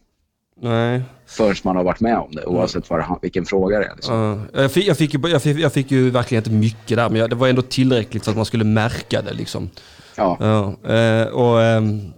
Nej. 0.62 1.02
förrän 1.26 1.56
man 1.64 1.76
har 1.76 1.84
varit 1.84 2.00
med 2.00 2.18
om 2.18 2.34
det, 2.34 2.44
oavsett 2.44 2.90
vad 2.90 3.18
vilken 3.22 3.44
fråga 3.44 3.78
det 3.78 3.84
är. 3.84 3.94
Liksom. 3.94 4.46
Ja, 4.52 4.62
jag, 4.62 4.72
fick, 4.72 4.86
jag, 4.88 4.98
fick 4.98 5.14
ju, 5.14 5.20
jag, 5.28 5.42
fick, 5.42 5.58
jag 5.58 5.72
fick 5.72 5.90
ju 5.90 6.10
verkligen 6.10 6.40
inte 6.40 6.50
mycket 6.50 6.96
där, 6.96 7.08
men 7.08 7.30
det 7.30 7.36
var 7.36 7.48
ändå 7.48 7.62
tillräckligt 7.62 8.24
så 8.24 8.30
att 8.30 8.36
man 8.36 8.46
skulle 8.46 8.64
märka 8.64 9.22
det. 9.22 9.32
Liksom. 9.32 9.70
Ja. 10.16 10.36
Ja, 10.40 10.94
eh, 10.94 11.26
och, 11.26 11.62
ehm, 11.62 12.12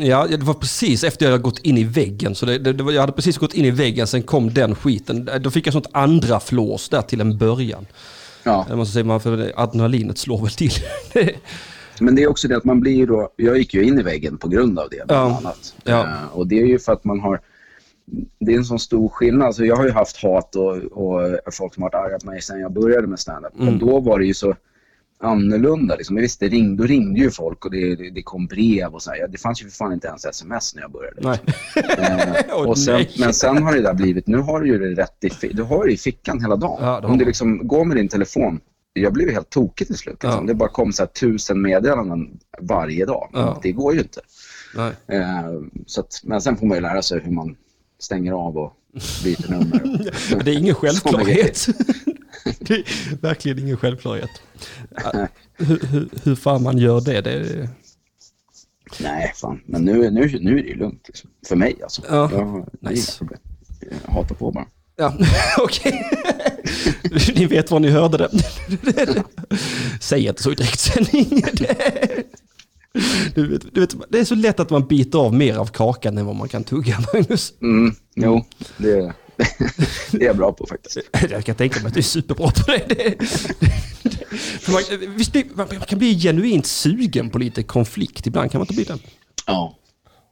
ja, 0.00 0.26
det 0.26 0.42
var 0.42 0.54
precis 0.54 1.04
efter 1.04 1.26
jag 1.26 1.32
hade 1.32 1.42
gått 1.42 1.58
in 1.58 1.78
i 1.78 1.84
väggen. 1.84 2.34
Så 2.34 2.46
det, 2.46 2.58
det, 2.58 2.72
det 2.72 2.82
var, 2.82 2.92
jag 2.92 3.00
hade 3.00 3.12
precis 3.12 3.38
gått 3.38 3.54
in 3.54 3.64
i 3.64 3.70
väggen, 3.70 4.06
sen 4.06 4.22
kom 4.22 4.54
den 4.54 4.74
skiten. 4.74 5.30
Då 5.40 5.50
fick 5.50 5.66
jag 5.66 5.72
sånt 5.72 5.88
andra 5.92 6.40
flås 6.40 6.88
där 6.88 7.02
till 7.02 7.20
en 7.20 7.38
början. 7.38 7.86
Ja. 8.42 8.66
Jag 8.68 8.78
måste 8.78 8.92
säga, 8.92 9.04
man, 9.04 9.20
för 9.20 9.52
adrenalinet 9.56 10.18
slår 10.18 10.38
väl 10.38 10.50
till. 10.50 10.72
Men 12.04 12.14
det 12.14 12.22
är 12.22 12.30
också 12.30 12.48
det 12.48 12.56
att 12.56 12.64
man 12.64 12.80
blir 12.80 13.06
då, 13.06 13.28
jag 13.36 13.58
gick 13.58 13.74
ju 13.74 13.82
in 13.84 13.98
i 13.98 14.02
väggen 14.02 14.38
på 14.38 14.48
grund 14.48 14.78
av 14.78 14.88
det 14.90 15.06
bland 15.06 15.32
Ja. 15.32 15.38
annat. 15.38 15.74
Ja. 15.84 16.00
Eh, 16.02 16.36
och 16.38 16.46
det 16.46 16.60
är 16.60 16.66
ju 16.66 16.78
för 16.78 16.92
att 16.92 17.04
man 17.04 17.20
har, 17.20 17.40
det 18.40 18.52
är 18.52 18.56
en 18.56 18.64
sån 18.64 18.78
stor 18.78 19.08
skillnad. 19.08 19.46
Alltså 19.46 19.64
jag 19.64 19.76
har 19.76 19.84
ju 19.84 19.90
haft 19.92 20.22
hat 20.22 20.56
och, 20.56 20.76
och 20.76 21.20
folk 21.52 21.74
som 21.74 21.82
har 21.82 21.90
varit 21.90 22.06
arga 22.06 22.18
på 22.18 22.26
mig 22.26 22.42
sedan 22.42 22.60
jag 22.60 22.72
började 22.72 23.06
med 23.06 23.18
standup. 23.18 23.54
Mm. 23.54 23.66
Men 23.66 23.78
då 23.78 24.00
var 24.00 24.18
det 24.18 24.24
ju 24.26 24.34
så 24.34 24.54
annorlunda. 25.20 25.96
Liksom. 25.96 26.16
Visst, 26.16 26.40
det 26.40 26.48
ringde, 26.48 26.82
då 26.82 26.86
ringde 26.86 27.20
ju 27.20 27.30
folk 27.30 27.64
och 27.64 27.70
det, 27.70 27.94
det, 27.96 28.10
det 28.10 28.22
kom 28.22 28.46
brev 28.46 28.94
och 28.94 29.02
så 29.02 29.10
här. 29.10 29.28
Det 29.28 29.38
fanns 29.38 29.62
ju 29.62 29.64
för 29.64 29.72
fan 29.76 29.92
inte 29.92 30.08
ens 30.08 30.24
sms 30.24 30.74
när 30.74 30.82
jag 30.82 30.90
började. 30.92 31.20
Nej. 31.20 31.38
Eh, 31.98 32.66
och 32.68 32.78
sen, 32.78 33.04
men 33.18 33.34
sen 33.34 33.62
har 33.62 33.72
det 33.74 33.80
där 33.82 33.94
blivit, 33.94 34.26
nu 34.26 34.38
har 34.38 34.60
du 34.60 34.66
ju 34.66 34.78
det 34.78 35.02
rätt 35.02 35.24
i, 35.44 35.48
du 35.52 35.62
har 35.62 35.86
det 35.86 35.92
i 35.92 35.96
fickan 35.96 36.40
hela 36.40 36.56
dagen. 36.56 36.78
Ja, 36.80 37.00
Om 37.06 37.18
du 37.18 37.24
liksom 37.24 37.66
går 37.68 37.84
med 37.84 37.96
din 37.96 38.08
telefon, 38.08 38.60
jag 38.92 39.12
blev 39.12 39.30
helt 39.30 39.50
tokig 39.50 39.86
till 39.86 39.96
slut. 39.96 40.22
Liksom. 40.22 40.40
Ja. 40.40 40.46
Det 40.46 40.54
bara 40.54 40.68
kom 40.68 40.92
så 40.92 41.02
här 41.02 41.08
tusen 41.08 41.62
meddelanden 41.62 42.38
varje 42.60 43.06
dag. 43.06 43.30
Ja. 43.32 43.60
Det 43.62 43.72
går 43.72 43.94
ju 43.94 44.00
inte. 44.00 44.20
Eh, 45.06 45.52
så 45.86 46.00
att, 46.00 46.20
men 46.24 46.40
sen 46.40 46.56
får 46.56 46.66
man 46.66 46.76
ju 46.76 46.80
lära 46.80 47.02
sig 47.02 47.20
hur 47.20 47.32
man 47.32 47.56
stänger 47.98 48.32
av 48.32 48.58
och 48.58 48.72
byter 49.24 49.50
nummer. 49.50 50.10
Det 50.44 50.50
är 50.50 50.58
ingen 50.58 50.74
självklarhet. 50.74 51.66
det 52.58 52.74
är 52.74 53.16
verkligen 53.20 53.58
ingen 53.58 53.76
självklarhet. 53.76 54.30
Hur, 55.56 55.86
hur, 55.86 56.08
hur 56.22 56.34
fan 56.34 56.62
man 56.62 56.78
gör 56.78 57.00
det, 57.00 57.20
det 57.20 57.32
är... 57.32 57.68
Nej, 59.00 59.32
fan. 59.36 59.60
Men 59.66 59.82
nu, 59.82 60.10
nu, 60.10 60.38
nu 60.40 60.58
är 60.58 60.62
det 60.62 60.68
ju 60.68 60.76
lugnt. 60.76 61.04
Liksom. 61.06 61.30
För 61.48 61.56
mig 61.56 61.82
alltså. 61.82 62.02
Ja. 62.08 62.30
Jag, 62.32 62.68
Nice. 62.80 63.26
Jag 64.06 64.12
hatar 64.12 64.34
på 64.34 64.50
bara. 64.50 64.66
Ja, 64.96 65.14
okej. 65.58 66.10
ni 67.34 67.46
vet 67.46 67.70
var 67.70 67.80
ni 67.80 67.90
hörde 67.90 68.18
det. 68.18 68.30
Säg 70.00 70.26
inte 70.26 70.42
så 70.42 70.52
i 70.52 70.54
direktsändning. 70.54 71.44
Du 73.34 73.48
vet, 73.48 73.74
du 73.74 73.80
vet, 73.80 73.94
det 74.08 74.18
är 74.18 74.24
så 74.24 74.34
lätt 74.34 74.60
att 74.60 74.70
man 74.70 74.86
biter 74.86 75.18
av 75.18 75.34
mer 75.34 75.56
av 75.56 75.66
kakan 75.66 76.18
än 76.18 76.26
vad 76.26 76.36
man 76.36 76.48
kan 76.48 76.64
tugga, 76.64 76.98
Magnus. 77.12 77.52
Mm, 77.60 77.94
jo, 78.14 78.44
det, 78.76 79.12
det 80.10 80.22
är 80.22 80.26
jag 80.26 80.36
bra 80.36 80.52
på 80.52 80.66
faktiskt. 80.66 80.98
Jag 81.30 81.44
kan 81.44 81.54
tänka 81.54 81.80
mig 81.80 81.88
att 81.88 81.94
du 81.94 82.00
är 82.00 82.04
superbra 82.04 82.50
på 82.50 82.70
det. 82.72 82.84
det, 82.88 83.16
det 85.32 85.56
man, 85.56 85.66
man 85.70 85.80
kan 85.80 85.98
bli 85.98 86.20
genuint 86.20 86.66
sugen 86.66 87.30
på 87.30 87.38
lite 87.38 87.62
konflikt. 87.62 88.26
Ibland 88.26 88.50
kan 88.50 88.58
man 88.58 88.62
inte 88.62 88.74
bli 88.74 88.84
det. 88.84 88.98
Ja, 89.46 89.78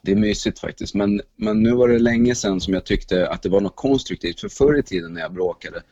det 0.03 0.13
är 0.13 0.17
mysigt 0.17 0.59
faktiskt. 0.59 0.95
Men, 0.95 1.21
men 1.37 1.63
nu 1.63 1.73
var 1.73 1.89
det 1.89 1.99
länge 1.99 2.35
sedan 2.35 2.61
som 2.61 2.75
jag 2.75 2.85
tyckte 2.85 3.29
att 3.29 3.43
det 3.43 3.49
var 3.49 3.61
något 3.61 3.77
konstruktivt. 3.77 4.41
För 4.41 4.49
förr 4.49 4.79
i 4.79 4.83
tiden 4.83 5.13
när 5.13 5.21
jag 5.21 5.33
bråkade, 5.33 5.83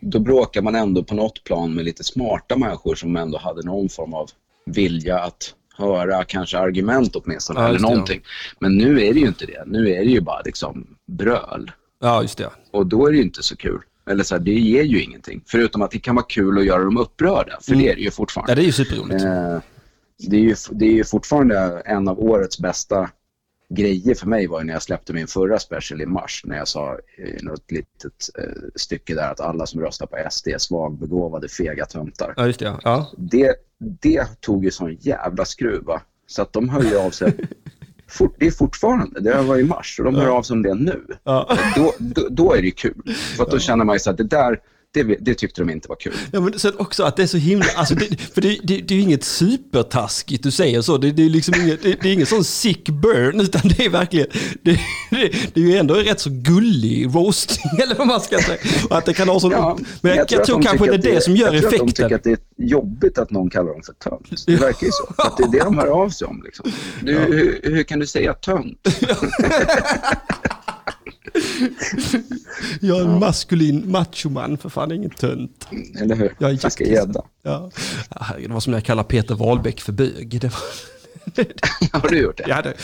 då 0.00 0.18
bråkade 0.18 0.64
man 0.64 0.74
ändå 0.74 1.04
på 1.04 1.14
något 1.14 1.44
plan 1.44 1.74
med 1.74 1.84
lite 1.84 2.04
smarta 2.04 2.56
människor 2.56 2.94
som 2.94 3.16
ändå 3.16 3.38
hade 3.38 3.62
någon 3.62 3.88
form 3.88 4.14
av 4.14 4.30
vilja 4.66 5.18
att 5.18 5.54
höra 5.76 6.24
kanske 6.24 6.58
argument 6.58 7.16
åtminstone, 7.16 7.60
Ja, 7.60 7.68
eller 7.68 7.78
det, 7.78 7.84
ja. 7.84 7.90
någonting. 7.90 8.20
Men 8.58 8.78
nu 8.78 9.02
är 9.02 9.14
det 9.14 9.20
ju 9.20 9.26
inte 9.26 9.46
det. 9.46 9.64
Nu 9.66 9.90
är 9.90 10.04
det 10.04 10.10
ju 10.10 10.20
bara 10.20 10.42
liksom 10.44 10.86
bröl. 11.12 11.70
Ja, 12.00 12.22
just 12.22 12.38
det. 12.38 12.50
Och 12.70 12.86
då 12.86 13.06
är 13.06 13.10
det 13.10 13.16
ju 13.16 13.22
inte 13.22 13.42
så 13.42 13.56
kul. 13.56 13.80
Eller 14.10 14.24
så 14.24 14.34
här, 14.34 14.42
det 14.42 14.54
ger 14.54 14.82
ju 14.82 15.02
ingenting. 15.02 15.42
Förutom 15.46 15.82
att 15.82 15.90
det 15.90 15.98
kan 15.98 16.14
vara 16.14 16.26
kul 16.28 16.58
att 16.58 16.64
göra 16.64 16.84
dem 16.84 16.96
upprörda, 16.96 17.58
för 17.62 17.74
det 17.74 17.88
är 17.88 17.94
det 17.94 18.00
ju 18.00 18.10
fortfarande. 18.10 18.52
Ja, 18.52 18.56
det 18.56 18.62
är 18.62 18.66
ju 18.66 18.72
superroligt. 18.72 19.24
Eh, 19.24 19.58
det, 20.28 20.36
är 20.36 20.40
ju, 20.40 20.54
det 20.70 20.84
är 20.84 20.92
ju 20.92 21.04
fortfarande 21.04 21.82
en 21.84 22.08
av 22.08 22.20
årets 22.20 22.58
bästa 22.58 23.10
grejer 23.70 24.14
för 24.14 24.26
mig 24.26 24.46
var 24.46 24.60
ju 24.60 24.66
när 24.66 24.72
jag 24.72 24.82
släppte 24.82 25.12
min 25.12 25.26
förra 25.26 25.58
special 25.58 26.02
i 26.02 26.06
mars 26.06 26.42
när 26.44 26.56
jag 26.56 26.68
sa 26.68 26.98
i 27.18 27.44
något 27.44 27.70
litet 27.70 28.30
eh, 28.38 28.44
stycke 28.74 29.14
där 29.14 29.30
att 29.30 29.40
alla 29.40 29.66
som 29.66 29.80
röstar 29.80 30.06
på 30.06 30.30
SD 30.30 30.48
är 30.48 30.58
svagbegåvade, 30.58 31.48
fega 31.48 31.86
töntar. 31.86 32.34
Ja, 32.36 32.46
just 32.46 32.60
det. 32.60 32.64
Ja. 32.64 32.80
Ja. 32.84 33.10
Det, 33.16 33.54
det 33.78 34.40
tog 34.40 34.64
ju 34.64 34.70
sån 34.70 34.94
jävla 35.00 35.44
skruv 35.44 35.84
va? 35.84 36.02
så 36.30 36.42
att 36.42 36.52
de 36.52 36.82
ju 36.90 36.98
av 36.98 37.10
sig. 37.10 37.32
Fort, 38.08 38.34
det 38.38 38.46
är 38.46 38.50
fortfarande, 38.50 39.20
det 39.20 39.42
var 39.42 39.58
i 39.58 39.64
mars 39.64 39.98
och 39.98 40.04
de 40.04 40.14
hör 40.14 40.26
av 40.26 40.42
sig 40.42 40.54
om 40.54 40.62
det 40.62 40.74
nu. 40.74 41.06
Ja. 41.24 41.56
Då, 41.76 41.92
då, 41.98 42.28
då 42.30 42.54
är 42.54 42.62
det 42.62 42.70
kul. 42.70 43.02
För 43.36 43.44
att 43.44 43.50
då 43.50 43.58
känner 43.58 43.84
man 43.84 43.94
ju 43.94 44.00
så 44.00 44.10
att 44.10 44.16
det 44.16 44.24
där, 44.24 44.60
det, 44.92 45.02
det, 45.02 45.34
tyckte 45.34 45.60
de 45.60 45.70
inte 45.70 45.88
var 45.88 45.96
kul. 45.96 46.12
Ja, 46.32 46.40
men 46.40 46.58
sen 46.58 46.72
också 46.78 47.04
att 47.04 47.16
det 47.16 47.22
är 47.22 47.26
så 47.26 47.36
himla, 47.36 47.66
alltså 47.76 47.94
det, 47.94 48.20
för 48.20 48.40
det, 48.40 48.58
det, 48.62 48.76
det 48.80 48.94
är 48.94 48.96
ju 48.96 49.02
inget 49.02 49.24
supertaskigt 49.24 50.42
du 50.42 50.50
säger 50.50 50.82
så, 50.82 50.98
det, 50.98 51.12
det 51.12 51.22
är 51.22 51.28
liksom 51.28 51.54
inget, 51.54 51.82
det, 51.82 52.04
är 52.04 52.12
ingen 52.12 52.26
sån 52.26 52.44
sick 52.44 52.88
burn, 52.88 53.40
utan 53.40 53.62
det 53.64 53.84
är 53.84 53.90
verkligen, 53.90 54.26
det, 54.62 54.80
det, 55.54 55.60
är 55.60 55.64
ju 55.64 55.76
ändå 55.76 55.94
rätt 55.94 56.20
så 56.20 56.30
gullig 56.32 57.06
roasting, 57.06 57.80
eller 57.82 57.94
vad 57.94 58.06
man 58.06 58.20
ska 58.20 58.38
säga. 58.38 58.58
Och 58.90 58.98
att 58.98 59.06
det 59.06 59.14
kan 59.14 59.28
ha 59.28 59.40
sån, 59.40 59.50
Ja, 59.50 59.78
men 60.00 60.16
jag, 60.16 60.18
jag, 60.18 60.28
tror, 60.28 60.44
tror 60.44 60.62
kanske 60.62 60.86
det 60.86 61.08
är 61.08 61.14
det 61.14 61.20
som 61.20 61.36
gör 61.36 61.52
jag 61.52 61.62
tror 61.62 61.68
effekten. 61.68 61.88
att 61.88 61.96
de 61.96 62.02
tycker 62.02 62.14
att 62.14 62.24
det 62.24 62.30
är 62.30 62.66
jobbigt 62.68 63.18
att 63.18 63.30
någon 63.30 63.50
kallar 63.50 63.72
dem 63.72 63.82
för 63.82 63.92
tönt. 63.92 64.46
Det 64.46 64.56
verkar 64.56 64.86
ju 64.86 64.92
så. 64.92 65.14
Att 65.16 65.36
det 65.36 65.42
är 65.42 65.48
det 65.48 65.64
de 65.64 65.78
hör 65.78 65.86
av 65.86 66.10
sig 66.10 66.26
om. 66.26 66.42
Liksom. 66.44 66.72
Du, 67.02 67.12
hur, 67.12 67.60
hur 67.62 67.82
kan 67.82 67.98
du 67.98 68.06
säga 68.06 68.34
tönt? 68.34 68.78
Jag 72.80 72.98
är 73.00 73.04
en 73.04 73.18
maskulin 73.18 73.90
machoman, 73.90 74.58
för 74.58 74.68
fan 74.68 74.92
ingen 74.92 75.10
tönt. 75.10 75.68
Eller 76.00 76.16
hur? 76.16 76.34
Jag 76.38 76.50
är 76.50 76.56
Fiska 76.56 76.84
jättes- 76.84 76.94
gädda. 76.94 77.22
Ja. 77.42 77.70
Ja, 78.14 78.26
Det 78.42 78.48
var 78.48 78.60
som 78.60 78.70
när 78.70 78.78
jag 78.78 78.84
kallade 78.84 79.08
Peter 79.08 79.34
Wahlbeck 79.34 79.80
för 79.80 79.92
bög. 79.92 80.40
Det 80.40 80.48
var, 80.52 80.60
Har 82.00 82.08
du 82.08 82.18
gjort 82.22 82.36
det? 82.36 82.44
ja, 82.48 82.62
det, 82.62 82.74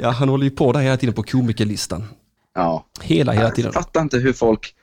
ja, 0.00 0.10
han 0.10 0.28
håller 0.28 0.44
ju 0.44 0.50
på 0.50 0.72
där 0.72 0.80
hela 0.80 0.96
tiden 0.96 1.14
på 1.14 1.22
komikerlistan. 1.22 2.04
Ja. 2.54 2.86
Hela, 3.02 3.32
hela 3.32 3.50
tiden. 3.50 3.70
Jag 3.74 3.84
fattar 3.84 4.00
inte 4.02 4.18
hur 4.18 4.32
folk 4.32 4.74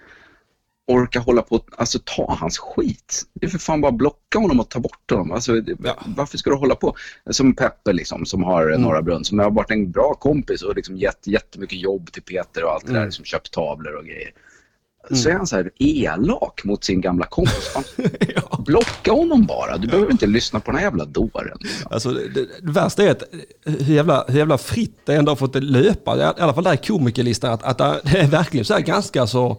orkar 0.87 1.19
hålla 1.19 1.41
på 1.41 1.55
att 1.55 1.65
alltså, 1.77 1.99
ta 2.05 2.35
hans 2.39 2.57
skit. 2.57 3.23
Det 3.33 3.45
är 3.45 3.49
för 3.49 3.57
fan 3.57 3.81
bara 3.81 3.91
blocka 3.91 4.39
honom 4.39 4.59
och 4.59 4.69
ta 4.69 4.79
bort 4.79 5.11
honom. 5.11 5.31
Alltså, 5.31 5.55
Ja. 5.83 5.95
Varför 6.05 6.37
ska 6.37 6.49
du 6.49 6.55
hålla 6.55 6.75
på? 6.75 6.95
Som 7.29 7.55
Peppe 7.55 7.93
liksom, 7.93 8.25
som 8.25 8.43
har 8.43 8.67
Mm. 8.67 8.81
Norra 8.81 9.01
Brunn, 9.01 9.25
som 9.25 9.39
har 9.39 9.51
varit 9.51 9.71
en 9.71 9.91
bra 9.91 10.13
kompis 10.13 10.61
och 10.61 10.75
liksom 10.75 10.97
gett 10.97 11.27
jättemycket 11.27 11.79
jobb 11.79 12.11
till 12.11 12.23
Peter 12.23 12.63
och 12.63 12.71
allt 12.71 12.83
det 12.85 12.89
Mm. 12.89 12.99
där, 12.99 13.05
liksom 13.05 13.25
köpt 13.25 13.51
tavlor 13.53 13.95
och 13.95 14.05
grejer. 14.05 14.31
Så 15.11 15.29
är 15.29 15.33
han 15.33 15.47
så 15.47 15.55
här 15.55 15.71
elak 15.79 16.63
mot 16.63 16.83
sin 16.83 17.01
gamla 17.01 17.25
kompis. 17.25 17.75
Ja. 18.35 18.63
Blocka 18.65 19.11
honom 19.11 19.45
bara. 19.45 19.77
Du 19.77 19.87
behöver 19.87 20.11
inte 20.11 20.27
lyssna 20.27 20.59
på 20.59 20.71
den 20.71 20.77
här 20.79 20.85
jävla 20.85 21.05
dåren. 21.05 21.57
Liksom. 21.59 21.91
Alltså, 21.91 22.09
det, 22.11 22.29
det, 22.61 22.71
värsta 22.71 23.03
är 23.03 23.11
att 23.11 23.23
hur 23.65 23.95
jävla, 23.95 24.25
hur 24.27 24.37
jävla 24.37 24.57
fritt 24.57 24.99
det 25.05 25.15
ändå 25.15 25.31
har 25.31 25.35
fått 25.35 25.53
det 25.53 25.59
löpa, 25.61 26.17
i 26.17 26.21
alla 26.23 26.53
fall 26.53 26.63
där 26.63 26.73
i 26.73 26.77
komikerlistan, 26.77 27.53
att, 27.53 27.63
att 27.63 28.03
det 28.03 28.17
är 28.19 28.27
verkligen 28.27 28.65
så 28.65 28.73
här 28.73 28.81
ganska 28.81 29.27
så 29.27 29.49
eh, 29.51 29.55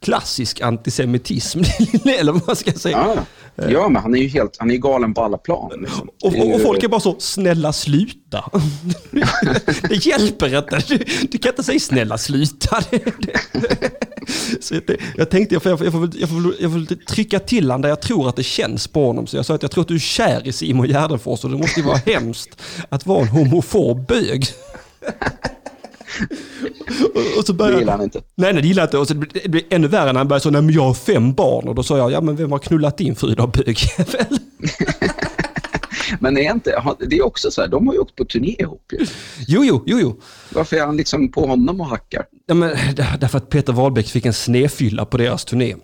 klassisk 0.00 0.60
antisemitism, 0.60 1.58
eller 2.18 2.32
vad 2.32 2.46
man 2.46 2.56
ska 2.56 2.72
säga. 2.72 3.16
Ja, 3.56 3.66
ja, 3.68 3.88
men 3.88 4.02
han 4.02 4.14
är 4.14 4.18
ju 4.18 4.28
helt, 4.28 4.56
han 4.58 4.70
är 4.70 4.76
galen 4.76 5.14
på 5.14 5.22
alla 5.22 5.38
plan. 5.38 5.70
Liksom. 5.80 6.08
Och, 6.22 6.54
och, 6.54 6.60
folk 6.60 6.82
är 6.82 6.88
bara 6.88 7.00
så, 7.00 7.16
snälla 7.18 7.72
sluta. 7.72 8.50
det 9.88 10.06
hjälper 10.06 10.58
inte. 10.58 10.82
Du, 10.88 10.98
du 11.30 11.38
kan 11.38 11.50
inte 11.50 11.62
säga 11.62 11.80
snälla 11.80 12.18
sluta. 12.18 12.82
Så 14.60 14.74
det, 14.74 14.96
jag 15.16 15.30
tänkte 15.30 15.54
jag 15.54 15.62
får, 15.62 15.70
jag, 15.70 15.78
får, 15.78 15.86
jag, 15.86 15.92
får, 15.92 16.10
jag, 16.20 16.28
får, 16.28 16.54
jag 16.60 16.72
får 16.72 16.94
trycka 17.06 17.38
till 17.38 17.64
honom 17.64 17.82
där 17.82 17.88
jag 17.88 18.00
tror 18.02 18.28
att 18.28 18.36
det 18.36 18.42
känns 18.42 18.88
på 18.88 19.06
honom. 19.06 19.26
Så 19.26 19.36
jag 19.36 19.46
sa 19.46 19.54
att 19.54 19.62
jag 19.62 19.70
tror 19.70 19.82
att 19.82 19.88
du 19.88 19.94
är 19.94 19.98
kär 19.98 20.48
i 20.48 20.52
Simon 20.52 20.88
Gärdenfors 20.88 21.44
och 21.44 21.50
det 21.50 21.56
måste 21.56 21.80
ju 21.80 21.86
vara 21.86 22.00
hemskt 22.06 22.62
att 22.88 23.06
vara 23.06 23.20
en 23.20 23.28
homofob 23.28 24.06
bög. 24.06 24.46
Och, 27.14 27.38
och 27.38 27.44
så 27.46 27.52
Det 27.52 27.58
började 27.58 27.78
gillar 27.78 27.92
han 27.92 28.02
inte. 28.04 28.20
Nej, 28.34 28.52
nej, 28.52 28.62
det 28.62 28.68
gillar 28.68 28.82
jag 28.82 28.86
inte. 28.86 28.98
Och 28.98 29.08
så 29.08 29.14
det 29.14 29.48
blir 29.48 29.62
ännu 29.70 29.88
värre 29.88 30.12
när 30.12 30.20
han 30.20 30.28
börjar 30.28 30.40
så, 30.40 30.50
nej 30.50 30.62
men 30.62 30.74
jag 30.74 30.82
har 30.82 30.94
fem 30.94 31.32
barn. 31.34 31.68
Och 31.68 31.74
då 31.74 31.82
sa 31.82 31.98
jag, 31.98 32.10
ja 32.12 32.20
men 32.20 32.36
vem 32.36 32.52
har 32.52 32.58
knullat 32.58 32.98
din 32.98 33.16
fru 33.16 33.34
då, 33.34 33.46
bögjävel? 33.46 34.38
Men 36.20 36.38
är 36.38 36.50
inte, 36.52 36.80
han- 36.84 36.96
det 37.08 37.16
är 37.18 37.26
också 37.26 37.50
så 37.50 37.60
här, 37.60 37.68
de 37.68 37.86
har 37.86 37.94
ju 37.94 38.00
åkt 38.00 38.16
på 38.16 38.24
turné 38.24 38.56
ihop 38.58 38.92
ju. 38.92 39.06
Jo, 39.48 39.64
jo, 39.64 39.82
jo, 39.86 39.98
jo. 40.00 40.20
Varför 40.52 40.76
är 40.76 40.86
han 40.86 40.96
liksom 40.96 41.32
på 41.32 41.46
honom 41.46 41.80
och 41.80 41.86
hackar? 41.86 42.24
Ja, 42.46 42.54
men, 42.54 42.70
där- 42.94 43.16
därför 43.20 43.38
att 43.38 43.48
Peter 43.48 43.72
Wahlbeck 43.72 44.06
fick 44.08 44.26
en 44.26 44.32
snefylla 44.32 45.04
på 45.04 45.16
deras 45.16 45.44
turné. 45.44 45.74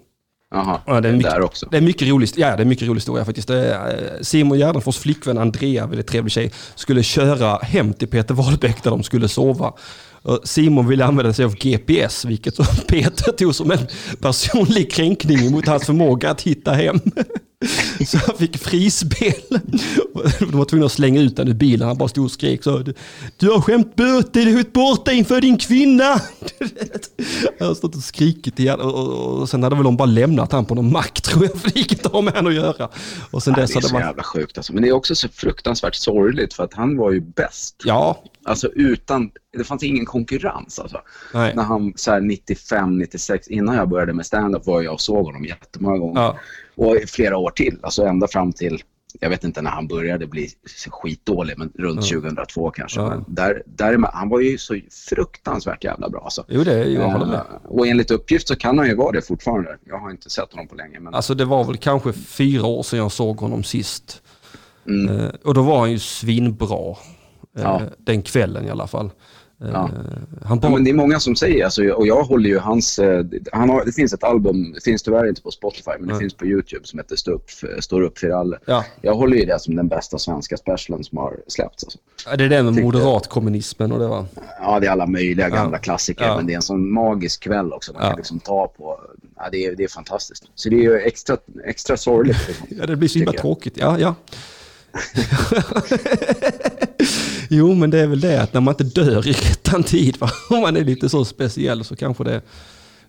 Jaha, 0.55 0.81
Ja, 0.87 1.01
det 1.01 1.09
är 1.09 1.13
mycket, 1.13 1.31
där 1.31 1.43
också. 1.43 1.69
Det 1.71 1.77
är 1.77 1.81
mycket 1.81 2.09
roligt. 2.09 2.39
Ja, 2.39 2.57
det 2.57 2.63
är 2.63 2.67
mycket 2.67 2.89
rolig 2.89 3.01
historia 3.01 3.25
faktiskt. 3.25 3.49
Det 3.49 3.75
eh, 3.75 4.23
Simon 4.23 4.59
Gärdenfors 4.59 4.99
flickvän 4.99 5.39
Andrea, 5.39 5.87
väldigt 5.87 6.07
trevlig 6.07 6.33
tjej, 6.33 6.53
skulle 6.75 7.03
köra 7.03 7.57
hem 7.57 7.93
till 7.93 8.09
Peter 8.09 8.35
Wahlbeck 8.35 8.83
där 8.83 8.91
de 8.91 9.03
skulle 9.03 9.29
sova. 9.29 9.73
Simon 10.45 10.89
ville 10.89 11.05
använda 11.05 11.33
sig 11.33 11.45
av 11.45 11.55
GPS, 11.55 12.25
vilket 12.25 12.57
Peter 12.87 13.33
tog 13.33 13.55
som 13.55 13.71
en 13.71 13.87
personlig 14.21 14.93
kränkning 14.93 15.53
mot 15.53 15.67
hans 15.67 15.87
förmåga 15.87 16.31
att 16.31 16.43
hitta 16.43 16.73
hem. 16.73 17.01
Så 18.07 18.19
han 18.19 18.37
fick 18.37 18.59
frispel. 18.59 19.61
De 20.39 20.59
var 20.59 20.65
tvungna 20.65 20.87
att 20.87 20.93
slänga 20.93 21.21
ut 21.21 21.37
den 21.37 21.49
ur 21.49 21.55
bilen. 21.55 21.89
Han 21.89 21.99
bara 21.99 22.09
stod 22.09 22.25
och 22.25 22.31
skrek 22.31 22.65
så. 22.65 22.85
Du 23.37 23.51
har 23.51 23.61
skämt 23.61 23.97
böter, 23.97 24.45
du 24.45 24.51
har 24.53 24.63
gått 24.63 24.73
borta 24.73 25.13
inför 25.13 25.41
din 25.41 25.59
kvinna. 25.59 26.05
Han 27.59 27.69
har 27.69 27.75
stått 27.75 27.97
och 27.97 28.03
skrikit 28.03 28.61
igen. 28.61 28.81
Och, 28.81 29.49
sen 29.49 29.63
hade 29.63 29.77
väl 29.77 29.85
de 29.85 29.97
bara 29.97 30.07
lämnat 30.07 30.53
han 30.53 30.65
på 30.65 30.75
någon 30.75 30.93
mack 30.93 31.21
tror 31.21 31.45
jag. 31.45 31.61
För 31.61 31.71
det 31.71 31.77
gick 31.77 31.93
inte 31.93 32.09
att 32.09 32.13
ha 32.13 32.21
med 32.21 32.35
honom 32.35 32.51
att 32.51 32.57
göra. 32.57 32.89
Och 33.31 33.43
sen 33.43 33.53
Nej, 33.53 33.61
dess 33.61 33.73
det 33.73 33.79
är 33.79 33.81
så 33.81 33.93
man... 33.93 34.03
jävla 34.03 34.23
sjukt 34.23 34.59
alltså. 34.59 34.73
Men 34.73 34.83
det 34.83 34.89
är 34.89 34.93
också 34.93 35.15
så 35.15 35.29
fruktansvärt 35.29 35.95
sorgligt 35.95 36.55
för 36.55 36.65
att 36.65 36.75
han 36.75 36.97
var 36.97 37.13
ju 37.13 37.21
bäst. 37.21 37.83
Ja, 37.85 38.23
Alltså 38.51 38.69
utan, 38.69 39.31
det 39.59 39.65
fanns 39.65 39.83
ingen 39.83 40.07
konkurrens 40.07 40.79
alltså. 40.79 41.01
nej. 41.35 41.53
När 41.57 41.63
han 41.63 41.93
så 41.97 42.11
här 42.11 42.21
95, 42.21 42.99
96, 42.99 43.49
innan 43.49 43.77
jag 43.77 43.89
började 43.89 44.13
med 44.13 44.27
stand-up 44.27 44.67
var 44.67 44.83
jag 44.83 44.93
och 44.93 45.01
såg 45.01 45.27
honom 45.27 45.45
jättemånga 45.45 45.99
gånger. 45.99 46.21
Ja. 46.21 46.39
Och 46.75 46.97
flera 47.07 47.37
år 47.37 47.51
till, 47.51 47.79
alltså 47.83 48.05
ända 48.05 48.29
fram 48.29 48.53
till, 48.53 48.83
jag 49.21 49.31
vet 49.31 49.45
inte 49.45 49.63
när 49.63 49.71
han 49.71 49.89
började 49.89 50.27
bli 50.27 50.49
skitdålig, 50.91 51.59
men 51.59 51.73
runt 51.79 52.09
2002 52.09 52.71
kanske. 52.71 53.01
Ja. 53.01 53.25
Där, 53.29 53.63
där, 53.67 54.11
han 54.13 54.29
var 54.29 54.41
ju 54.41 54.59
så 54.59 54.81
fruktansvärt 55.09 55.85
jävla 55.85 56.09
bra 56.09 56.21
alltså. 56.21 56.45
Jo, 56.49 56.65
det, 56.65 56.85
jag 56.85 57.09
håller 57.09 57.27
med. 57.27 57.35
Eh, 57.35 57.43
Och 57.65 57.87
enligt 57.87 58.11
uppgift 58.11 58.49
så 58.49 58.57
kan 58.57 58.79
han 58.79 58.87
ju 58.87 58.95
vara 58.95 59.13
det 59.13 59.23
fortfarande. 59.23 59.79
Jag 59.85 59.99
har 59.99 60.11
inte 60.11 60.31
sett 60.31 60.53
honom 60.53 60.69
på 60.69 60.75
länge. 60.75 61.01
Men... 61.01 61.15
Alltså 61.15 61.35
det 61.35 61.45
var 61.45 61.65
väl 61.65 61.77
kanske 61.77 62.13
fyra 62.13 62.67
år 62.67 62.83
sedan 62.83 62.99
jag 62.99 63.13
såg 63.13 63.37
honom 63.37 63.65
sist. 63.65 64.23
Mm. 64.87 65.19
Eh, 65.19 65.31
och 65.45 65.55
då 65.55 65.63
var 65.63 65.79
han 65.81 65.93
ju 65.93 65.99
svinbra. 65.99 66.97
Eh, 67.57 67.63
Ja. 67.63 67.83
Den 67.99 68.23
kvällen 68.23 68.67
i 68.67 68.71
alla 68.71 68.87
fall. 68.87 69.07
Eh, 69.07 69.69
Ja. 69.73 69.91
Han 70.45 70.61
Ja, 70.63 70.71
men 70.71 70.85
det 70.85 70.91
är 70.91 70.95
många 70.95 71.21
som 71.21 71.37
säger, 71.37 71.65
alltså, 71.65 71.89
och 71.89 72.07
jag 72.07 72.23
håller 72.23 72.51
ju 72.51 72.59
hans... 72.59 72.99
eh, 72.99 73.25
Han 73.53 73.71
har, 73.71 73.85
det 73.85 73.93
finns 73.93 74.13
ett 74.13 74.25
album, 74.25 74.73
det 74.73 74.81
finns 74.85 75.03
tyvärr 75.03 75.29
inte 75.29 75.43
på 75.43 75.51
Spotify, 75.51 75.91
men 76.01 76.09
det 76.09 76.19
finns 76.19 76.35
på 76.35 76.47
YouTube 76.47 76.87
som 76.87 76.99
heter 76.99 77.17
Stå 77.17 77.31
upp, 77.33 77.51
Står 77.81 78.03
upp 78.03 78.19
för 78.19 78.31
alla. 78.31 78.57
ja, 78.67 78.85
Jag 79.03 79.15
håller 79.15 79.37
ju 79.37 79.45
det 79.45 79.61
som 79.61 79.77
den 79.77 79.89
bästa 79.89 80.19
svenska 80.19 80.57
specialen 80.57 81.05
som 81.05 81.19
har 81.19 81.37
släppts. 81.49 81.85
Alltså. 81.85 81.99
det 82.37 82.45
är 82.45 82.49
det 82.49 82.63
med 82.63 82.85
moderatkommunismen 82.85 83.93
och 83.93 83.99
det 83.99 84.07
var. 84.09 84.25
Ja, 84.61 84.81
det 84.81 84.87
är 84.87 84.91
alla 84.91 85.07
möjliga 85.07 85.49
gamla 85.49 85.77
Ja. 85.77 85.81
klassiker, 85.81 86.25
Ja. 86.25 86.37
men 86.37 86.47
det 86.47 86.53
är 86.53 86.57
en 86.57 86.63
sån 86.63 86.93
magisk 86.93 87.43
kväll 87.43 87.73
också. 87.73 87.93
Man 87.93 88.03
Ja. 88.03 88.09
kan 88.09 88.17
liksom 88.17 88.39
ta 88.41 88.67
på... 88.69 89.01
Ja, 89.37 89.49
det, 89.53 89.67
är, 89.67 89.75
det 89.77 89.85
är 89.85 89.89
fantastiskt. 89.89 90.45
Så 90.55 90.69
det 90.69 90.77
är 90.77 90.83
ju 90.83 90.97
extra, 91.01 91.37
extra 91.67 91.97
sorgligt. 91.97 92.37
Liksom. 92.49 92.67
Ja, 92.81 92.87
det 92.87 92.97
blir 92.97 93.09
så 93.09 93.19
himla 93.19 93.33
tråkigt. 93.33 93.77
Ja, 93.77 93.99
ja. 93.99 94.15
jo, 97.49 97.75
men 97.75 97.91
det 97.91 98.01
är 98.01 98.07
väl 98.07 98.21
det 98.21 98.43
att 98.43 98.55
när 98.55 98.61
man 98.61 98.75
inte 98.81 99.01
dör 99.01 99.29
i 99.29 99.33
rättan 99.33 99.83
tid, 99.83 100.17
va? 100.17 100.31
om 100.51 100.61
man 100.61 100.77
är 100.77 100.85
lite 100.85 101.09
så 101.09 101.25
speciell 101.25 101.85
så 101.85 101.97
kanske 101.97 102.25
det 102.25 102.43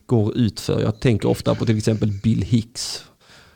går 0.06 0.38
ut 0.38 0.60
för. 0.60 0.82
Jag 0.82 1.00
tänker 1.00 1.30
ofta 1.30 1.56
på 1.56 1.66
till 1.66 1.78
exempel 1.78 2.12
Bill 2.24 2.42
Hicks. 2.42 3.06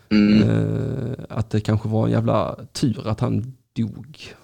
Mm. 0.10 0.50
Eh, 0.50 1.14
att 1.30 1.50
det 1.50 1.60
kanske 1.60 1.90
var 1.90 2.06
en 2.06 2.12
jävla 2.12 2.56
tur 2.74 3.08
att 3.08 3.20
han 3.20 3.54
dog. 3.76 4.36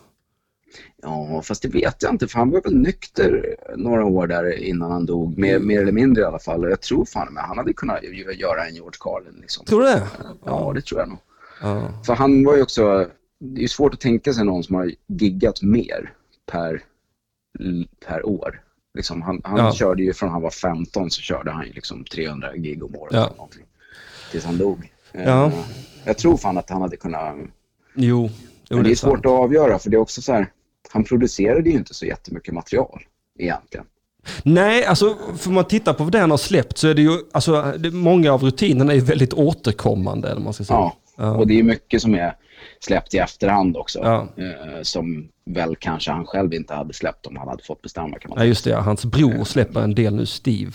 Ja, 1.02 1.42
fast 1.42 1.62
det 1.62 1.68
vet 1.68 2.04
jag 2.04 2.14
inte, 2.14 2.28
för 2.28 2.40
han 2.40 2.50
var 2.50 2.62
väl 2.62 2.76
nykter 2.76 3.56
några 3.76 4.06
år 4.06 4.28
där 4.28 4.58
innan 4.58 4.92
han 4.92 5.06
dog. 5.06 5.38
Mer, 5.38 5.60
mer 5.60 5.82
eller 5.82 5.92
mindre 5.92 6.24
i 6.24 6.26
alla 6.26 6.40
fall. 6.40 6.70
Jag 6.70 6.82
tror 6.82 7.06
fan 7.06 7.34
med 7.34 7.44
han 7.44 7.58
hade 7.58 7.74
kunnat 7.74 8.04
göra 8.38 8.68
en 8.68 8.76
George 8.76 8.98
Carlin. 9.00 9.38
Liksom. 9.42 9.66
Tror 9.66 9.82
du 9.82 9.88
det? 9.88 10.08
Ja, 10.46 10.72
det 10.76 10.82
tror 10.82 11.00
jag 11.00 11.10
nog. 11.10 11.20
Ja. 11.62 12.04
För 12.06 12.14
han 12.14 12.46
var 12.46 12.56
ju 12.56 12.62
också... 12.62 13.08
Det 13.44 13.64
är 13.64 13.68
svårt 13.68 13.94
att 13.94 14.00
tänka 14.00 14.34
sig 14.34 14.46
någon 14.46 14.64
som 14.64 14.76
har 14.76 14.92
giggat 15.08 15.62
mer 15.62 16.14
per, 16.52 16.82
per 18.08 18.26
år. 18.26 18.62
Liksom 18.94 19.22
han 19.22 19.42
han 19.44 19.58
Ja. 19.58 19.74
körde 19.74 20.04
ju 20.04 20.14
från 20.14 20.30
han 20.30 20.42
var 20.42 20.50
15 20.50 21.12
så 21.12 21.22
körde 21.22 21.52
han 21.52 21.66
ju 21.68 21.74
liksom 21.74 22.04
300 22.04 22.56
gig 22.58 22.84
om 22.84 22.96
året. 22.96 23.14
Ja. 23.14 23.26
eller 23.26 23.36
någonting, 23.36 23.66
tills 24.32 24.46
han 24.46 24.58
dog. 24.58 24.92
Eh, 25.14 25.24
Ja. 25.24 25.52
Jag 26.06 26.18
tror 26.18 26.38
fan 26.38 26.58
att 26.58 26.70
han 26.70 26.82
hade 26.82 26.98
kunnat... 26.98 27.36
Jo, 27.96 28.30
jo 28.70 28.78
Men 28.78 28.84
det 28.84 28.92
är 28.92 28.96
sant. 28.96 29.12
svårt 29.12 29.26
att 29.26 29.32
avgöra 29.32 29.80
för 29.80 29.90
det 29.90 29.96
är 29.98 30.02
också 30.02 30.22
så 30.22 30.34
här... 30.34 30.52
Han 30.92 31.04
producerade 31.04 31.70
ju 31.70 31.76
inte 31.76 31.94
så 31.94 32.06
jättemycket 32.06 32.54
material 32.54 33.02
egentligen. 33.40 33.86
Nej, 34.44 34.86
alltså 34.86 35.18
för 35.38 35.50
man 35.52 35.66
tittar 35.66 35.94
på 35.94 36.04
vad 36.04 36.12
det 36.12 36.20
han 36.20 36.32
har 36.32 36.38
släppt 36.38 36.78
så 36.78 36.88
är 36.88 36.94
det 36.94 37.02
ju, 37.02 37.18
alltså 37.32 37.74
det, 37.80 37.92
många 37.92 38.34
av 38.34 38.44
rutinerna 38.44 38.94
är 38.94 39.00
väldigt 39.02 39.34
återkommande 39.34 40.30
eller 40.32 40.42
man 40.42 40.54
ska 40.54 40.64
säga. 40.64 40.78
Ja. 40.80 40.98
Ja. 41.16 41.36
Och 41.36 41.48
det 41.48 41.60
är 41.60 41.64
mycket 41.64 42.02
som 42.02 42.16
är 42.16 42.36
släppt 42.80 43.14
i 43.14 43.18
efterhand 43.18 43.78
också. 43.78 44.00
Ja. 44.00 44.28
Eh, 44.38 44.82
som 44.82 45.28
väl 45.46 45.76
kanske 45.76 46.12
han 46.12 46.26
själv 46.26 46.54
inte 46.54 46.74
hade 46.74 46.94
släppt 46.94 47.26
om 47.26 47.36
han 47.38 47.48
hade 47.48 47.64
fått 47.64 47.82
bestämma 47.82 48.20
kan 48.20 48.30
man 48.30 48.40
Ja, 48.40 48.46
just 48.46 48.64
det. 48.64 48.70
ja. 48.70 48.80
Hans 48.80 49.06
bror 49.06 49.44
släpper 49.44 49.82
en 49.82 49.96
del 49.96 50.16
nu, 50.16 50.26
Steve. 50.26 50.72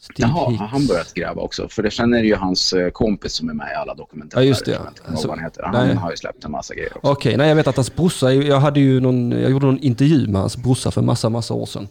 Steve 0.00 0.28
Jaha, 0.28 0.50
Hicks. 0.50 0.60
har 0.60 0.66
han 0.66 0.86
börjat 0.86 1.14
gräva 1.14 1.42
också? 1.42 1.68
För 1.68 1.82
det 1.82 1.90
känner 1.90 2.22
ju 2.22 2.34
hans 2.34 2.72
eh, 2.72 2.90
kompis 2.90 3.32
som 3.32 3.48
är 3.48 3.54
med 3.54 3.68
i 3.72 3.74
alla 3.74 3.94
dokumentärer. 3.94 4.42
Ja, 4.42 4.46
just 4.48 4.64
det, 4.64 4.70
ja. 4.70 4.76
som 4.76 4.84
jag 4.84 4.90
inte 4.90 5.00
kommer 5.00 5.12
ihåg 5.14 5.22
Så- 5.22 5.28
vad 5.28 5.36
han 5.38 5.44
heter. 5.44 5.62
Han 5.62 5.86
nej. 5.86 5.96
har 5.96 6.10
ju 6.10 6.16
släppt 6.16 6.44
en 6.44 6.50
massa 6.50 6.74
grejer 6.74 6.96
också. 6.96 7.10
Okej, 7.12 7.36
nej 7.36 7.48
jag 7.48 7.56
vet 7.56 7.66
att 7.66 7.76
hans 7.76 7.94
brorsa, 7.96 8.32
jag 8.32 8.60
hade 8.60 8.80
ju 8.80 9.00
någon, 9.00 9.30
jag 9.30 9.50
gjorde 9.50 9.66
någon 9.66 9.78
intervju 9.78 10.26
med 10.28 10.40
hans 10.40 10.56
brorsa 10.56 10.90
för 10.90 11.02
massa, 11.02 11.28
massa 11.28 11.54
år 11.54 11.66
sedan. 11.66 11.88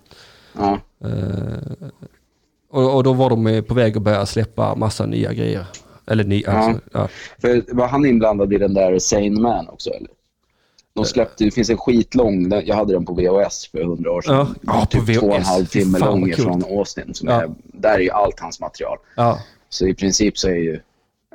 Ja, 0.58 0.80
Eh, 1.04 1.88
Och, 2.74 2.96
och 2.96 3.04
då 3.04 3.14
var 3.14 3.30
de 3.30 3.64
på 3.68 3.74
väg 3.74 3.98
att 3.98 4.04
börja 4.04 4.26
släppa 4.26 4.76
massa 4.76 5.06
nya 5.06 5.34
grejer. 5.34 5.66
Eller 6.12 6.42
Ja. 6.44 6.52
alltså, 6.52 6.82
ja. 6.94 7.08
För 7.42 7.76
var 7.76 7.88
han 7.88 8.06
inblandad 8.06 8.54
i 8.54 8.58
den 8.58 8.74
där 8.74 9.00
Sane 9.00 9.30
Man 9.30 9.70
också 9.70 9.90
eller? 9.90 10.10
De 10.94 11.06
släppte, 11.06 11.44
det 11.44 11.52
finns 11.52 11.70
en 11.70 11.78
skitlång, 11.78 12.52
jag 12.66 12.76
hade 12.76 12.94
den 12.94 13.06
på 13.06 13.14
VHS 13.14 13.68
för 13.72 13.84
hundra 13.84 14.12
år 14.12 14.22
sedan. 14.22 14.36
Ja. 14.36 14.48
Ja, 14.62 14.80
på 14.80 14.86
typ 15.06 15.20
två 15.20 15.28
och 15.28 15.36
en 15.36 15.42
VHS. 15.42 15.48
halv 15.48 15.66
timme 15.66 16.00
Fan, 16.00 16.10
lång 16.20 16.34
från 16.34 16.64
Austin. 16.64 17.14
Som 17.14 17.28
Ja. 17.30 17.42
är, 17.42 17.52
där 17.64 17.94
är 17.94 18.00
ju 18.00 18.10
allt 18.12 18.40
hans 18.40 18.60
material. 18.60 18.98
ja. 19.16 19.40
Så 19.70 19.88
i 19.88 19.94
princip 19.94 20.38
så 20.38 20.48
är 20.48 20.54
ju 20.56 20.80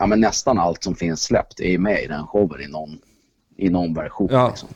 ja, 0.00 0.06
men 0.06 0.20
nästan 0.20 0.58
allt 0.58 0.84
som 0.84 0.94
finns 0.94 1.22
släppt 1.22 1.60
är 1.60 1.78
med 1.78 2.02
i 2.04 2.06
den 2.06 2.26
showen 2.26 2.60
i 2.60 2.66
någon, 2.66 2.98
i 3.56 3.68
någon 3.70 3.94
version. 3.94 4.28
Ja, 4.30 4.48
Liksom. 4.48 4.68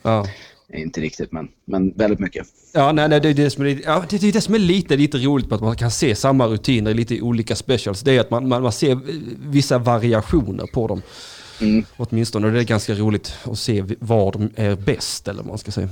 Inte 0.74 1.00
riktigt, 1.00 1.32
men, 1.32 1.48
men 1.64 1.92
väldigt 1.96 2.18
mycket. 2.18 2.46
Ja, 2.72 2.92
nej, 2.92 3.08
nej, 3.08 3.20
det, 3.20 3.28
är 3.28 3.34
det, 3.34 3.50
som 3.50 3.64
är, 3.64 3.68
lite- 3.68 3.82
ja, 3.86 4.04
det, 4.10 4.22
är 4.22 4.32
det 4.32 4.40
som 4.40 4.54
är 4.54 4.58
lite, 4.58 4.96
lite 4.96 5.18
roligt 5.18 5.48
på 5.48 5.54
att 5.54 5.60
man 5.60 5.76
kan 5.76 5.90
se 5.90 6.14
samma 6.14 6.46
rutiner 6.46 6.90
i 6.90 6.94
lite 6.94 7.20
olika 7.20 7.56
specials. 7.56 8.00
Det 8.00 8.16
är 8.16 8.20
att 8.20 8.30
man, 8.30 8.48
man, 8.48 8.62
man 8.62 8.72
ser 8.72 8.98
vissa 9.50 9.78
variationer 9.78 10.66
på 10.66 10.86
dem. 10.86 11.02
Mm. 11.60 11.84
Åtminstone. 11.96 12.46
Och 12.46 12.52
det 12.52 12.58
är 12.60 12.64
ganska 12.64 12.94
roligt 12.94 13.34
att 13.44 13.58
se 13.58 13.84
var 13.98 14.32
de 14.32 14.50
är 14.56 14.76
bäst, 14.76 15.28
eller 15.28 15.42
vad 15.42 15.48
man 15.48 15.58
ska 15.58 15.70
säga. 15.70 15.88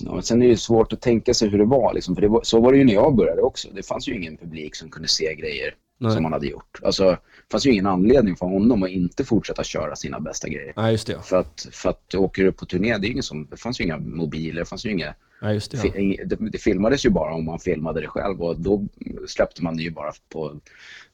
Ja, 0.00 0.14
men 0.14 0.22
sen 0.22 0.42
är 0.42 0.48
det 0.48 0.56
svårt 0.56 0.92
att 0.92 1.00
tänka 1.00 1.34
sig 1.34 1.48
hur 1.48 1.58
det 1.58 1.64
var. 1.64 1.94
Liksom, 1.94 2.14
för 2.14 2.22
det 2.22 2.28
var, 2.28 2.40
så 2.44 2.60
var 2.60 2.72
det 2.72 2.78
ju 2.78 2.84
när 2.84 2.94
jag 2.94 3.16
började 3.16 3.42
också. 3.42 3.68
Det 3.74 3.86
fanns 3.86 4.08
ju 4.08 4.16
ingen 4.16 4.36
publik 4.36 4.74
som 4.74 4.90
kunde 4.90 5.08
se 5.08 5.34
grejer 5.34 5.74
Nej. 5.98 6.12
som 6.12 6.24
han 6.24 6.32
hade 6.32 6.46
gjort. 6.46 6.80
Alltså, 6.82 7.16
fanns 7.52 7.66
ju 7.66 7.70
ingen 7.72 7.86
anledning 7.86 8.36
för 8.36 8.46
honom 8.46 8.82
att 8.82 8.90
inte 8.90 9.24
fortsätta 9.24 9.64
köra 9.64 9.96
sina 9.96 10.20
bästa 10.20 10.48
grejer. 10.48 10.72
Nej, 10.76 10.92
just 10.92 11.06
det. 11.06 11.16
För 11.24 11.36
att, 11.40 11.66
för 11.72 11.90
att 11.90 12.14
åker 12.14 12.44
du 12.44 12.52
på 12.52 12.66
turné, 12.66 12.98
det, 12.98 13.06
är 13.06 13.10
ingen 13.10 13.22
som, 13.22 13.46
det 13.50 13.56
fanns 13.56 13.80
ju 13.80 13.84
inga 13.84 13.98
mobiler, 13.98 14.60
det 14.60 14.64
fanns 14.68 14.86
ju 14.86 14.90
inga... 14.90 15.14
Nej, 15.42 15.54
just 15.54 15.70
det. 15.70 15.76
Ja. 15.84 15.92
fi- 15.92 16.20
Det, 16.26 16.36
det 16.50 16.58
filmades 16.58 17.06
ju 17.06 17.10
bara 17.10 17.34
om 17.34 17.44
man 17.44 17.58
filmade 17.58 18.00
det 18.00 18.06
själv 18.06 18.42
och 18.42 18.60
då 18.60 18.84
släppte 19.28 19.62
man 19.62 19.76
det 19.76 19.82
ju 19.82 19.90
bara 19.90 20.12
på 20.32 20.52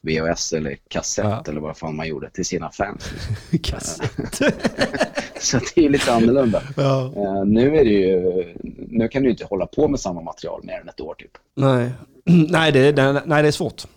VHS 0.01 0.53
eller 0.53 0.77
kassett 0.87 1.25
Ja. 1.25 1.43
eller 1.47 1.61
vad 1.61 1.77
fan 1.77 1.95
man 1.95 2.07
gjorde 2.07 2.29
till 2.29 2.45
sina 2.45 2.69
fans. 2.71 3.11
Kassett. 3.63 4.11
Så 5.39 5.59
det 5.75 5.85
är 5.85 5.89
lite 5.89 6.13
annorlunda. 6.13 6.61
ja. 6.77 7.13
Eh, 7.15 7.45
nu 7.45 7.77
är 7.77 7.85
det 7.85 7.91
ju, 7.91 8.53
nu 8.89 9.07
kan 9.07 9.23
du 9.23 9.29
inte 9.29 9.45
hålla 9.45 9.65
på 9.65 9.87
med 9.87 9.99
samma 9.99 10.21
material 10.21 10.61
mer 10.63 10.79
än 10.81 10.89
ett 10.89 10.99
år 11.01 11.15
typ. 11.17 11.31
Nej. 11.55 11.91
Nej, 12.49 12.71
det, 12.71 12.91
det, 12.91 13.23
nej, 13.25 13.41
det 13.41 13.47
är 13.47 13.51
svårt. 13.51 13.87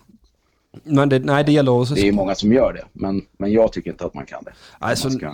Men 0.83 1.09
det, 1.09 1.19
nej, 1.19 1.43
det 1.43 1.51
gäller 1.51 1.81
att... 1.81 1.95
Det 1.95 2.07
är 2.07 2.11
många 2.11 2.35
som 2.35 2.53
gör 2.53 2.73
det, 2.73 2.83
men, 2.93 3.21
men 3.37 3.51
jag 3.51 3.71
tycker 3.73 3.91
inte 3.91 4.05
att 4.05 4.13
man 4.13 4.25
kan 4.25 4.43
det. 4.43 4.51
Alltså, 4.79 5.07
Man 5.09 5.17
ska- 5.17 5.33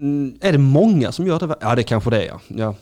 Mm, 0.00 0.34
Är 0.40 0.52
det 0.52 0.58
många 0.58 1.12
som 1.12 1.26
gör 1.26 1.38
det? 1.38 1.56
Ja, 1.60 1.74
det 1.74 1.82
kanske 1.82 2.10
det 2.10 2.22
är. 2.22 2.26
Ja. 2.26 2.40
Ja. 2.48 2.74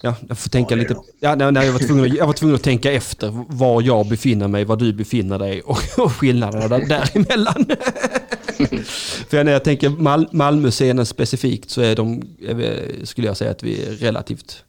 Ja, 0.00 0.14
jag 0.28 0.38
får 0.38 0.48
tänka 0.50 0.74
Ja, 0.74 0.80
lite. 0.80 0.96
Ja, 1.20 1.34
nej, 1.34 1.52
nej, 1.52 1.66
jag, 1.66 1.72
var 1.72 1.78
tvungen 1.80 2.04
att, 2.04 2.16
jag 2.16 2.26
var 2.26 2.32
tvungen 2.32 2.54
att 2.56 2.62
tänka 2.62 2.92
efter 2.92 3.44
var 3.48 3.82
jag 3.82 4.06
befinner 4.08 4.48
mig, 4.48 4.64
var 4.64 4.76
du 4.76 4.92
befinner 4.92 5.38
dig 5.38 5.60
och, 5.62 5.78
och 5.98 6.12
skillnaderna 6.12 6.68
där, 6.68 6.86
däremellan. 6.86 7.66
För 9.28 9.44
när 9.44 9.52
jag 9.52 9.64
tänker 9.64 9.88
Mal 9.88 10.28
Malmö-scenen 10.32 11.06
specifikt 11.06 11.70
så 11.70 11.80
är 11.80 11.96
de, 11.96 12.22
skulle 13.04 13.26
jag 13.26 13.36
säga 13.36 13.50
att 13.50 13.62
vi 13.62 13.84
är 13.84 13.90
relativt... 13.92 14.64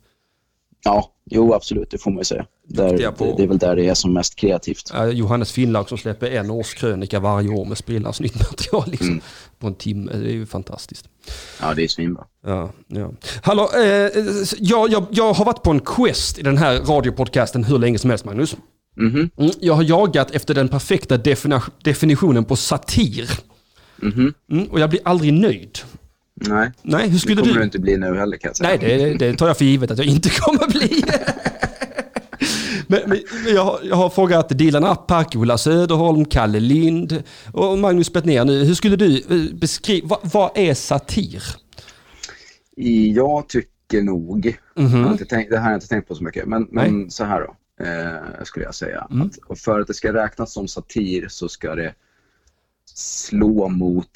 Ja, 0.86 1.12
jo 1.32 1.54
absolut, 1.54 1.92
det 1.92 1.98
får 1.98 2.12
man 2.12 2.18
ju 2.18 2.24
säga. 2.26 2.46
Där, 2.68 2.98
det, 2.98 3.34
det 3.38 3.44
är 3.44 3.48
väl 3.48 3.58
där 3.58 3.76
det 3.76 3.90
är 3.90 3.94
som 3.94 4.14
mest 4.14 4.36
kreativt. 4.36 4.90
Ja, 4.94 5.08
Johannes 5.08 5.52
Finnlaug 5.52 5.90
som 5.90 5.98
släpper 5.98 6.32
en 6.32 6.50
årskrönika 6.50 7.20
varje 7.20 7.50
år 7.50 7.66
med 7.66 7.78
sprillans 7.78 8.20
nytt 8.20 8.36
material 8.50 8.84
liksom, 8.92 9.08
Mm. 9.10 9.22
på 9.60 9.68
en 9.68 9.76
timme. 9.76 10.12
Det 10.12 10.30
är 10.30 10.34
ju 10.34 10.46
fantastiskt. 10.46 11.06
Ja, 11.62 11.74
det 11.74 11.84
är 11.84 11.88
svinbra. 11.88 12.24
Ja, 12.46 12.72
ja. 12.88 13.12
Hallå, 13.42 13.70
eh, 13.76 14.12
jag, 14.60 14.92
jag, 14.92 15.06
jag 15.12 15.34
har 15.34 15.46
varit 15.46 15.64
på 15.64 15.72
en 15.72 15.80
quest 15.80 16.40
i 16.40 16.42
den 16.42 16.58
här 16.58 16.80
radiopodcasten 16.80 17.64
hur 17.64 17.80
länge 17.80 18.00
som 18.00 18.10
helst 18.10 18.26
Magnus. 18.26 18.56
Mhm, 18.96 19.30
Mm, 19.38 19.52
jag 19.60 19.74
har 19.74 19.84
jagat 19.84 20.32
efter 20.32 20.54
den 20.54 20.68
perfekta 20.70 21.18
definitionen 21.84 22.46
på 22.46 22.56
satir. 22.56 23.30
mhm. 23.96 24.34
Mm, 24.52 24.66
och 24.66 24.80
jag 24.80 24.90
blir 24.90 25.02
aldrig 25.06 25.34
nöjd. 25.34 25.80
Nej, 26.36 26.72
Nej, 26.82 27.06
hur 27.06 27.14
det 27.14 27.20
skulle 27.20 27.42
kommer 27.42 27.54
du? 27.54 27.60
du 27.60 27.66
inte 27.66 27.80
bli 27.80 27.98
nu 27.98 28.18
heller 28.18 28.38
kan 28.38 28.50
jag 28.50 28.56
säga. 28.56 28.70
Nej, 28.70 28.78
det, 28.80 29.14
det 29.14 29.38
tar 29.38 29.48
jag 29.48 29.58
för 29.58 29.66
givet 29.66 29.92
att 29.92 29.98
jag 29.98 30.08
inte 30.08 30.30
kommer 30.30 30.68
bli. 30.68 31.04
Men, 32.88 33.02
men 33.06 33.20
jag, 33.56 33.66
har, 33.66 33.80
jag 33.84 33.96
har 33.96 34.10
frågat 34.10 34.50
Dilan 34.50 34.84
Apak, 34.84 35.36
Ola 35.36 35.58
Söderholm, 35.58 36.26
Kalle 36.26 36.60
Lind 36.60 37.24
och 37.52 37.80
Magnus 37.80 38.14
Bettner 38.14 38.46
nu. 38.46 38.64
Hur 38.64 38.74
skulle 38.74 38.96
du 38.96 39.18
eh, 39.18 39.56
beskriva, 39.56 40.08
vad, 40.08 40.20
vad 40.34 40.52
är 40.56 40.74
satir? 40.74 41.44
Jag 43.16 43.50
tycker 43.50 44.02
nog, 44.02 44.58
har 44.76 45.12
inte 45.12 45.26
tänkt, 45.26 45.50
det 45.50 45.58
här 45.58 45.64
har 45.64 45.72
jag 45.72 45.78
inte 45.78 45.88
tänkt 45.88 46.08
på 46.08 46.16
så 46.16 46.24
mycket, 46.24 46.46
men, 46.46 46.68
men 46.72 47.12
så 47.12 47.24
här 47.24 47.42
då, 47.42 47.56
eh, 47.86 48.44
skulle 48.44 48.66
jag 48.66 48.76
säga. 48.76 49.08
Mm. 49.12 49.30
Att, 49.50 49.60
för 49.60 49.80
att 49.80 49.88
det 49.88 49.94
ska 49.94 50.14
räknas 50.14 50.54
som 50.54 50.68
satir 50.68 51.28
så 51.28 51.50
ska 51.50 51.76
det 51.76 51.94
slå 52.94 53.70
mot 53.70 54.10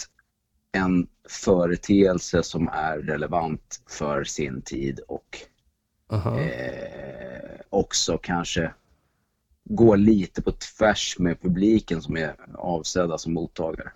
en 0.72 1.08
företeelse 1.30 2.44
som 2.44 2.68
är 2.68 2.98
relevant 2.98 3.82
för 3.90 4.24
sin 4.24 4.62
tid 4.62 5.00
och 5.08 5.38
eh, 6.12 7.60
också 7.70 8.18
kanske 8.18 8.74
gå 9.64 9.96
lite 9.96 10.42
på 10.42 10.52
tvärs 10.52 11.20
med 11.20 11.42
publiken 11.42 12.02
som 12.02 12.18
är 12.18 12.36
avsedda 12.54 13.18
som 13.18 13.34
mottagare. 13.34 13.92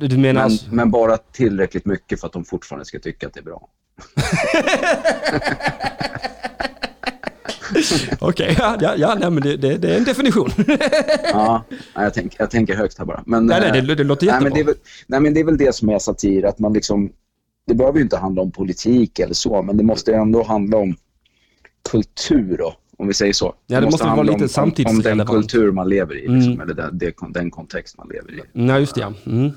Du 0.00 0.18
menar 0.18 0.32
Men, 0.32 0.36
alltså... 0.36 0.74
men 0.74 0.90
bara 0.90 1.16
tillräckligt 1.16 1.86
mycket 1.86 2.20
för 2.20 2.26
att 2.26 2.32
de 2.32 2.44
fortfarande 2.44 2.84
ska 2.84 2.98
tycka 2.98 3.26
att 3.26 3.34
det 3.34 3.40
är 3.40 3.44
bra. 3.44 3.68
Okej, 8.20 8.56
ja, 8.58 8.76
ja, 8.80 8.94
ja 8.96 9.14
nej, 9.20 9.30
men 9.30 9.42
det, 9.42 9.56
det, 9.56 9.76
det 9.78 9.94
är 9.94 9.98
en 9.98 10.04
definition. 10.04 10.48
Ja, 11.32 11.64
jag, 11.94 12.14
tänk, 12.14 12.34
jag 12.38 12.50
tänker 12.50 12.76
högt 12.76 12.98
här 12.98 13.04
bara. 13.04 13.22
Men, 13.26 13.46
nej, 13.46 13.60
nej, 13.60 13.78
eh, 13.80 13.84
det, 13.86 13.94
det 13.94 14.04
låter 14.04 14.26
nej, 14.26 14.34
jättebra. 14.34 14.56
men 14.56 14.66
väl, 14.66 14.74
nej, 15.06 15.20
men 15.20 15.34
det 15.34 15.40
är 15.40 15.44
väl 15.44 15.56
det 15.58 15.74
som 15.74 15.88
är 15.88 15.98
satir, 15.98 16.44
att 16.46 16.58
man 16.58 16.72
liksom... 16.72 17.10
Det 17.66 17.74
behöver 17.74 17.98
ju 17.98 18.02
inte 18.02 18.16
handla 18.16 18.42
om 18.42 18.50
politik 18.52 19.18
eller 19.18 19.34
så, 19.34 19.62
men 19.62 19.76
det 19.76 19.84
måste 19.84 20.14
ändå 20.14 20.42
handla 20.42 20.76
om 20.76 20.96
kultur 21.90 22.56
då, 22.58 22.74
om 22.98 23.06
vi 23.08 23.14
säger 23.14 23.32
så. 23.32 23.54
det 23.66 23.80
måste 23.80 24.04
vara 24.04 24.14
handla 24.16 24.22
lite 24.22 24.32
om, 24.32 24.34
om, 24.34 24.34
om 24.34 24.38
den 24.40 24.48
samtidsrelevant. 24.48 25.30
kultur 25.30 25.72
man 25.72 25.88
lever 25.88 26.14
i, 26.14 26.28
liksom, 26.28 26.52
Mm. 26.52 26.60
eller 26.60 26.74
den, 26.74 26.98
det, 26.98 27.12
den 27.34 27.50
kontext 27.50 27.98
man 27.98 28.08
lever 28.08 28.32
i. 28.32 28.40
Nej, 28.52 28.80
just 28.80 28.94
det. 28.94 29.00
Ja. 29.00 29.12
Mm. 29.26 29.50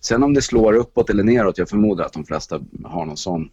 Sen 0.00 0.22
om 0.22 0.34
det 0.34 0.42
slår 0.42 0.72
uppåt 0.72 1.10
eller 1.10 1.22
neråt, 1.24 1.58
jag 1.58 1.68
förmodar 1.68 2.04
att 2.04 2.12
de 2.12 2.24
flesta 2.24 2.60
har 2.84 3.06
någon 3.06 3.16
sån, 3.16 3.48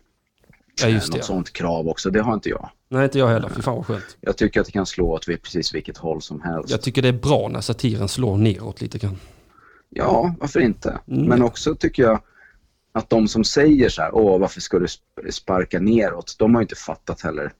Ja, 0.82 0.88
eh, 0.88 0.94
just 0.94 1.08
något 1.10 1.18
det. 1.18 1.24
Sånt 1.26 1.54
krav 1.54 1.88
också. 1.88 2.10
Det 2.10 2.22
har 2.22 2.34
inte 2.34 2.50
jag. 2.50 2.70
Nej, 2.90 3.04
inte 3.04 3.20
jag 3.20 3.28
heller. 3.28 3.50
Fy 3.50 3.62
fan 3.62 3.76
vad 3.76 3.86
skönt. 3.86 4.18
Jag 4.22 4.38
tycker 4.38 4.60
att 4.60 4.66
det 4.66 4.72
kan 4.72 4.86
slå 4.86 5.12
åt 5.14 5.26
precis 5.26 5.74
vilket 5.76 5.98
håll 5.98 6.22
som 6.22 6.42
helst. 6.42 6.70
Jag 6.70 6.82
tycker 6.82 7.02
det 7.02 7.08
är 7.08 7.14
bra 7.14 7.48
när 7.48 7.62
satiren 7.62 8.08
slår 8.08 8.38
neråt 8.38 8.82
lite 8.82 8.98
grann. 8.98 9.20
Ja, 9.90 10.36
varför 10.40 10.60
inte? 10.60 11.00
Mm. 11.08 11.24
Men 11.26 11.42
också 11.42 11.76
tycker 11.76 12.04
jag 12.04 12.22
att 12.92 13.10
de 13.10 13.28
som 13.28 13.44
säger 13.44 13.90
så 13.90 14.02
här, 14.02 14.16
åh 14.16 14.40
varför 14.40 14.62
ska 14.62 14.80
du 14.80 14.86
sp- 14.86 15.32
sparka 15.32 15.80
neråt? 15.80 16.36
De 16.40 16.56
har 16.56 16.62
ju 16.62 16.64
inte 16.64 16.76
fattat 16.76 17.22
heller 17.22 17.54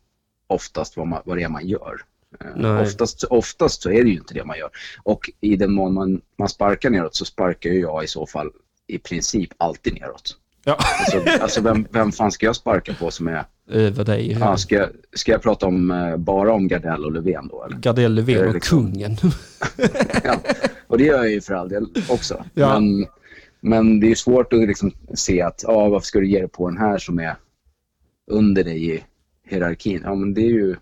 oftast 0.48 0.98
vad, 0.98 1.08
man, 1.08 1.22
vad 1.26 1.38
det 1.38 1.44
är 1.44 1.50
man 1.50 1.68
gör. 1.68 2.02
Eh, 2.42 2.48
Nej. 2.56 2.82
Oftast, 2.82 3.24
oftast 3.24 3.82
så 3.82 3.90
är 3.92 4.04
det 4.04 4.10
ju 4.10 4.16
inte 4.18 4.34
det 4.34 4.46
man 4.46 4.58
gör. 4.58 4.70
Och 5.04 5.30
i 5.42 5.56
den 5.56 5.72
mån 5.74 5.94
man, 5.94 6.22
man 6.38 6.50
sparkar 6.50 6.90
neråt 6.90 7.16
så 7.16 7.26
sparkar 7.26 7.70
ju 7.70 7.80
jag 7.80 8.04
i 8.04 8.08
så 8.08 8.26
fall 8.26 8.52
i 8.88 8.98
princip 8.98 9.50
alltid 9.58 9.94
neråt. 10.02 10.38
Ja, 10.68 10.78
Alltså, 11.00 11.44
alltså 11.44 11.62
vem, 11.62 11.88
vem 11.92 12.12
fan 12.12 12.32
ska 12.32 12.46
jag 12.46 12.56
sparka 12.56 12.94
på 12.94 13.12
som 13.12 13.28
är... 13.28 13.44
över 13.70 14.04
dig. 14.06 14.38
Ja, 14.40 14.58
ska, 14.58 14.76
jag- 14.76 14.90
ska 15.14 15.32
jag 15.32 15.42
prata 15.42 15.66
om, 15.66 15.92
eh, 15.92 16.18
bara 16.18 16.54
om 16.54 16.68
Gardell 16.68 17.06
och 17.06 17.12
Löfven 17.12 17.48
då 17.48 17.64
eller? 17.64 17.78
Gardell 17.78 18.14
Löfven 18.16 18.48
och 18.48 18.54
liksom- 18.54 18.92
kungen. 18.92 19.18
Ja, 20.24 20.40
och 20.88 20.98
det 20.98 21.04
gör 21.04 21.18
jag 21.18 21.32
ju 21.32 21.42
för 21.42 21.54
all 21.54 21.70
del 21.70 21.88
också. 22.10 22.44
Ja. 22.54 22.80
Men, 22.80 23.06
men 23.62 24.00
det 24.00 24.08
är 24.08 24.10
ju 24.10 24.16
svårt 24.16 24.54
att 24.54 24.60
liksom 24.60 24.92
se 25.14 25.42
att 25.42 25.64
ja, 25.68 25.90
varför 25.90 26.06
ska 26.06 26.20
du 26.20 26.28
ge 26.28 26.40
dig 26.40 26.50
på 26.50 26.70
den 26.70 26.78
här 26.78 26.98
som 26.98 27.20
är 27.20 27.36
under 28.32 28.64
dig 28.64 28.96
i 28.96 29.04
hierarkin? 29.50 30.02
Ja, 30.04 30.16
men 30.16 30.34
det 30.34 30.42
är 30.42 30.50
ju, 30.52 30.76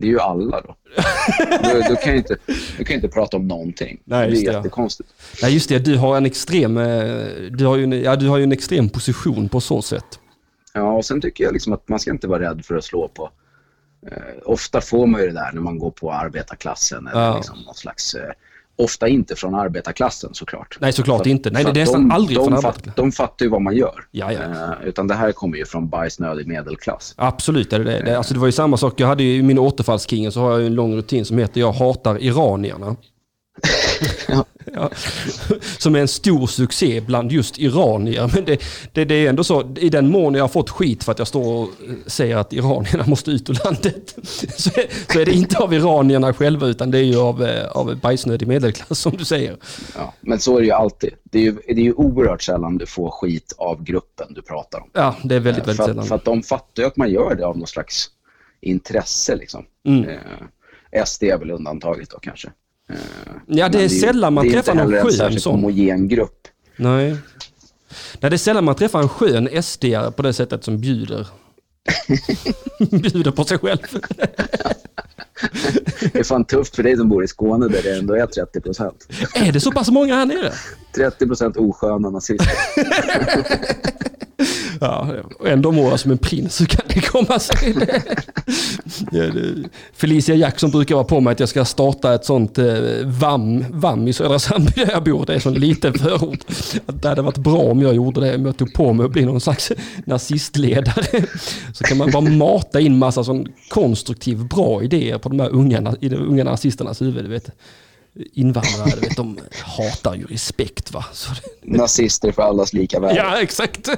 det 0.00 0.06
är 0.06 0.10
ju 0.10 0.20
alla 0.20 0.60
då. 0.60 0.76
då, 1.62 1.88
då 1.88 1.96
kan 1.96 2.08
jag 2.08 2.16
inte, 2.16 2.36
då 2.46 2.84
kan 2.84 2.86
jag 2.86 2.94
inte 2.94 3.08
prata 3.08 3.36
om 3.36 3.48
någonting. 3.48 4.00
Nej, 4.04 4.30
det 4.30 4.36
är 4.36 4.40
det, 4.40 4.46
ja. 4.46 4.52
jättekonstigt. 4.52 5.10
Nej, 5.42 5.54
just 5.54 5.68
det. 5.68 5.78
Du 5.78 5.96
har 5.96 6.16
en 6.16 6.26
extrem, 6.26 6.76
eh, 6.78 7.24
du 7.50 7.66
har 7.66 7.76
ju 7.76 7.84
en, 7.84 8.02
ja, 8.02 8.16
du 8.16 8.28
har 8.28 8.38
ju 8.38 8.44
en 8.44 8.52
extrem 8.52 8.88
position 8.88 9.48
på 9.48 9.60
så 9.60 9.82
sätt. 9.82 10.18
Ja, 10.74 10.92
och 10.92 11.04
sen 11.04 11.20
tycker 11.20 11.44
jag 11.44 11.52
liksom 11.52 11.72
att 11.72 11.88
man 11.88 11.98
ska 11.98 12.10
inte 12.10 12.28
vara 12.28 12.50
rädd 12.50 12.64
för 12.64 12.74
att 12.76 12.84
slå 12.84 13.08
på. 13.08 13.30
Eh, 14.06 14.12
ofta 14.44 14.80
får 14.80 15.06
man 15.06 15.20
ju 15.20 15.26
det 15.26 15.32
där 15.32 15.50
när 15.52 15.60
man 15.60 15.78
går 15.78 15.90
på 15.90 16.12
arbetarklassen 16.12 17.06
eller 17.06 17.20
Ja. 17.20 17.36
liksom 17.36 17.58
något 17.66 17.78
slags... 17.78 18.14
Eh, 18.14 18.30
ofta 18.80 19.08
inte 19.08 19.36
från 19.36 19.54
arbetarklassen 19.54 20.30
såklart. 20.34 20.76
Nej, 20.80 20.92
såklart 20.92 21.20
att- 21.20 21.26
inte. 21.26 21.50
Nej, 21.50 21.64
det 21.64 21.70
är 21.70 21.74
nästan 21.74 22.08
de, 22.08 22.14
aldrig 22.14 22.38
de, 22.38 22.44
från 22.44 22.52
arbetarklassen. 22.54 22.92
de 22.96 23.12
fattar 23.12 23.44
ju 23.44 23.50
vad 23.50 23.62
man 23.62 23.76
gör. 23.76 23.94
Ja, 24.10 24.32
ja. 24.32 24.38
Eh, 24.40 24.88
utan 24.88 25.08
det 25.08 25.14
här 25.14 25.32
kommer 25.32 25.56
ju 25.58 25.64
från 25.64 25.88
bajsnödig 25.88 26.46
medelklass. 26.46 27.14
Absolut 27.16 27.72
är 27.72 27.78
det 27.78 27.84
det. 27.84 28.02
det. 28.04 28.18
Alltså 28.18 28.34
det 28.34 28.40
var 28.40 28.46
ju 28.46 28.52
samma 28.52 28.76
sak. 28.76 29.00
Jag 29.00 29.06
hade 29.06 29.22
ju 29.22 29.36
i 29.36 29.42
min 29.42 29.58
återfallskingen 29.58 30.32
så 30.32 30.40
har 30.40 30.50
jag 30.50 30.60
ju 30.60 30.66
en 30.66 30.74
lång 30.74 30.96
rutin 30.96 31.24
som 31.24 31.38
heter 31.38 31.60
Jag 31.60 31.72
hatar 31.72 32.22
iranierna. 32.22 32.96
Ja. 34.80 34.90
Som 35.78 35.94
är 35.94 36.00
en 36.00 36.08
stor 36.08 36.46
succé 36.46 37.00
bland 37.00 37.32
just 37.32 37.58
iranier. 37.58 38.30
Men 38.34 38.44
det, 38.44 38.60
det, 38.92 39.04
det, 39.04 39.14
är 39.14 39.28
ändå 39.28 39.44
så, 39.44 39.74
i 39.76 39.88
den 39.88 40.10
mån 40.10 40.34
jag 40.34 40.44
har 40.44 40.48
fått 40.48 40.70
skit 40.70 41.04
för 41.04 41.12
att 41.12 41.18
jag 41.18 41.28
står 41.28 41.62
och 41.62 41.68
säger 42.06 42.36
att 42.36 42.52
iranierna 42.52 43.04
måste 43.06 43.30
ut 43.30 43.50
ur 43.50 43.58
landet. 43.64 44.16
Så 44.56 44.70
är, 44.80 45.12
så 45.12 45.20
är 45.20 45.26
det 45.26 45.32
inte 45.32 45.58
av 45.58 45.74
iranierna 45.74 46.34
själva 46.34 46.66
utan 46.66 46.90
det 46.90 46.98
är 46.98 47.02
ju 47.02 47.18
av, 47.18 47.42
eh, 47.42 47.70
av 47.70 47.96
bajsnödig 47.96 48.48
medelklass 48.48 48.98
som 48.98 49.16
du 49.16 49.24
säger. 49.24 49.56
Ja, 49.96 50.14
men 50.20 50.38
så 50.38 50.56
är 50.56 50.60
det 50.60 50.66
ju 50.66 50.72
alltid. 50.72 51.10
Det 51.22 51.38
är 51.38 51.42
ju, 51.42 51.52
det 51.52 51.80
är 51.80 51.84
ju 51.84 51.92
oerhört 51.92 52.42
sällan 52.42 52.78
du 52.78 52.86
får 52.86 53.10
skit 53.10 53.54
av 53.58 53.82
gruppen 53.82 54.34
du 54.34 54.42
pratar 54.42 54.80
om. 54.80 54.90
Ja, 54.92 55.16
det 55.22 55.34
är 55.34 55.40
väldigt, 55.40 55.62
väldigt 55.62 55.76
för 55.76 55.84
sällan. 55.84 56.06
För 56.06 56.14
att 56.14 56.24
de 56.24 56.42
fattar 56.42 56.82
ju 56.82 56.86
att 56.86 56.96
man 56.96 57.10
gör 57.10 57.34
det 57.34 57.46
av 57.46 57.58
någon 57.58 57.66
slags 57.66 58.10
intresse 58.60 59.36
liksom. 59.36 59.64
Mm. 59.84 60.08
Eh, 60.08 61.04
SD 61.04 61.22
är 61.22 61.38
väl 61.38 61.50
undantaget 61.50 62.10
då 62.10 62.18
kanske. 62.18 62.50
Ja, 63.46 63.54
det 63.56 63.62
är, 63.62 63.68
det 63.68 63.84
är 63.84 63.88
sällan 63.88 64.34
man 64.34 64.50
träffar 64.50 64.74
någon 64.74 64.92
skön 64.92 65.02
sån. 65.02 65.18
Det 65.18 65.24
är 65.24 65.30
inte 65.30 65.34
heller 65.40 65.48
en 65.48 65.54
homogen 65.54 66.08
grupp. 66.08 66.48
Nej. 66.76 67.16
Nej, 68.20 68.30
det 68.30 68.36
är 68.36 68.36
sällan 68.36 68.64
man 68.64 68.74
träffar 68.74 69.02
en 69.02 69.08
skön 69.08 69.62
SD 69.62 69.84
på 70.16 70.22
det 70.22 70.32
sättet 70.32 70.64
som 70.64 70.80
bjuder. 70.80 71.26
bjuder 72.90 73.30
på 73.30 73.44
sig 73.44 73.58
själv. 73.58 73.78
det 76.12 76.18
är 76.18 76.24
fan 76.24 76.44
tufft 76.44 76.76
för 76.76 76.82
dig 76.82 76.96
som 76.96 77.08
bor 77.08 77.24
i 77.24 77.28
Skåne 77.28 77.68
där 77.68 77.82
det 77.82 77.98
ändå 77.98 78.14
är 78.14 78.26
30 78.26 78.60
procent. 78.60 79.06
Är 79.34 79.52
det 79.52 79.60
så 79.60 79.72
pass 79.72 79.90
många 79.90 80.14
här 80.14 80.26
nere? 80.26 80.52
30 80.94 81.26
procent 81.26 81.56
osköna 81.56 82.10
nazister. 82.10 82.48
Ja, 84.80 85.08
ändå 85.46 85.72
mår 85.72 85.90
jag 85.90 86.00
som 86.00 86.10
en 86.10 86.18
prins, 86.18 86.60
hur 86.60 86.66
kan 86.66 86.84
det 86.88 87.00
komma 87.00 87.38
sig? 87.38 87.74
Felicia 89.92 90.34
Jackson 90.34 90.70
brukar 90.70 90.94
vara 90.94 91.04
på 91.04 91.20
mig 91.20 91.32
att 91.32 91.40
jag 91.40 91.48
ska 91.48 91.64
starta 91.64 92.14
ett 92.14 92.24
sånt 92.24 92.58
eh, 92.58 92.66
VAM, 93.04 93.64
VAM 93.70 94.08
i 94.08 94.12
Södra 94.12 94.38
Sandby 94.38 94.72
där 94.76 94.90
jag 94.90 95.04
bor. 95.04 95.26
Det 95.26 95.32
är 95.32 95.34
en 95.34 95.40
sån 95.40 95.54
liten 95.54 95.94
förort. 95.94 96.38
Det 96.86 97.08
hade 97.08 97.22
varit 97.22 97.38
bra 97.38 97.58
om 97.58 97.82
jag 97.82 97.94
gjorde 97.94 98.20
det, 98.20 98.34
om 98.34 98.46
jag 98.46 98.56
tog 98.56 98.72
på 98.72 98.92
mig 98.92 99.06
att 99.06 99.12
bli 99.12 99.24
någon 99.24 99.40
slags 99.40 99.72
nazistledare. 100.04 101.26
Så 101.74 101.84
kan 101.84 101.98
man 101.98 102.10
bara 102.10 102.22
mata 102.22 102.80
in 102.80 102.98
massa 102.98 103.24
sån 103.24 103.46
konstruktiv, 103.68 104.48
bra 104.48 104.82
idéer 104.82 105.18
på 105.18 105.28
de 105.28 105.40
här 105.40 105.48
unga, 105.48 105.89
i 106.00 106.08
de 106.08 106.16
unga 106.16 106.44
nazisternas 106.44 107.02
huvud. 107.02 107.26
Vet 107.26 107.50
invandrare, 108.14 109.00
vet, 109.00 109.16
de 109.16 109.38
hatar 109.62 110.14
ju 110.14 110.24
respekt. 110.26 110.92
Va? 110.92 111.04
Så 111.12 111.30
det... 111.30 111.76
Nazister 111.76 112.32
för 112.32 112.42
allas 112.42 112.72
lika 112.72 113.00
värde. 113.00 113.16
Ja, 113.16 113.40
exakt. 113.40 113.88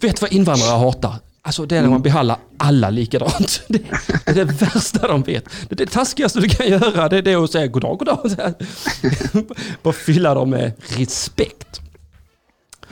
vet 0.00 0.20
vad 0.20 0.32
invandrare 0.32 0.78
hatar? 0.78 1.14
Alltså 1.44 1.66
det 1.66 1.76
är 1.76 1.82
när 1.82 1.88
man 1.88 2.02
behandlar 2.02 2.38
alla 2.56 2.90
likadant. 2.90 3.62
Det, 3.68 3.78
det 4.24 4.30
är 4.30 4.34
det 4.34 4.44
värsta 4.44 5.08
de 5.08 5.22
vet. 5.22 5.44
Det, 5.68 5.74
är 5.74 5.76
det 5.76 5.86
taskigaste 5.86 6.40
du 6.40 6.48
kan 6.48 6.68
göra 6.68 7.08
det 7.08 7.18
är 7.18 7.22
det 7.22 7.34
att 7.34 7.50
säga 7.50 7.66
goddag, 7.66 7.98
goddag. 7.98 8.54
Bara 9.82 9.94
fylla 9.94 10.34
dem 10.34 10.50
med 10.50 10.72
respekt. 10.78 11.80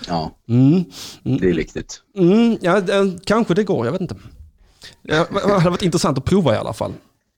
Ja, 0.08 0.30
mm. 0.48 0.84
det 1.22 1.48
är 1.48 1.54
viktigt. 1.54 2.02
Mm, 2.16 2.58
ja, 2.60 2.82
kanske 3.24 3.54
det 3.54 3.64
går, 3.64 3.86
jag 3.86 3.92
vet 3.92 4.00
inte. 4.00 4.16
Det 5.02 5.16
hade 5.42 5.70
varit 5.70 5.82
intressant 5.82 6.18
att 6.18 6.24
prova 6.24 6.54
i 6.54 6.58
alla 6.58 6.72
fall. 6.72 6.92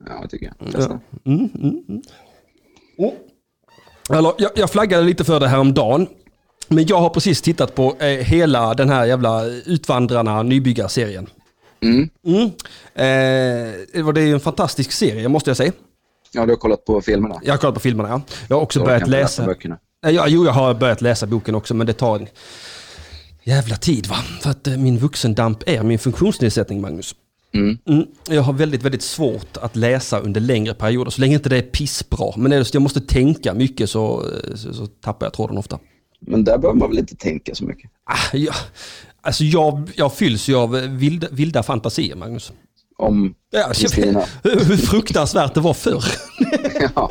Ja, 0.07 0.29
tycker 0.29 0.53
jag. 0.59 0.73
Testa. 0.73 1.01
Mm, 1.25 1.51
mm, 1.55 1.85
mm. 1.89 2.03
Oh. 2.99 3.13
Eller, 4.11 4.33
jag, 4.39 4.51
jag 4.55 4.71
flaggade 4.71 5.05
lite 5.05 5.25
för 5.25 5.41
det 5.41 5.49
här 5.49 5.59
om 5.59 5.75
dagen. 5.75 6.07
Men 6.69 6.87
jag 6.87 7.01
har 7.01 7.11
precis 7.11 7.43
tittat 7.43 7.75
på 7.75 7.97
eh, 7.99 8.07
hela 8.07 8.75
den 8.75 8.89
här 8.89 9.05
jävla 9.05 9.45
Utvandrarna 9.45 10.43
nybyggarserien. 10.43 11.27
Mm. 11.83 12.09
Mm. 12.27 12.45
Eh, 12.95 14.13
det 14.15 14.21
är 14.21 14.35
en 14.35 14.41
fantastisk 14.41 14.93
serie 14.93 15.29
måste 15.29 15.51
jag 15.51 15.57
säga. 15.57 15.73
Ja, 16.33 16.47
du 16.47 16.53
har 16.53 16.57
kollat 16.57 16.85
på 16.85 17.01
filmerna? 17.01 17.41
Jag 17.43 17.53
har 17.53 17.59
kollat 17.59 17.75
på 17.75 17.81
filmerna, 17.81 18.09
ja. 18.09 18.21
Jag 18.49 18.57
har 18.57 18.63
också 18.63 18.79
så 18.79 18.85
börjat 18.85 19.09
läsa. 19.09 19.47
Böckerna. 19.47 19.79
Ja, 20.07 20.29
jo, 20.29 20.45
jag 20.45 20.53
har 20.53 20.75
börjat 20.75 21.01
läsa 21.01 21.27
boken 21.27 21.55
också, 21.55 21.75
men 21.75 21.87
det 21.87 21.93
tar 21.93 22.17
en 22.17 22.29
jävla 23.43 23.77
tid 23.77 24.07
va. 24.07 24.17
För 24.41 24.51
att 24.51 24.67
eh, 24.67 24.77
min 24.77 24.99
vuxendamp 24.99 25.63
är 25.67 25.83
min 25.83 25.99
funktionsnedsättning, 25.99 26.81
Magnus. 26.81 27.15
Mm. 27.55 27.79
Mm. 27.87 28.07
Jag 28.29 28.43
har 28.43 28.53
väldigt, 28.53 28.83
väldigt 28.83 29.03
svårt 29.03 29.57
att 29.57 29.77
läsa 29.77 30.21
under 30.21 30.41
längre 30.41 30.75
perioder, 30.75 31.11
så 31.11 31.21
länge 31.21 31.35
inte 31.35 31.49
det 31.49 31.57
är 31.57 31.63
pissbra. 31.63 32.33
Men 32.37 32.53
är 32.53 32.67
jag 32.73 32.83
måste 32.83 33.01
tänka 33.01 33.55
mycket 33.55 33.91
så, 33.91 34.27
så, 34.55 34.75
så, 34.75 34.87
tappar 34.87 35.27
jag 35.27 35.33
tråden 35.33 35.59
ofta. 35.59 35.79
Men 36.21 36.45
där 36.45 36.59
behöver 36.59 36.79
man 36.79 36.89
väl 36.89 36.99
inte 36.99 37.17
tänka 37.17 37.55
så 37.55 37.65
mycket? 37.65 37.91
Ah, 38.05 38.37
ja. 38.37 38.53
Alltså 39.21 39.45
jag, 39.45 39.91
jag 39.95 40.15
fylls 40.15 40.49
ju 40.49 40.57
av 40.57 40.71
vilda, 40.71 41.27
vilda 41.31 41.63
fantasier, 41.63 42.17
Magnus. 42.17 42.53
Om 42.99 43.35
ja, 43.51 43.71
Kristina? 43.75 44.25
Hur 44.43 44.77
fruktansvärt 44.77 45.55
det 45.55 45.61
var 45.61 45.75
förr. 45.75 46.05
ja, 46.95 47.11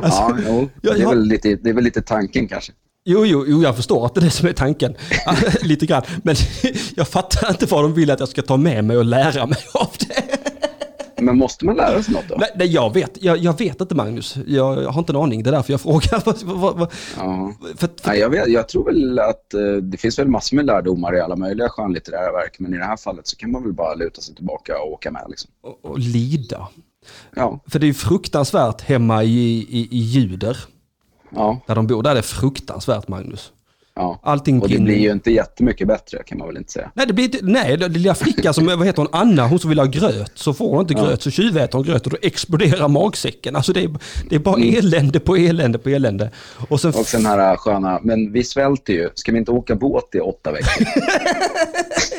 alltså, 0.00 0.20
ja 0.20 0.38
jo. 0.46 0.68
Det, 0.82 0.88
är 0.88 1.08
väl 1.08 1.24
lite, 1.24 1.56
det 1.56 1.70
är 1.70 1.74
väl 1.74 1.84
lite 1.84 2.02
tanken 2.02 2.48
kanske. 2.48 2.72
Jo, 3.08 3.26
jo, 3.26 3.44
jo, 3.46 3.62
jag 3.62 3.76
förstår 3.76 4.06
att 4.06 4.14
det 4.14 4.20
är 4.20 4.24
det 4.24 4.30
som 4.30 4.48
är 4.48 4.52
tanken. 4.52 4.94
Lite 5.62 5.86
grann. 5.86 6.02
Men 6.22 6.36
jag 6.96 7.08
fattar 7.08 7.50
inte 7.50 7.66
vad 7.66 7.84
de 7.84 7.94
vill 7.94 8.10
att 8.10 8.20
jag 8.20 8.28
ska 8.28 8.42
ta 8.42 8.56
med 8.56 8.84
mig 8.84 8.96
och 8.96 9.04
lära 9.04 9.46
mig 9.46 9.58
av 9.74 9.90
det. 9.98 10.22
Men 11.22 11.38
måste 11.38 11.64
man 11.64 11.76
lära 11.76 12.02
sig 12.02 12.14
något 12.14 12.28
då? 12.28 12.36
Nej, 12.38 12.50
nej 12.56 12.66
jag, 12.66 12.94
vet, 12.94 13.22
jag, 13.22 13.38
jag, 13.38 13.58
vet 13.58 13.80
inte 13.80 13.94
Magnus. 13.94 14.36
Jag, 14.46 14.82
jag, 14.82 14.90
har 14.90 14.98
inte 14.98 15.12
en 15.12 15.16
aning. 15.16 15.42
Det 15.42 15.50
är 15.50 15.52
därför 15.52 15.72
jag 15.72 15.80
frågar. 15.80 16.10
ja. 17.16 17.52
för, 17.76 17.76
för... 17.76 17.88
Nej, 18.06 18.18
jag, 18.18 18.30
vet, 18.30 18.48
jag 18.48 18.68
tror 18.68 18.84
väl 18.84 19.18
att 19.18 19.54
uh, 19.54 19.76
det 19.76 19.96
finns 19.96 20.18
väl 20.18 20.28
massor 20.28 20.56
med 20.56 20.66
lärdomar 20.66 21.16
i 21.16 21.20
alla 21.20 21.36
möjliga 21.36 21.68
skönlitterära 21.68 22.32
verk. 22.32 22.56
Men 22.58 22.74
i 22.74 22.76
det 22.76 22.84
här 22.84 22.96
fallet 22.96 23.26
så 23.26 23.36
kan 23.36 23.50
man 23.50 23.62
väl 23.62 23.72
bara 23.72 23.94
luta 23.94 24.20
sig 24.20 24.34
tillbaka 24.34 24.78
och 24.82 24.92
åka 24.92 25.10
med. 25.10 25.24
Liksom. 25.28 25.50
Och, 25.62 25.90
och 25.90 25.98
lida. 25.98 26.68
Ja. 27.36 27.60
För 27.66 27.78
det 27.78 27.84
är 27.84 27.88
ju 27.88 27.94
fruktansvärt 27.94 28.80
hemma 28.80 29.24
i, 29.24 29.66
i, 29.70 29.88
i 29.90 29.98
juder. 29.98 30.56
Ja. 31.36 31.60
Där 31.66 31.74
de 31.74 31.86
bor. 31.86 32.02
Där 32.02 32.10
är 32.10 32.14
det 32.14 32.22
fruktansvärt, 32.22 33.08
Magnus. 33.08 33.52
Ja. 33.96 34.20
Allting 34.22 34.62
och 34.62 34.68
det 34.68 34.78
blir 34.78 34.98
ju 34.98 35.12
inte 35.12 35.30
jättemycket 35.30 35.88
bättre 35.88 36.22
kan 36.26 36.38
man 36.38 36.46
väl 36.46 36.56
inte 36.56 36.72
säga. 36.72 36.90
Nej, 36.94 37.06
det 37.06 37.12
blir 37.12 37.30
nej, 37.42 37.76
den 37.76 37.92
lilla 37.92 38.14
flickan 38.14 38.54
som, 38.54 38.66
vad 38.66 38.86
heter 38.86 39.02
hon, 39.02 39.08
Anna, 39.12 39.46
hon 39.46 39.58
som 39.58 39.70
vill 39.70 39.78
ha 39.78 39.86
gröt, 39.86 40.32
så 40.34 40.54
får 40.54 40.70
hon 40.70 40.80
inte 40.80 40.94
ja. 40.94 41.04
gröt, 41.04 41.22
så 41.22 41.30
tjuväter 41.30 41.78
hon 41.78 41.86
gröt 41.86 42.06
och 42.06 42.10
då 42.10 42.16
exploderar 42.22 42.88
magsäcken. 42.88 43.56
Alltså 43.56 43.72
det 43.72 43.84
är, 43.84 43.90
det 44.28 44.34
är 44.34 44.38
bara 44.38 44.56
mm. 44.56 44.78
elände 44.78 45.20
på 45.20 45.36
elände 45.36 45.78
på 45.78 45.88
elände. 45.88 46.30
Och 46.68 46.80
sen, 46.80 46.90
och 46.90 47.06
sen 47.06 47.26
här 47.26 47.56
sköna, 47.56 48.00
men 48.02 48.32
vi 48.32 48.44
svälter 48.44 48.92
ju, 48.92 49.10
ska 49.14 49.32
vi 49.32 49.38
inte 49.38 49.50
åka 49.50 49.74
båt 49.74 50.14
i 50.14 50.20
åtta 50.20 50.52
veckor? 50.52 50.86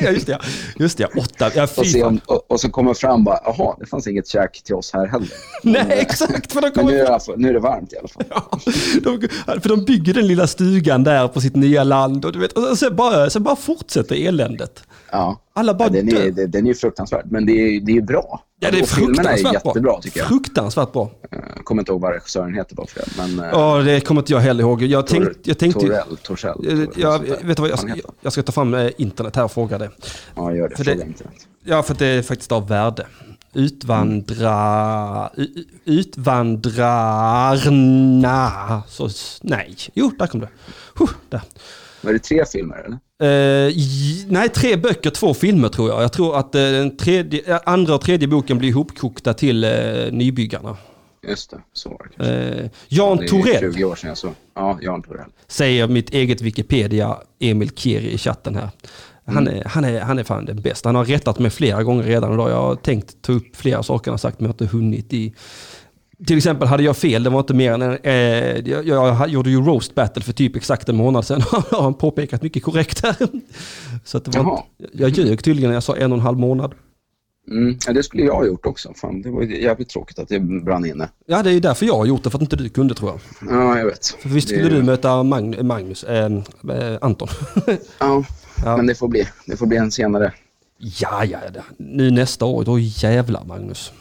ja, 0.00 0.10
just 0.10 0.26
det. 0.26 0.38
Just 0.78 0.98
det, 0.98 1.06
åtta. 1.06 1.50
Ja, 1.54 1.68
och, 1.76 1.86
se 1.86 2.02
om, 2.02 2.20
och, 2.26 2.50
och, 2.50 2.60
så 2.60 2.70
kommer 2.70 2.94
fram 2.94 3.24
bara, 3.24 3.40
jaha, 3.44 3.76
det 3.80 3.86
fanns 3.86 4.06
inget 4.06 4.28
käk 4.28 4.62
till 4.64 4.74
oss 4.74 4.92
här 4.92 5.06
heller. 5.06 5.28
Nej, 5.62 5.86
exakt. 5.90 6.52
För 6.52 6.60
de 6.60 6.70
kommer 6.70 6.86
men 6.86 6.94
nu 6.94 7.00
är, 7.00 7.26
det, 7.26 7.36
nu 7.36 7.48
är 7.48 7.52
det 7.52 7.60
varmt 7.60 7.92
i 7.92 7.96
alla 7.98 8.08
fall. 8.08 8.24
Ja, 8.30 8.58
de, 9.02 9.60
för 9.60 9.68
de 9.68 9.84
bygger 9.84 10.14
den 10.14 10.26
lilla 10.26 10.46
stugan 10.46 11.04
där 11.04 11.28
på 11.28 11.40
sitt 11.40 11.56
nya 11.56 11.67
land 11.68 12.24
och, 12.24 12.32
du 12.32 12.38
vet, 12.38 12.52
och 12.52 12.78
sen, 12.78 12.96
bara, 12.96 13.30
sen 13.30 13.42
bara 13.42 13.56
fortsätter 13.56 14.26
eländet. 14.26 14.82
Ja, 15.10 15.40
Alla 15.52 15.74
bara 15.74 15.88
ja 15.88 15.92
den, 15.92 16.08
är, 16.08 16.30
det, 16.30 16.46
den 16.46 16.66
är 16.66 16.74
fruktansvärd, 16.74 17.26
men 17.30 17.46
det 17.46 17.52
är, 17.52 17.80
det 17.80 17.92
är 17.96 18.02
bra. 18.02 18.44
Ja, 18.60 18.70
det 18.70 18.78
är 18.78 18.84
filmerna 18.84 19.30
är 19.30 19.52
jättebra 19.52 19.80
bra. 19.82 20.00
tycker 20.00 20.20
jag. 20.20 20.28
Fruktansvärt 20.28 20.92
bra. 20.92 21.10
Jag 21.30 21.40
eh, 21.40 21.62
kommer 21.64 21.82
inte 21.82 21.92
ihåg 21.92 22.00
vad 22.00 22.12
regissören 22.12 22.54
heter 22.54 22.74
bara 22.74 22.86
för 22.86 23.00
det. 23.00 23.06
Men, 23.16 23.44
eh, 23.44 23.50
ja, 23.52 23.78
det 23.78 24.00
kommer 24.00 24.20
inte 24.20 24.32
jag 24.32 24.40
heller 24.40 24.64
ihåg. 24.64 24.82
Jag, 24.82 25.06
tänkt, 25.06 25.46
jag 25.46 25.58
tänkte... 25.58 25.80
Torell, 25.80 26.16
Torell. 26.22 26.88
Jag, 26.96 27.28
jag, 27.28 27.44
vet 27.44 27.56
du 27.56 27.60
vad, 27.62 27.70
jag, 27.70 27.78
ska, 27.78 27.94
jag 28.20 28.32
ska 28.32 28.42
ta 28.42 28.52
fram 28.52 28.74
eh, 28.74 28.90
internet 28.96 29.36
här 29.36 29.44
och 29.44 29.52
fråga 29.52 29.78
det. 29.78 29.90
Ja, 30.34 30.54
gör 30.54 30.68
det. 30.68 30.76
För 30.76 30.84
det, 30.84 30.92
internet. 30.92 31.34
Ja, 31.64 31.82
för 31.82 31.94
det 31.94 32.06
är 32.06 32.22
faktiskt 32.22 32.52
av 32.52 32.68
värde. 32.68 33.06
Utvandra... 33.58 35.30
Utvandrarna... 35.84 38.82
Så, 38.88 39.08
nej, 39.42 39.76
jo, 39.94 40.12
där 40.18 40.26
kom 40.26 40.40
det. 40.40 40.48
Huh, 40.94 41.10
där. 41.28 41.40
Var 42.00 42.12
det 42.12 42.18
tre 42.18 42.44
filmer 42.52 42.76
eller? 42.76 42.98
Uh, 43.22 43.72
nej, 44.28 44.48
tre 44.48 44.76
böcker, 44.76 45.10
två 45.10 45.34
filmer 45.34 45.68
tror 45.68 45.88
jag. 45.88 46.02
Jag 46.02 46.12
tror 46.12 46.36
att 46.36 46.54
uh, 46.54 46.60
den 46.60 46.96
tredje, 46.96 47.58
andra 47.58 47.94
och 47.94 48.00
tredje 48.00 48.28
boken 48.28 48.58
blir 48.58 48.68
ihopkokta 48.68 49.34
till 49.34 49.64
uh, 49.64 50.12
Nybyggarna. 50.12 50.76
Just 51.28 51.50
det, 51.50 51.60
så 51.72 51.88
var 51.88 52.10
det 52.16 52.62
uh, 52.62 52.68
Jan 52.88 53.26
Torell. 53.26 53.72
20 53.72 53.84
år 53.84 53.94
sedan 53.94 54.08
jag 54.08 54.18
såg. 54.18 54.34
Ja, 54.54 54.78
Jan 54.82 55.02
Torell. 55.02 55.30
Säger 55.48 55.88
mitt 55.88 56.10
eget 56.10 56.40
Wikipedia, 56.40 57.16
Emil 57.40 57.70
Kiri 57.70 58.12
i 58.12 58.18
chatten 58.18 58.54
här. 58.54 58.70
Han, 59.28 59.48
mm. 59.48 59.60
är, 59.60 59.64
han, 59.64 59.84
är, 59.84 60.00
han 60.00 60.18
är 60.18 60.24
fan 60.24 60.44
den 60.44 60.60
bästa. 60.60 60.88
Han 60.88 60.96
har 60.96 61.04
rättat 61.04 61.38
mig 61.38 61.50
flera 61.50 61.82
gånger 61.82 62.02
redan 62.02 62.34
idag. 62.34 62.50
Jag 62.50 62.62
har 62.62 62.76
tänkt 62.76 63.22
ta 63.22 63.32
upp 63.32 63.56
flera 63.56 63.82
saker 63.82 64.10
han 64.10 64.12
har 64.12 64.18
sagt 64.18 64.40
men 64.40 64.44
jag 64.44 64.48
har 64.48 64.64
inte 64.64 64.76
hunnit 64.76 65.12
i 65.12 65.34
till 66.26 66.36
exempel 66.36 66.68
hade 66.68 66.82
jag 66.82 66.96
fel, 66.96 67.22
det 67.22 67.30
var 67.30 67.40
inte 67.40 67.54
mer 67.54 67.72
än 67.72 67.82
eh, 67.82 68.70
jag, 68.70 68.86
jag, 68.86 69.28
gjorde 69.28 69.50
ju 69.50 69.60
roast 69.60 69.94
battle 69.94 70.22
för 70.22 70.32
typ 70.32 70.56
exakt 70.56 70.88
en 70.88 70.96
månad 70.96 71.26
sedan. 71.26 71.42
har 71.70 71.82
han 71.82 71.94
påpekat 71.94 72.42
mycket 72.42 72.62
korrekt 72.62 73.02
här. 73.02 73.16
Så 74.04 74.18
att 74.18 74.24
det 74.24 74.38
var, 74.38 74.64
jag 74.92 75.10
ljög 75.10 75.44
tydligen 75.44 75.70
när 75.70 75.76
jag 75.76 75.82
sa 75.82 75.96
en 75.96 76.12
och 76.12 76.18
en 76.18 76.24
halv 76.24 76.38
månad. 76.38 76.74
Mm, 77.50 77.78
ja, 77.86 77.92
det 77.92 78.02
skulle 78.02 78.22
jag 78.22 78.34
ha 78.34 78.46
gjort 78.46 78.66
också. 78.66 78.92
Fan, 78.96 79.22
det 79.22 79.30
var 79.30 79.42
jävligt 79.42 79.88
tråkigt 79.88 80.18
att 80.18 80.28
det 80.28 80.40
brann 80.40 80.84
inne. 80.84 81.08
Ja, 81.26 81.42
det 81.42 81.52
är 81.52 81.60
därför 81.60 81.86
jag 81.86 81.96
har 81.96 82.06
gjort 82.06 82.24
det, 82.24 82.30
för 82.30 82.38
att 82.38 82.42
inte 82.42 82.56
du 82.56 82.68
kunde 82.68 82.94
tror 82.94 83.10
jag. 83.10 83.50
Ja, 83.50 83.78
jag 83.78 83.86
vet. 83.86 84.06
För 84.06 84.28
visst 84.28 84.48
skulle 84.48 84.68
det... 84.68 84.74
du 84.74 84.82
möta 84.82 85.22
Mag 85.22 85.64
Magnus, 85.64 86.04
äh, 86.04 86.24
äh, 86.24 86.98
Anton? 87.00 87.28
ja, 87.98 88.24
ja, 88.64 88.76
men 88.76 88.86
det 88.86 88.94
får, 88.94 89.08
bli, 89.08 89.28
det 89.46 89.56
får 89.56 89.66
bli 89.66 89.76
en 89.76 89.90
senare. 89.90 90.32
Ja, 90.78 91.24
ja, 91.24 91.38
nu 91.76 92.10
nästa 92.10 92.44
år, 92.44 92.64
då 92.64 92.78
jävlar 92.78 93.44
Magnus. 93.44 93.92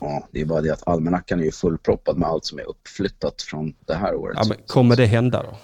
Ja, 0.00 0.28
det 0.30 0.40
är 0.40 0.44
bara 0.44 0.60
det 0.60 0.70
att 0.70 0.88
almanackan 0.88 1.40
är 1.40 1.44
ju 1.44 1.52
fullproppad 1.52 2.18
med 2.18 2.28
allt 2.28 2.44
som 2.44 2.58
är 2.58 2.68
uppflyttat 2.68 3.42
från 3.42 3.74
det 3.86 3.94
här 3.94 4.14
året. 4.14 4.38
Ja, 4.40 4.44
men 4.48 4.56
kommer 4.66 4.96
det 4.96 5.06
hända 5.06 5.42
då? 5.42 5.56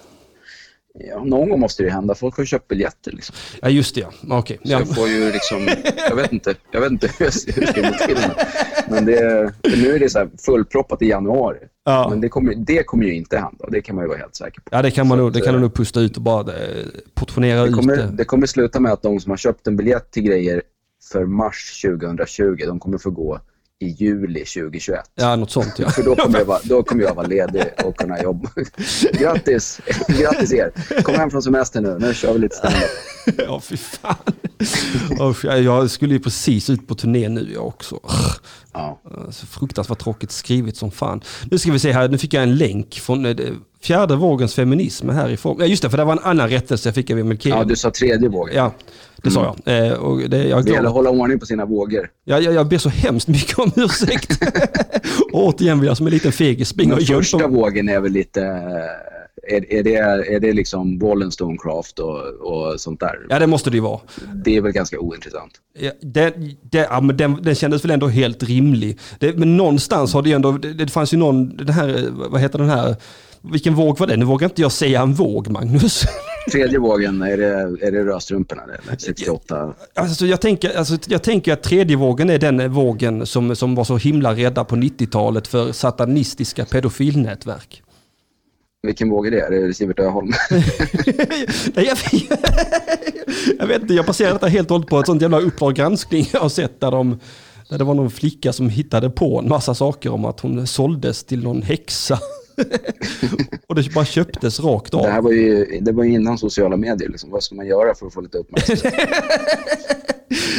Ja, 1.07 1.23
någon 1.23 1.49
gång 1.49 1.59
måste 1.59 1.83
det 1.83 1.89
hända. 1.89 2.15
Folk 2.15 2.35
har 2.37 2.43
ju 2.43 2.47
köpt 2.47 2.67
biljetter. 2.67 3.11
Liksom. 3.11 3.35
Ja, 3.61 3.69
just 3.69 3.95
det. 3.95 4.01
Ja. 4.01 4.37
Okej. 4.37 4.57
Så 4.63 4.71
Ja. 4.71 4.79
jag 4.79 4.95
får 4.95 5.07
ju 5.07 5.31
liksom... 5.31 5.67
Jag 6.09 6.15
vet 6.15 6.31
inte, 6.33 6.55
jag 6.71 6.81
vet 6.81 6.91
inte 6.91 7.07
hur, 7.19 7.25
jag- 7.25 7.33
det 7.55 7.67
ska 7.67 7.81
gå 7.81 7.93
till. 8.07 8.17
Men 8.89 9.05
det, 9.05 9.53
nu 9.63 9.95
är 9.95 9.99
det 9.99 10.09
så 10.09 10.27
fullproppat 10.45 11.01
i 11.01 11.07
januari. 11.07 11.57
Ja. 11.85 12.07
Men 12.09 12.21
det 12.21 12.29
kommer, 12.29 12.55
det 12.55 12.83
kommer 12.83 13.05
ju 13.05 13.13
inte 13.15 13.37
hända. 13.37 13.65
Det 13.71 13.81
kan 13.81 13.95
man 13.95 14.03
ju 14.03 14.07
vara 14.09 14.17
helt 14.17 14.35
säker 14.35 14.61
på. 14.61 14.67
ja, 14.71 14.81
det 14.81 14.91
kan 14.91 15.07
man 15.07 15.17
nog, 15.17 15.33
det 15.33 15.41
kan 15.41 15.53
du 15.53 15.57
eh, 15.57 15.61
nog 15.61 15.73
pusta 15.73 15.99
ut 15.99 16.15
och 16.17 16.23
bara 16.23 16.53
eh, 16.53 16.85
portionera 17.13 17.61
Det 17.63 17.69
ut 17.69 17.75
kommer, 17.75 17.97
det. 17.97 18.09
det 18.13 18.25
kommer 18.25 18.47
sluta 18.47 18.79
med 18.79 18.91
att 18.91 19.01
de 19.01 19.19
som 19.19 19.29
har 19.29 19.37
köpt 19.37 19.67
en 19.67 19.75
biljett 19.77 20.11
till 20.11 20.23
grejer 20.23 20.61
för 21.11 21.25
mars 21.25 21.81
2020, 21.85 22.63
de 22.67 22.79
kommer 22.79 22.97
få 22.97 23.09
gå 23.09 23.39
i 23.81 23.87
juli 23.87 24.45
2021. 24.45 24.99
Ja, 25.15 25.35
något 25.35 25.51
sånt 25.51 25.73
ja. 25.77 25.89
För 25.89 26.03
då 26.03 26.15
kommer, 26.15 26.39
jag 26.39 26.45
vara, 26.45 26.59
då 26.63 26.83
kommer 26.83 27.03
jag 27.03 27.15
vara 27.15 27.27
ledig 27.27 27.63
och 27.85 27.97
kunna 27.97 28.21
jobba. 28.21 28.49
Grattis! 29.13 29.81
Grattis 30.07 30.53
er! 30.53 31.01
Kom 31.01 31.15
hem 31.15 31.29
från 31.31 31.41
semester 31.41 31.81
nu. 31.81 31.97
Nu 31.99 32.13
kör 32.13 32.33
vi 32.33 32.39
lite 32.39 32.55
standup. 32.55 32.89
Ja, 33.37 33.59
fy 33.59 33.77
fan. 33.77 34.15
Jag- 35.43 35.89
skulle 35.91 36.13
ju 36.13 36.19
precis 36.19 36.69
ut 36.69 36.87
på 36.87 36.95
turné 36.95 37.29
nu 37.29 37.51
jag 37.53 37.67
också. 37.67 37.99
Ja. 38.73 39.01
Så 39.31 39.45
fruktansvärt 39.45 39.99
tråkigt 39.99 40.31
skrivet 40.31 40.75
som 40.77 40.91
fan. 40.91 41.21
Nu 41.51 41.57
ska 41.57 41.71
vi 41.71 41.79
se 41.79 41.91
här, 41.91 42.07
nu 42.09 42.17
fick 42.17 42.33
jag 42.33 42.43
en 42.43 42.55
länk 42.55 42.93
från 42.93 43.25
eh, 43.25 43.35
fjärde 43.81 44.15
vågens 44.15 44.55
feminism 44.55 45.09
härifrån. 45.09 45.57
Ja 45.59 45.65
just 45.65 45.83
det, 45.83 45.89
för 45.89 45.97
det 45.97 46.03
var 46.03 46.13
en 46.13 46.19
annan 46.19 46.49
rättelse 46.49 46.89
jag 46.89 46.95
fick 46.95 47.11
av 47.11 47.19
Emil 47.19 47.37
ja, 47.43 47.63
du 47.63 47.75
sa 47.75 47.91
tredje 47.91 48.29
vågen. 48.29 48.55
Ja, 48.55 48.73
det 49.23 49.31
sa 49.31 49.55
jag. 49.65 49.87
Eh, 49.87 49.93
och 49.93 50.29
det, 50.29 50.47
jag, 50.47 50.59
är 50.59 50.63
Det 50.63 50.71
gäller 50.71 50.87
att 50.87 50.93
hålla 50.93 51.09
ordning 51.09 51.39
på 51.39 51.45
sina 51.45 51.65
vågor. 51.65 52.09
jag, 52.23 52.41
jag, 52.43 52.53
jag 52.53 52.67
ber 52.67 52.77
så 52.77 52.89
hemskt 52.89 53.27
mycket 53.27 53.59
om 53.59 53.71
ursäkt. 53.75 54.43
och 55.33 55.43
återigen 55.47 55.79
vill 55.79 55.87
jag 55.87 55.97
som 55.97 56.07
en 56.07 56.13
liten 56.13 56.31
fegis 56.31 56.67
springa 56.67 56.93
och 56.93 56.99
Den 56.99 57.07
första 57.07 57.37
gömma 57.37 57.57
vågen 57.57 57.89
är 57.89 57.99
väl 57.99 58.11
lite... 58.11 58.41
Är, 59.51 59.73
är, 59.73 59.83
det, 59.83 59.95
är 60.35 60.39
det 60.39 60.53
liksom 60.53 60.97
bollen 60.97 61.31
Stonecraft 61.31 61.99
och, 61.99 62.19
och 62.21 62.81
sånt 62.81 62.99
där? 62.99 63.15
Ja, 63.29 63.39
det 63.39 63.47
måste 63.47 63.69
det 63.69 63.77
ju 63.77 63.81
vara. 63.81 63.99
Det 64.45 64.57
är 64.57 64.61
väl 64.61 64.71
ganska 64.71 64.99
ointressant. 64.99 65.51
Ja, 65.79 65.91
den, 66.01 66.33
den, 66.61 66.85
ja, 66.89 67.01
men 67.01 67.17
den, 67.17 67.43
den 67.43 67.55
kändes 67.55 67.83
väl 67.83 67.91
ändå 67.91 68.07
helt 68.07 68.43
rimlig. 68.43 68.99
Det, 69.19 69.37
men 69.37 69.57
någonstans 69.57 70.13
har 70.13 70.21
det 70.21 70.29
ju 70.29 70.35
ändå, 70.35 70.51
det, 70.51 70.73
det 70.73 70.87
fanns 70.87 71.13
ju 71.13 71.17
någon, 71.17 71.57
den 71.57 71.69
här, 71.69 71.89
eh, 71.89 72.29
vad 72.29 72.41
heter 72.41 72.59
den 72.59 72.69
här, 72.69 72.95
vilken 73.41 73.75
våg 73.75 73.99
var 73.99 74.07
det? 74.07 74.17
Nu 74.17 74.25
vågar 74.25 74.47
inte 74.47 74.61
jag 74.61 74.71
säga 74.71 75.01
en 75.01 75.13
våg, 75.13 75.47
Magnus. 75.47 76.03
Tredje 76.51 76.79
vågen, 76.79 77.21
är 77.21 77.37
det, 77.37 77.47
är 77.87 77.91
det 77.91 78.03
rödstrumporna? 78.05 78.63
eller? 78.63 78.79
68? 78.97 79.73
Alltså, 79.93 80.25
jag, 80.25 80.41
tänker, 80.41 80.77
alltså, 80.77 80.97
jag 81.07 81.23
tänker 81.23 81.53
att 81.53 81.63
tredje 81.63 81.97
vågen 81.97 82.29
är 82.29 82.37
den 82.37 82.71
vågen 82.71 83.25
som, 83.25 83.55
som 83.55 83.75
var 83.75 83.83
så 83.83 83.97
himla 83.97 84.33
rädda 84.33 84.63
på 84.63 84.75
90-talet 84.75 85.47
för 85.47 85.71
satanistiska 85.71 86.65
pedofilnätverk. 86.65 87.83
Vilken 88.81 89.09
våg 89.09 89.27
är 89.27 89.31
det? 89.31 89.41
Är 89.41 89.67
det 89.67 89.73
Sivert 89.73 89.99
Öholm? 89.99 90.33
Jag, 93.59 93.67
vet 93.67 93.81
inte, 93.81 93.93
jag 93.93 94.05
baserar 94.05 94.33
detta 94.33 94.47
helt 94.47 94.71
och 94.71 94.75
hållet 94.75 94.89
på 94.89 94.99
ett 94.99 95.05
sånt 95.05 95.21
jävla 95.21 95.39
Uppdrag 95.39 95.75
granskning 95.75 96.29
jag 96.33 96.39
har 96.39 96.49
sett 96.49 96.79
där, 96.79 96.91
de, 96.91 97.19
där 97.69 97.77
det 97.77 97.83
var 97.83 97.93
någon 97.93 98.11
flicka 98.11 98.53
som 98.53 98.69
hittade 98.69 99.09
på 99.09 99.39
en 99.39 99.49
massa 99.49 99.75
saker 99.75 100.13
om 100.13 100.25
att 100.25 100.39
hon 100.39 100.67
såldes 100.67 101.23
till 101.23 101.43
någon 101.43 101.61
häxa. 101.61 102.19
och 103.67 103.75
det 103.75 103.93
bara 103.93 104.05
köptes 104.05 104.59
rakt 104.59 104.93
av. 104.93 105.01
Det 105.01 105.09
här 105.11 105.21
var 105.21 105.31
ju, 105.31 105.79
det 105.81 105.91
var 105.91 106.03
ju 106.03 106.13
innan 106.13 106.37
sociala 106.37 106.77
medier. 106.77 107.09
Liksom. 107.09 107.29
Vad 107.31 107.43
ska 107.43 107.55
man 107.55 107.67
göra 107.67 107.95
för 107.95 108.05
att 108.07 108.13
få 108.13 108.21
lite 108.21 108.37
uppmärksamhet? 108.37 108.93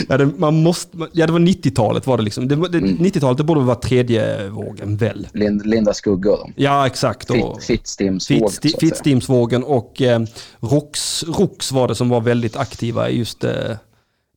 Ja, 0.09 0.17
det, 0.17 0.27
man 0.39 0.63
måste, 0.63 0.99
ja, 1.13 1.27
det 1.27 1.33
var 1.33 1.39
90-talet 1.41 2.07
var 2.07 2.17
det 2.17 2.23
liksom. 2.23 2.49
Det, 2.49 2.55
det, 2.55 2.79
90-talet 2.81 3.39
det 3.39 3.45
borde 3.45 3.61
vara 3.61 3.77
tredje 3.77 4.49
vågen 4.49 4.97
väl? 4.97 5.29
Lind, 5.33 5.67
Linda 5.67 5.95
Skugga 5.95 6.31
och 6.33 6.39
dem. 6.39 6.53
Ja, 6.57 6.87
exakt. 6.87 7.31
Och, 7.31 7.37
Fit- 7.37 7.61
Fittstimsvågen. 7.63 8.51
Fittstimsvågen 8.81 9.65
och 9.65 10.03
eh, 10.03 10.21
Rox, 10.61 11.25
Rox 11.29 11.73
var 11.73 11.89
det 11.89 11.95
som 11.95 12.09
var 12.09 12.21
väldigt 12.21 12.57
aktiva 12.57 13.11
i 13.11 13.19
just 13.19 13.45
eh, 13.45 13.53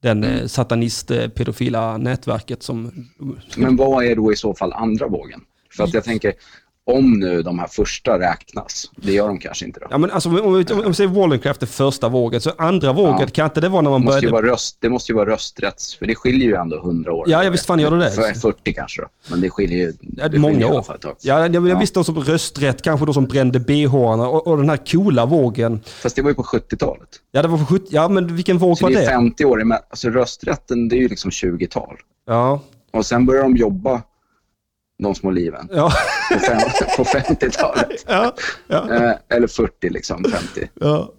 den 0.01 0.24
Mm. 0.24 0.39
eh, 0.39 0.45
satanist 0.47 1.11
eh, 1.11 1.28
pedofila 1.28 1.97
nätverket 1.97 2.64
som... 2.64 2.91
Men 3.57 3.76
vad 3.76 4.05
är 4.05 4.16
då 4.16 4.34
i 4.34 4.36
så 4.36 4.53
fall 4.55 4.74
andra 4.74 5.07
vågen? 5.07 5.41
För 5.78 5.84
att 5.84 5.93
jag 5.93 6.03
tänker, 6.03 6.34
om 6.86 7.11
nu 7.19 7.41
de 7.41 7.59
här 7.59 7.67
första 7.67 8.19
räknas, 8.19 8.91
det 8.95 9.11
gör 9.11 9.27
de 9.27 9.39
kanske 9.39 9.65
inte 9.65 9.79
då. 9.79 9.88
Ja 9.89 9.97
men 9.97 10.11
alltså 10.11 10.29
om 10.29 10.36
vi, 10.53 10.73
om 10.73 10.84
vi 10.88 10.93
säger 10.93 11.09
Wallencraft 11.09 11.61
är 11.61 11.67
första 11.67 12.09
vågen, 12.09 12.41
så 12.41 12.51
andra 12.57 12.93
vågen 12.93 13.17
Ja. 13.19 13.27
kan 13.27 13.45
inte 13.45 13.61
det 13.61 13.69
vara 13.69 13.81
när 13.81 13.89
man 13.89 14.01
Det 14.01 14.07
började... 14.07 14.29
vara 14.31 14.45
röst, 14.45 14.77
det 14.79 14.89
måste 14.89 15.11
ju 15.11 15.15
vara 15.15 15.29
rösträtts, 15.29 15.95
för 15.95 16.05
det 16.05 16.15
skiljer 16.15 16.47
ju 16.47 16.55
ändå 16.55 16.77
100 16.77 17.13
år. 17.13 17.25
Ja, 17.29 17.43
ja, 17.43 17.49
visst 17.49 17.65
fan 17.65 17.79
gör 17.79 17.91
det 17.91 17.97
det. 17.97 18.11
För 18.11 18.34
40 18.34 18.73
kanske 18.73 19.01
då, 19.01 19.07
men 19.31 19.41
det 19.41 19.49
skiljer 19.49 19.77
ju 19.77 19.93
Ja, 20.01 20.23
det 20.23 20.23
skiljer 20.29 20.39
många 20.39 20.65
alla 20.67 20.75
år. 20.79 20.86
Ja, 21.01 21.15
jag, 21.21 21.55
jag 21.55 21.67
Ja. 21.69 21.79
visste 21.79 21.99
de 21.99 22.03
som 22.03 22.19
rösträtt, 22.19 22.81
kanske 22.81 23.05
de 23.05 23.13
som 23.13 23.25
brände 23.25 23.59
bh-arna 23.59 24.27
och, 24.27 24.47
och 24.47 24.57
den 24.57 24.69
här 24.69 24.79
coola 24.91 25.25
vågen. 25.25 25.79
Fast 25.86 26.15
det 26.15 26.21
var 26.21 26.29
ju 26.29 26.36
på 26.36 26.43
70-talet. 26.43 27.09
Ja, 27.31 27.41
det 27.41 27.47
var 27.47 27.57
på 27.57 27.65
70, 27.65 27.86
ja 27.89 28.07
men 28.09 28.36
vilken 28.36 28.57
våg 28.57 28.77
Så 28.77 28.86
var 28.86 28.91
det 28.91 28.97
är 28.97 29.01
det? 29.01 29.07
50 29.07 29.45
år, 29.45 29.63
men 29.63 29.77
alltså 29.89 30.09
rösträtten 30.09 30.89
det 30.89 30.95
är 30.95 30.99
ju 30.99 31.07
liksom 31.07 31.31
20-tal. 31.31 31.97
Ja, 32.27 32.61
Och 32.93 33.05
sen 33.05 33.25
börjar 33.25 33.43
de 33.43 33.55
jobba, 33.57 34.01
de 34.99 35.15
små 35.15 35.31
liven, 35.31 35.69
ja, 35.71 35.91
på, 36.33 36.39
fem, 36.39 36.59
på 36.97 37.03
50-talet. 37.03 38.05
ja, 38.07 38.33
ja, 38.67 38.89
Eh, 38.95 39.13
eller 39.29 39.47
40 39.47 39.89
liksom, 39.89 40.23
50. 40.23 40.69
ja, 40.73 41.11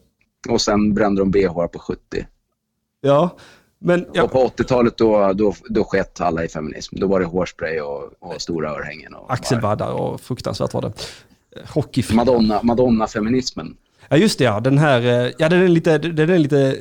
Och 0.49 0.61
sen 0.61 0.95
brände 0.95 1.21
de 1.21 1.31
bh 1.31 1.49
på 1.67 1.79
70. 1.79 2.27
ja. 3.01 3.37
Men, 3.79 4.05
Och 4.05 4.33
på 4.33 4.49
80-talet 4.57 4.97
då, 4.97 5.33
då, 5.33 5.55
då 5.69 5.85
skett 5.85 6.21
alla 6.21 6.45
i 6.45 6.49
feminism. 6.49 6.97
Då 6.99 7.07
var 7.07 7.21
det 7.21 7.27
hårspray 7.27 7.81
och, 7.81 8.13
och 8.19 8.43
stora 8.43 8.71
örhängen. 8.71 9.15
Och 9.15 9.33
axelvaddar 9.33 9.93
och 9.93 10.21
fruktansvärt 10.21 10.75
var 10.75 10.83
det. 10.83 10.93
Hockey. 11.69 12.05
Madonna, 12.15 12.61
Madonna-feminismen. 12.63 13.77
Ja 14.09 14.17
just 14.17 14.39
det 14.39 14.45
ja, 14.45 14.61
den 14.61 14.79
här, 14.79 15.01
eh, 15.27 15.33
ja 15.39 15.49
den 15.49 15.63
är 15.63 15.69
lite, 15.69 15.99
den 15.99 16.31
är 16.31 16.39
lite, 16.39 16.77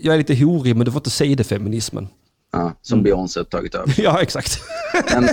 jag 0.00 0.14
är 0.14 0.18
lite 0.18 0.34
horig 0.44 0.76
men 0.76 0.84
du 0.84 0.92
får 0.92 0.98
inte 1.00 1.10
säga 1.10 1.36
det 1.36 1.44
feminismen. 1.44 2.08
Ja, 2.56 2.72
som 2.82 3.02
Beyoncé 3.02 3.40
har 3.40 3.44
tagit 3.44 3.74
över. 3.74 3.94
Ja 4.02 4.22
exakt. 4.22 4.60
Men, 5.14 5.28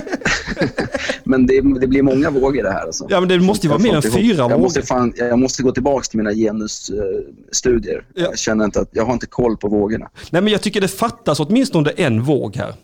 men 1.24 1.46
det, 1.46 1.80
det 1.80 1.86
blir 1.86 2.02
många 2.02 2.30
vågor 2.30 2.62
det 2.62 2.70
här. 2.72 2.84
Alltså. 2.86 3.06
Ja 3.08 3.20
men 3.20 3.28
det 3.28 3.40
måste 3.40 3.66
ju 3.66 3.68
vara 3.70 3.78
mer 3.82 3.94
än 3.96 4.02
fyra 4.02 4.36
jag 4.36 4.48
vågor. 4.48 4.58
måste, 4.62 4.82
fan, 4.82 5.12
jag 5.16 5.38
måste 5.38 5.62
gå 5.62 5.72
tillbaka 5.72 6.04
till 6.04 6.18
mina 6.18 6.32
genusstudier. 6.32 8.06
Ja. 8.14 8.22
Jag 8.22 8.38
känner 8.38 8.64
inte 8.64 8.80
att 8.80 8.88
jag 8.92 9.04
har 9.04 9.12
inte 9.12 9.26
koll 9.26 9.56
på 9.56 9.68
vågorna. 9.68 10.10
Nej 10.30 10.42
men 10.42 10.52
jag 10.52 10.62
tycker 10.62 10.80
det 10.80 10.88
fattas 10.88 11.40
åtminstone 11.40 11.90
en 11.90 12.22
våg 12.22 12.56
här. 12.56 12.74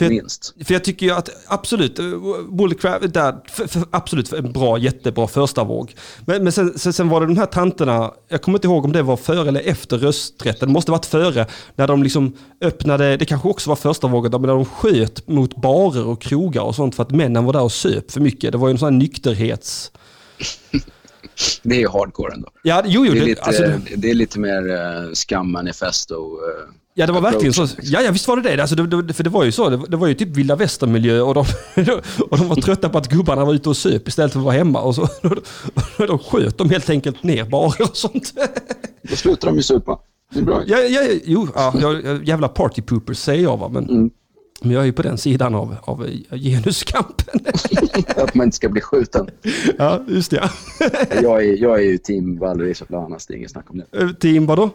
För 0.00 0.04
jag, 0.04 0.12
Minst. 0.12 0.54
för 0.64 0.74
jag 0.74 0.84
tycker 0.84 1.06
ju 1.06 1.12
att 1.12 1.30
absolut, 1.46 1.98
eh, 1.98 2.04
Bullcraft, 2.50 3.14
där, 3.14 3.34
för, 3.48 3.66
för, 3.66 3.82
absolut 3.90 4.32
en 4.32 4.52
bra, 4.52 4.78
jättebra 4.78 5.26
första 5.26 5.64
våg. 5.64 5.94
Men, 6.26 6.44
men 6.44 6.52
sen, 6.52 6.78
sen, 6.78 6.92
sen 6.92 7.08
var 7.08 7.20
det 7.20 7.26
de 7.26 7.38
här 7.38 7.46
tanterna, 7.46 8.14
jag 8.28 8.42
kommer 8.42 8.58
inte 8.58 8.66
ihåg 8.66 8.84
om 8.84 8.92
det 8.92 9.02
var 9.02 9.16
före 9.16 9.48
eller 9.48 9.60
efter 9.60 9.98
rösträtten, 9.98 10.68
det 10.68 10.72
måste 10.72 10.90
varit 10.90 11.06
före, 11.06 11.46
när 11.76 11.86
de 11.86 12.02
liksom 12.02 12.36
öppnade, 12.60 13.16
det 13.16 13.24
kanske 13.24 13.48
också 13.48 13.70
var 13.70 13.76
första 13.76 14.06
vågen, 14.06 14.30
men 14.30 14.42
när 14.42 14.54
de 14.54 14.64
sköt 14.64 15.28
mot 15.28 15.56
barer 15.56 16.06
och 16.06 16.22
krogar 16.22 16.62
och 16.62 16.74
sånt 16.74 16.94
för 16.94 17.02
att 17.02 17.10
männen 17.10 17.44
var 17.44 17.52
där 17.52 17.62
och 17.62 17.72
söp 17.72 18.10
för 18.10 18.20
mycket. 18.20 18.52
Det 18.52 18.58
var 18.58 18.68
ju 18.68 18.72
en 18.72 18.78
sån 18.78 18.92
här 18.92 18.98
nykterhets... 18.98 19.92
Det 21.62 21.74
är 21.74 21.80
ju 21.80 21.88
hardcore 21.88 22.34
ändå. 22.34 22.48
Ja, 22.62 22.82
jo, 22.86 23.06
jo, 23.06 23.12
Det 23.12 23.18
är 23.18 23.20
det, 23.20 23.26
lite, 23.26 23.42
alltså, 23.42 23.62
det, 23.62 23.96
det 23.96 24.10
är 24.10 24.14
lite 24.14 24.38
mer 24.38 24.68
uh, 24.68 25.12
skammanifesto. 25.12 26.14
Uh, 26.14 26.79
Ja 26.94 27.06
det 27.06 27.12
var 27.12 27.20
verkligen 27.20 27.52
så. 27.52 27.66
Ja, 27.82 28.00
ja 28.02 28.10
visst 28.12 28.28
var 28.28 28.36
det 28.36 28.42
det. 28.56 28.60
Alltså, 28.62 28.76
det, 28.76 29.02
det 29.02 29.12
för 29.14 29.24
det 29.24 29.30
var 29.30 29.44
ju 29.44 29.52
så. 29.52 29.68
Det, 29.70 29.80
det 29.88 29.96
var 29.96 30.06
ju 30.06 30.14
typ 30.14 30.28
vilda 30.28 30.56
västern-miljö 30.56 31.20
och 31.20 31.34
de, 31.34 31.40
och 32.30 32.38
de 32.38 32.48
var 32.48 32.56
trötta 32.56 32.88
på 32.88 32.98
att 32.98 33.08
gubbarna 33.08 33.44
var 33.44 33.54
ute 33.54 33.68
och 33.68 33.76
söp 33.76 34.08
istället 34.08 34.32
för 34.32 34.38
att 34.40 34.44
vara 34.44 34.54
hemma. 34.54 34.80
Och 34.80 34.94
så, 34.94 35.02
och 35.98 36.06
då 36.06 36.18
sköt 36.18 36.58
de 36.58 36.70
helt 36.70 36.90
enkelt 36.90 37.22
ner 37.22 37.44
barer 37.44 37.82
och 37.90 37.96
sånt. 37.96 38.34
Då 39.02 39.16
slutar 39.16 39.48
de 39.48 39.56
ju 39.56 39.62
supa. 39.62 39.98
Det 40.32 40.38
är 40.40 40.44
bra. 40.44 40.62
Ja, 40.66 40.78
ja, 40.78 41.00
jo, 41.24 41.48
ja, 41.54 41.74
jag- 41.80 42.24
jävla 42.28 42.48
party 42.48 42.82
poopers 42.82 43.18
säger 43.18 43.42
jag 43.42 43.56
va. 43.56 43.68
Men, 43.68 43.88
Mm. 43.90 44.10
men 44.62 44.70
jag 44.72 44.82
är 44.82 44.86
ju 44.86 44.92
på 44.92 45.02
den 45.02 45.18
sidan 45.18 45.54
av, 45.54 45.76
av 45.82 46.06
genuskampen. 46.30 47.40
Att 48.16 48.34
man 48.34 48.44
inte 48.44 48.56
ska 48.56 48.68
bli 48.68 48.80
skjuten. 48.80 49.28
Ja, 49.78 50.04
just 50.08 50.30
det. 50.30 50.36
Ja. 50.80 50.88
Jag 51.22 51.44
är, 51.44 51.62
jag 51.62 51.76
är 51.80 51.84
ju 51.84 51.98
team 51.98 52.38
Valerie 52.38 52.74
Soplanas, 52.74 53.26
det 53.26 53.34
är 53.34 53.36
inget 53.36 53.50
snack 53.50 53.70
om 53.70 53.78
det. 53.90 54.14
Team 54.14 54.46
vadå? 54.46 54.70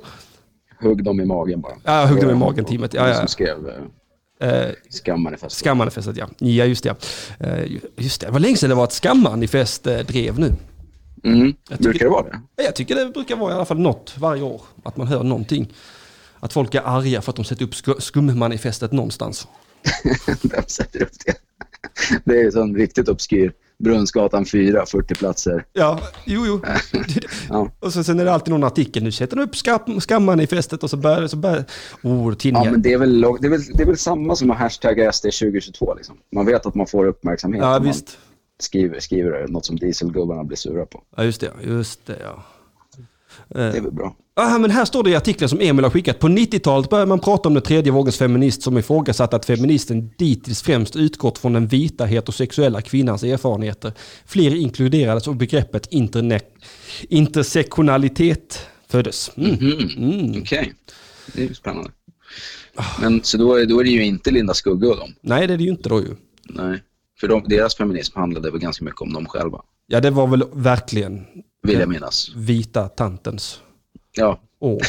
Hugg 0.85 1.03
dem 1.03 1.19
i 1.19 1.25
magen 1.25 1.61
bara. 1.61 1.73
Ja, 1.83 2.05
hugg 2.05 2.21
dem 2.21 2.29
i 2.29 2.33
magen, 2.35 2.65
teamet. 2.65 2.93
Ja, 2.93 3.07
ja. 3.07 3.15
Som 3.15 3.27
skrev 3.27 3.67
uh, 3.67 3.73
Eh, 4.39 4.69
skammanifestet. 4.89 5.51
Skammanifestet 5.59 6.17
ja. 6.17 6.27
Ja, 6.37 6.65
just 6.65 6.83
det. 6.83 6.89
ja. 7.39 7.47
Eh, 7.47 7.71
just 7.97 8.21
det. 8.21 8.27
Det 8.27 8.31
var 8.33 8.39
länge 8.39 8.57
sedan 8.57 8.69
det 8.69 8.75
var 8.75 8.83
ett 8.83 8.91
skammanifest 8.91 9.87
eh, 9.87 9.97
drev 9.99 10.39
nu. 10.39 10.53
Mm. 11.23 11.53
tycker- 11.53 11.83
Brukar 11.83 12.05
det 12.05 12.11
vara 12.11 12.23
det? 12.23 12.39
Ja, 12.55 12.63
Jag 12.63 12.75
tycker 12.75 12.95
det 12.95 13.05
brukar 13.13 13.35
vara 13.35 13.51
i 13.51 13.55
alla 13.55 13.65
fall 13.65 13.79
något 13.79 14.13
varje 14.17 14.41
år. 14.41 14.61
Att 14.83 14.97
man 14.97 15.07
hör 15.07 15.23
någonting. 15.23 15.73
Att 16.39 16.53
folk 16.53 16.75
är 16.75 16.81
arga 16.85 17.21
för 17.21 17.29
att 17.31 17.35
de 17.35 17.45
sätter 17.45 17.65
upp 17.65 17.71
sku- 17.73 17.99
skummanifestet 17.99 18.91
någonstans. 18.91 19.47
Vem 20.43 20.63
sätter 20.67 21.01
upp 21.03 21.09
det? 21.25 21.33
Det 22.25 22.41
är 22.41 22.45
en 22.45 22.51
sån 22.51 22.75
riktigt 22.75 23.09
obskyr 23.09 23.53
Brunnsgatan 23.77 24.45
4, 24.45 24.85
40 24.85 25.15
platser. 25.15 25.65
Ja, 25.73 25.99
jo, 26.25 26.45
jo. 26.45 26.61
ja. 27.49 27.71
Och 27.79 27.93
så, 27.93 28.03
sen 28.03 28.19
är 28.19 28.25
det 28.25 28.33
alltid 28.33 28.51
någon 28.51 28.63
artikel, 28.63 29.03
nu 29.03 29.11
sätter 29.11 29.35
de 29.35 29.43
upp 29.43 29.55
skam, 29.55 30.01
skamman 30.01 30.39
i 30.39 30.47
fästet 30.47 30.83
och 30.83 30.89
så 30.89 30.97
börjar 30.97 31.27
så 31.27 31.37
börjar, 31.37 31.65
oh, 32.03 32.33
tidningen. 32.33 32.65
Ja, 32.65 32.71
men 32.71 32.81
det 32.81 32.93
är, 32.93 32.97
väl, 32.97 33.21
det, 33.21 33.47
är 33.47 33.49
väl, 33.49 33.61
det 33.73 33.83
är 33.83 33.87
väl 33.87 33.97
samma 33.97 34.35
som 34.35 34.51
att 34.51 34.57
hashtagga 34.57 35.11
SD 35.11 35.23
2022 35.23 35.93
liksom. 35.93 36.17
Man 36.31 36.45
vet 36.45 36.65
att 36.65 36.75
man 36.75 36.87
får 36.87 37.05
uppmärksamhet. 37.05 37.61
Ja, 37.61 37.79
visst. 37.79 38.17
Skriver, 38.59 38.99
skriver 38.99 39.47
något 39.47 39.65
som 39.65 39.75
dieselgubbarna 39.75 40.43
blir 40.43 40.57
sura 40.57 40.85
på. 40.85 41.03
Ja, 41.17 41.23
just 41.23 41.41
det. 41.41 41.51
Just 41.63 42.05
det, 42.05 42.17
ja. 42.23 42.43
Det 43.47 43.77
är 43.77 43.81
väl 43.81 43.91
bra. 43.91 44.15
Ah, 44.37 44.57
men 44.57 44.71
här 44.71 44.85
står 44.85 45.03
det 45.03 45.09
i 45.09 45.15
artikeln 45.15 45.49
som 45.49 45.59
Emil 45.61 45.83
har 45.83 45.91
skickat. 45.91 46.19
På 46.19 46.27
90-talet 46.27 46.89
började 46.89 47.09
man 47.09 47.19
prata 47.19 47.49
om 47.49 47.53
den 47.53 47.63
tredje 47.63 47.91
vågens 47.91 48.17
feminist 48.17 48.61
som 48.61 48.77
ifrågasatte 48.77 49.35
att 49.35 49.45
feministen 49.45 50.09
dittills 50.17 50.61
främst 50.61 50.95
utgått 50.95 51.37
från 51.37 51.53
den 51.53 51.67
vita 51.67 52.05
heterosexuella 52.05 52.81
kvinnans 52.81 53.23
erfarenheter. 53.23 53.91
Fler 54.25 54.55
inkluderades 54.55 55.27
och 55.27 55.35
begreppet 55.35 55.91
interne- 55.91 56.41
intersektionalitet 57.09 58.67
föddes. 58.87 59.31
Mm. 59.37 59.51
Mm-hmm. 59.51 59.97
Mm. 59.97 60.29
Okej, 60.29 60.41
okay. 60.41 60.73
det 61.33 61.43
är 61.43 61.47
ju 61.47 61.53
spännande. 61.53 61.91
Men 63.01 63.23
så 63.23 63.37
då, 63.37 63.65
då 63.65 63.79
är 63.79 63.83
det 63.83 63.89
ju 63.89 64.05
inte 64.05 64.31
Linda 64.31 64.53
Skugge 64.53 64.87
och 64.87 64.97
dem? 64.97 65.15
Nej, 65.21 65.47
det 65.47 65.53
är 65.53 65.57
det 65.57 65.63
ju 65.63 65.69
inte 65.69 65.89
då 65.89 66.01
ju. 66.01 66.15
Nej, 66.43 66.83
för 67.19 67.27
de, 67.27 67.43
deras 67.47 67.75
feminism 67.75 68.19
handlade 68.19 68.51
väl 68.51 68.59
ganska 68.59 68.85
mycket 68.85 69.01
om 69.01 69.13
dem 69.13 69.25
själva? 69.25 69.61
Ja, 69.87 70.01
det 70.01 70.09
var 70.09 70.27
väl 70.27 70.43
verkligen 70.53 71.25
vill 71.63 71.79
jag 71.79 71.89
minnas. 71.89 72.31
Vita 72.35 72.87
tantens 72.87 73.59
Ja. 74.15 74.39
år. 74.59 74.81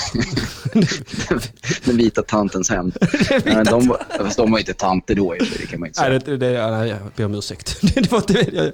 Den 1.87 1.97
vita 1.97 2.23
tantens 2.23 2.71
hem. 2.71 2.93
Nej, 3.45 3.65
de, 3.65 3.97
fast 4.19 4.37
de 4.37 4.53
var 4.53 4.59
inte 4.59 4.75
tanter 4.75 5.15
då, 5.15 5.35
det 5.59 5.67
kan 5.67 5.81
man 5.81 5.87
inte 5.87 5.99
säga. 5.99 6.09
Nej, 6.09 6.21
det, 6.25 6.37
det, 6.37 6.71
nej, 6.71 6.89
jag 6.89 6.99
ber 7.17 7.25
om 7.25 7.35
ursäkt. 7.35 7.81
Det 7.95 8.13
var 8.13 8.19
inte, 8.19 8.73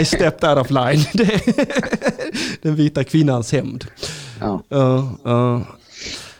I 0.00 0.04
stepped 0.04 0.50
out 0.50 0.58
of 0.58 0.70
line. 0.70 1.04
Den 2.62 2.74
vita 2.74 3.04
kvinnans 3.04 3.52
hämnd. 3.52 3.84
Ja. 4.40 4.62
Uh, 4.74 5.12
uh. 5.26 5.62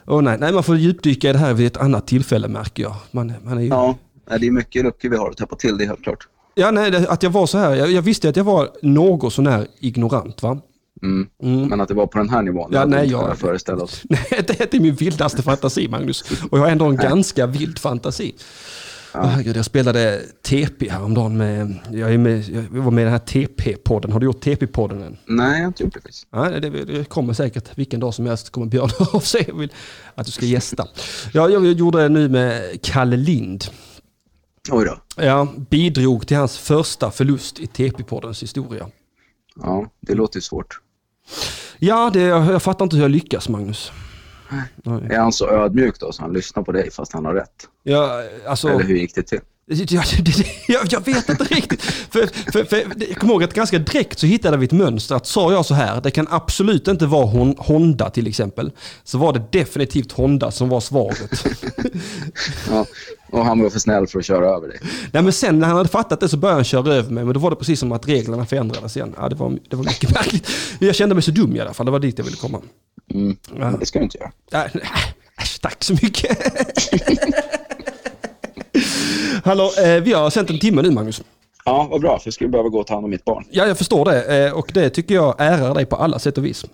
Oh, 0.06 0.22
nej, 0.22 0.38
nej, 0.40 0.52
man 0.52 0.62
får 0.62 0.76
djupdyka 0.76 1.30
i 1.30 1.32
det 1.32 1.38
här 1.38 1.54
vid 1.54 1.66
ett 1.66 1.76
annat 1.76 2.06
tillfälle 2.06 2.48
märker 2.48 2.82
jag. 2.82 2.94
Man, 3.10 3.32
man 3.42 3.58
är 3.58 3.62
ju... 3.62 3.68
Ja, 3.68 3.96
det 4.38 4.46
är 4.46 4.50
mycket 4.50 4.84
luckor 4.84 5.08
vi 5.08 5.16
har 5.16 5.30
att 5.30 5.36
täppa 5.36 5.56
till, 5.56 5.78
det 5.78 5.84
är 5.84 5.88
helt 5.88 6.02
klart. 6.02 6.28
Ja, 6.54 6.70
nej, 6.70 7.06
att 7.08 7.22
jag 7.22 7.30
var 7.30 7.46
så 7.46 7.58
här. 7.58 7.74
Jag, 7.74 7.90
jag 7.92 8.02
visste 8.02 8.28
att 8.28 8.36
jag 8.36 8.44
var 8.44 8.70
något 8.82 9.32
sånär 9.32 9.66
ignorant 9.80 10.42
va. 10.42 10.60
Mm. 11.02 11.28
Mm. 11.42 11.68
Men 11.68 11.80
att 11.80 11.88
det 11.88 11.94
var 11.94 12.06
på 12.06 12.18
den 12.18 12.28
här 12.28 12.42
nivån, 12.42 12.70
ja, 12.72 12.84
nej, 12.84 13.10
jag 13.10 13.38
föreställa 13.38 13.82
oss. 13.82 14.02
Nej, 14.08 14.44
det 14.46 14.74
är 14.74 14.80
min 14.80 14.94
vildaste 14.94 15.42
fantasi, 15.42 15.88
Magnus. 15.88 16.24
Och 16.50 16.58
jag 16.58 16.62
har 16.62 16.70
ändå 16.70 16.84
en 16.84 16.96
ganska 16.96 17.46
vild 17.46 17.78
fantasi. 17.78 18.34
Ja. 19.14 19.20
Oh, 19.20 19.48
jag 19.48 19.64
spelade 19.64 20.22
TP 20.42 20.88
häromdagen 20.90 21.36
med, 21.36 21.78
jag, 21.90 22.14
är 22.14 22.18
med, 22.18 22.48
jag 22.48 22.82
var 22.82 22.90
med 22.90 23.02
i 23.02 23.04
den 23.04 23.12
här 23.12 23.18
TP-podden. 23.18 24.12
Har 24.12 24.20
du 24.20 24.26
gjort 24.26 24.44
TP-podden 24.44 25.02
än? 25.02 25.16
Nej, 25.26 25.52
jag 25.52 25.60
har 25.60 25.66
inte 25.66 25.82
gjort 25.82 25.96
det 26.30 26.70
det, 26.70 26.84
det 26.84 27.08
kommer 27.08 27.32
säkert 27.32 27.78
vilken 27.78 28.00
dag 28.00 28.14
som 28.14 28.26
helst 28.26 28.50
kommer 28.50 28.66
Björn 28.66 28.90
av 29.12 29.20
sig 29.20 29.52
och 29.52 29.62
vill 29.62 29.72
att 30.14 30.26
du 30.26 30.32
ska 30.32 30.46
gästa. 30.46 30.86
Ja, 31.32 31.48
jag 31.48 31.66
gjorde 31.66 32.02
det 32.02 32.08
nu 32.08 32.28
med 32.28 32.82
Kalle 32.82 33.16
Lind. 33.16 33.64
Oj 34.70 34.84
då. 34.84 35.22
Ja, 35.24 35.48
bidrog 35.70 36.26
till 36.26 36.36
hans 36.36 36.58
första 36.58 37.10
förlust 37.10 37.60
i 37.60 37.66
TP-poddens 37.66 38.42
historia. 38.42 38.86
Ja, 39.56 39.86
det 40.00 40.14
låter 40.14 40.40
svårt. 40.40 40.80
Ja, 41.78 42.10
det, 42.12 42.20
jag 42.22 42.62
fattar 42.62 42.84
inte 42.84 42.96
hur 42.96 43.02
jag 43.02 43.10
lyckas, 43.10 43.48
Magnus. 43.48 43.92
Nej. 44.84 45.06
Är 45.10 45.18
han 45.18 45.32
så 45.32 45.48
ödmjuk 45.50 46.00
då 46.00 46.12
så 46.12 46.22
han 46.22 46.32
lyssnar 46.32 46.62
på 46.62 46.72
dig 46.72 46.90
fast 46.90 47.12
han 47.12 47.24
har 47.24 47.34
rätt? 47.34 47.68
Ja, 47.82 48.22
alltså... 48.46 48.68
Eller 48.68 48.84
hur 48.84 48.96
gick 48.96 49.14
det 49.14 49.22
till? 49.22 49.40
Jag, 49.66 50.86
jag, 50.90 51.04
vet 51.04 51.28
inte 51.28 51.44
riktigt. 51.44 51.82
För, 51.82 52.52
för, 52.52 52.64
för, 52.64 52.84
jag 53.08 53.16
kommer 53.16 53.32
ihåg 53.32 53.44
att 53.44 53.54
ganska 53.54 53.78
direkt 53.78 54.18
så 54.18 54.26
hittade 54.26 54.56
vi 54.56 54.64
ett 54.64 54.72
mönster. 54.72 55.14
Att 55.14 55.26
sa 55.26 55.52
jag 55.52 55.66
så 55.66 55.74
här, 55.74 56.00
det 56.00 56.10
kan 56.10 56.26
absolut 56.30 56.88
inte 56.88 57.06
vara 57.06 57.54
Honda 57.58 58.10
till 58.10 58.26
exempel. 58.26 58.72
Så 59.04 59.18
var 59.18 59.32
det 59.32 59.42
definitivt 59.50 60.12
Honda 60.12 60.50
som 60.50 60.68
var 60.68 60.80
svaret. 60.80 61.46
Ja, 62.70 62.86
och 63.30 63.44
han 63.44 63.62
var 63.62 63.70
för 63.70 63.78
snäll 63.78 64.06
för 64.06 64.18
att 64.18 64.24
köra 64.24 64.46
över 64.46 64.68
dig. 64.68 64.78
Nej 65.12 65.22
men 65.22 65.32
sen 65.32 65.58
när 65.58 65.66
han 65.66 65.76
hade 65.76 65.88
fattat 65.88 66.20
det 66.20 66.28
så 66.28 66.36
började 66.36 66.58
han 66.58 66.64
köra 66.64 66.94
över 66.94 67.10
mig. 67.10 67.24
Men 67.24 67.34
då 67.34 67.40
var 67.40 67.50
det 67.50 67.56
precis 67.56 67.80
som 67.80 67.92
att 67.92 68.08
reglerna 68.08 68.46
förändrades 68.46 68.96
igen. 68.96 69.14
Ja, 69.18 69.28
det, 69.28 69.34
var, 69.34 69.58
det 69.70 69.76
var 69.76 69.84
mycket 69.84 70.10
märkligt. 70.14 70.48
Jag 70.78 70.94
kände 70.94 71.14
mig 71.14 71.22
så 71.22 71.30
dum 71.30 71.56
i 71.56 71.60
alla 71.60 71.74
fall. 71.74 71.86
Det 71.86 71.92
var 71.92 71.98
dit 71.98 72.18
jag 72.18 72.24
ville 72.24 72.36
komma. 72.36 72.60
Mm. 73.14 73.36
Det 73.80 73.86
ska 73.86 73.98
du 73.98 74.04
inte 74.04 74.18
göra. 74.18 74.32
Ja, 74.50 74.66
tack 75.60 75.84
så 75.84 75.92
mycket. 75.92 76.38
Hallå, 79.44 79.70
eh, 79.84 80.02
vi 80.02 80.12
har 80.12 80.30
sänt 80.30 80.50
en 80.50 80.58
timme 80.58 80.82
nu 80.82 80.90
Magnus. 80.90 81.22
Ja, 81.64 81.88
vad 81.90 82.00
bra. 82.00 82.18
För 82.18 82.26
jag 82.26 82.34
skulle 82.34 82.50
behöva 82.50 82.68
gå 82.68 82.80
och 82.80 82.86
ta 82.86 82.94
hand 82.94 83.04
om 83.04 83.10
mitt 83.10 83.24
barn. 83.24 83.44
Ja, 83.50 83.66
jag 83.66 83.78
förstår 83.78 84.04
det. 84.04 84.46
Eh, 84.46 84.52
och 84.52 84.70
det 84.74 84.90
tycker 84.90 85.14
jag 85.14 85.34
ärar 85.38 85.74
dig 85.74 85.86
på 85.86 85.96
alla 85.96 86.18
sätt 86.18 86.38
och 86.38 86.44
vis. 86.44 86.64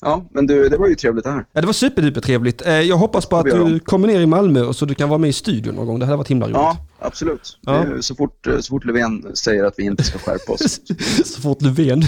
Ja, 0.00 0.24
men 0.30 0.46
du, 0.46 0.68
det 0.68 0.76
var 0.76 0.88
ju 0.88 0.94
trevligt 0.94 1.24
det 1.24 1.30
här. 1.30 1.44
Ja, 1.52 1.60
det 1.60 1.66
var 1.66 1.72
superduper 1.72 2.20
trevligt. 2.20 2.66
Eh, 2.66 2.80
jag 2.80 2.96
hoppas 2.96 3.26
på 3.26 3.36
att 3.36 3.44
du 3.44 3.80
kommer 3.80 4.08
ner 4.08 4.20
i 4.20 4.26
Malmö 4.26 4.62
och 4.62 4.76
så 4.76 4.84
du 4.84 4.94
kan 4.94 5.08
vara 5.08 5.18
med 5.18 5.30
i 5.30 5.32
studion 5.32 5.74
någon 5.74 5.86
gång. 5.86 5.98
Det 5.98 6.06
hade 6.06 6.16
varit 6.16 6.28
himla 6.28 6.46
roligt. 6.46 6.56
Ja, 6.56 6.76
absolut. 6.98 7.58
Ja. 7.60 7.86
Så, 8.00 8.14
fort, 8.14 8.46
så 8.60 8.68
fort 8.68 8.84
Löfven 8.84 9.36
säger 9.36 9.64
att 9.64 9.74
vi 9.76 9.82
inte 9.82 10.02
ska 10.02 10.18
skärpa 10.18 10.52
oss. 10.52 10.80
så 11.24 11.40
fort 11.40 11.62
Löfven. 11.62 12.02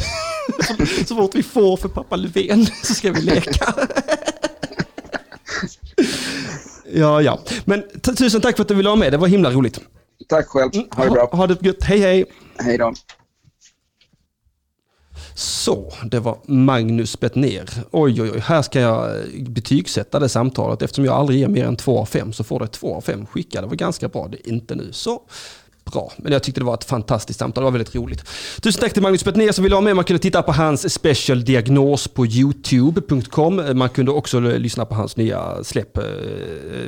så 1.07 1.17
fort 1.17 1.35
vi 1.35 1.43
får 1.43 1.77
för 1.77 1.89
pappa 1.89 2.17
Löfven 2.17 2.67
så 2.67 2.95
ska 2.95 3.13
vi 3.13 3.21
leka. 3.21 3.75
Ja, 6.95 7.23
ja. 7.23 7.39
Men 7.65 7.83
tusen 8.17 8.41
tack 8.41 8.57
för 8.57 8.63
att 8.63 8.69
du 8.69 8.75
ville 8.75 8.89
vara 8.89 8.97
med. 8.97 9.13
Det 9.13 9.17
var 9.17 9.29
himla 9.29 9.51
roligt. 9.51 9.81
Tack 10.29 10.47
själv. 10.47 10.71
Ha 10.91 11.05
det 11.05 11.11
bra. 11.11 11.29
Ha, 11.31 11.37
ha 11.37 11.47
det 11.47 11.63
gött. 11.63 11.83
Hej, 11.83 11.99
hej. 11.99 12.25
Hej 12.59 12.79
då. 12.79 12.93
Så, 15.35 15.93
det 16.05 16.21
var 16.21 16.39
Magnus 16.47 17.21
Bettner. 17.21 17.71
Oj, 17.91 18.23
oj, 18.23 18.31
oj. 18.35 18.39
Här 18.39 18.63
ska 18.63 18.81
jag 18.81 19.11
betygsätta 19.49 20.19
det 20.19 20.29
samtalet. 20.29 20.83
Eftersom 20.83 21.05
jag 21.05 21.15
aldrig 21.15 21.39
ger 21.39 21.49
mer 21.49 21.65
än 21.65 21.77
två 21.77 21.99
av 21.99 22.07
fem 22.07 22.33
så 22.33 22.45
får 22.45 22.61
det 22.61 22.67
två 22.67 22.95
av 22.95 23.01
fem 23.01 23.27
skicka. 23.27 23.61
Det 23.61 23.67
var 23.67 23.75
ganska 23.75 24.09
bra. 24.09 24.29
Det 24.29 24.37
är 24.37 24.49
inte 24.53 24.75
nu. 24.75 24.89
Så 24.93 25.23
bra. 25.93 26.13
Men 26.17 26.33
jag 26.33 26.43
tyckte 26.43 26.61
det 26.61 26.65
var 26.65 26.75
ett 26.75 26.85
fantastiskt 26.85 27.39
samtal. 27.39 27.63
Det 27.63 27.65
var 27.65 27.71
väldigt 27.71 27.95
roligt. 27.95 28.25
Tusen 28.63 28.81
tack 28.81 28.93
till 28.93 29.03
Magnus 29.03 29.25
Betnér 29.25 29.53
som 29.53 29.65
ville 29.65 29.77
ha 29.77 29.81
med. 29.81 29.97
Man 29.97 30.05
kunde 30.05 30.23
titta 30.23 30.43
på 30.43 30.53
hans 30.53 30.95
special 30.95 31.45
diagnos 31.45 32.09
på 32.09 32.27
youtube.com. 32.27 33.63
Man 33.75 33.89
kunde 33.89 34.11
också 34.11 34.41
lyssna 34.41 34.85
på 34.85 34.95
hans 34.95 35.17
nya 35.17 35.65
släpp, 35.65 35.99
eh, 35.99 36.05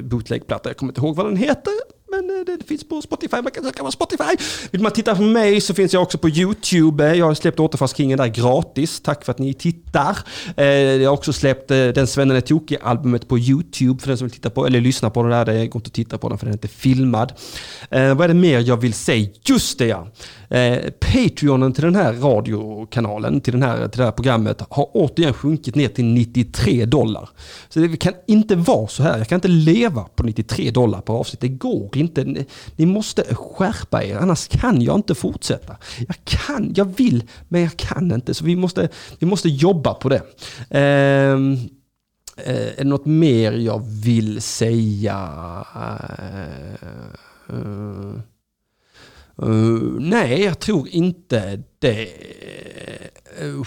bootlegplatta. 0.02 0.68
Jag 0.68 0.76
kommer 0.76 0.90
inte 0.90 1.00
ihåg 1.00 1.16
vad 1.16 1.26
den 1.26 1.36
heter 1.36 1.72
men 2.16 2.38
eh, 2.38 2.58
det 2.58 2.64
finns 2.64 2.88
på 2.88 3.02
Spotify. 3.02 3.36
Man 3.42 3.50
kan 3.50 3.64
söka 3.64 3.82
på 3.82 3.90
Spotify. 3.90 4.36
Vill 4.70 4.82
man 4.82 4.92
titta 4.92 5.16
på 5.16 5.22
mig 5.22 5.60
så 5.60 5.74
finns 5.74 5.92
jag 5.92 6.02
också 6.02 6.18
på 6.18 6.28
YouTube. 6.28 7.10
Eh, 7.10 7.18
jag 7.18 7.26
har 7.26 7.34
släppt 7.34 7.60
Återfallskingen 7.60 8.18
där 8.18 8.26
gratis. 8.26 9.00
Tack 9.00 9.24
för 9.24 9.32
att 9.32 9.38
ni 9.38 9.54
tittar. 9.54 10.18
Eh, 10.56 10.66
jag 10.66 11.10
har 11.10 11.16
också 11.16 11.32
släppt 11.32 11.68
Den 11.68 12.06
Svennen 12.06 12.36
är 12.36 12.40
tokig-albumet 12.40 13.28
på 13.28 13.38
YouTube 13.38 14.00
för 14.00 14.08
den 14.08 14.18
som 14.18 14.26
vill 14.26 14.34
titta 14.34 14.50
på 14.50 14.66
eller 14.66 14.80
lyssna 14.80 15.10
på 15.10 15.22
den 15.22 15.30
där. 15.30 15.44
Det 15.44 15.66
går 15.66 15.80
inte 15.80 15.88
att 15.88 15.92
titta 15.92 16.18
på 16.18 16.28
den 16.28 16.38
för 16.38 16.46
den 16.46 16.52
är 16.52 16.56
inte 16.56 16.68
filmad. 16.68 17.32
Vad 17.90 18.20
är 18.20 18.28
det 18.28 18.34
mer 18.34 18.60
jag 18.60 18.76
vill 18.76 18.94
säga? 18.94 19.28
Just 19.44 19.78
det 19.78 19.86
ja! 19.86 20.08
Patreonen 21.00 21.72
till 21.72 21.84
den 21.84 21.96
här 21.96 22.12
radiokanalen, 22.12 23.40
till, 23.40 23.52
den 23.52 23.62
här, 23.62 23.88
till 23.88 23.98
det 23.98 24.04
här 24.04 24.12
programmet, 24.12 24.62
har 24.70 24.88
återigen 24.92 25.32
sjunkit 25.32 25.74
ner 25.74 25.88
till 25.88 26.04
93 26.04 26.84
dollar. 26.84 27.28
Så 27.68 27.80
det 27.80 27.96
kan 27.96 28.12
inte 28.26 28.56
vara 28.56 28.88
så 28.88 29.02
här. 29.02 29.18
Jag 29.18 29.28
kan 29.28 29.36
inte 29.36 29.48
leva 29.48 30.02
på 30.02 30.22
93 30.22 30.70
dollar 30.70 31.00
per 31.00 31.14
avsnitt. 31.14 31.40
Det 31.40 31.48
går 31.48 31.96
inte. 31.96 32.03
Ni, 32.14 32.46
ni 32.76 32.86
måste 32.86 33.34
skärpa 33.34 34.04
er, 34.04 34.16
annars 34.16 34.48
kan 34.48 34.82
jag 34.82 34.94
inte 34.94 35.14
fortsätta. 35.14 35.76
Jag 36.06 36.16
kan, 36.24 36.72
jag 36.76 36.96
vill, 36.96 37.24
men 37.48 37.60
jag 37.60 37.76
kan 37.76 38.12
inte. 38.12 38.34
Så 38.34 38.44
vi 38.44 38.56
måste, 38.56 38.88
vi 39.18 39.26
måste 39.26 39.48
jobba 39.48 39.94
på 39.94 40.08
det. 40.08 40.22
Ehm, 40.70 41.58
eh, 42.36 42.66
är 42.66 42.76
det 42.76 42.84
något 42.84 43.06
mer 43.06 43.52
jag 43.52 43.82
vill 43.86 44.42
säga? 44.42 45.18
Eh, 45.74 46.74
eh, 47.48 48.14
eh 49.38 49.56
nej, 49.98 50.42
jag 50.42 50.58
tror 50.58 50.88
inte 50.88 51.62
det. 51.78 52.08
Uh, 53.42 53.66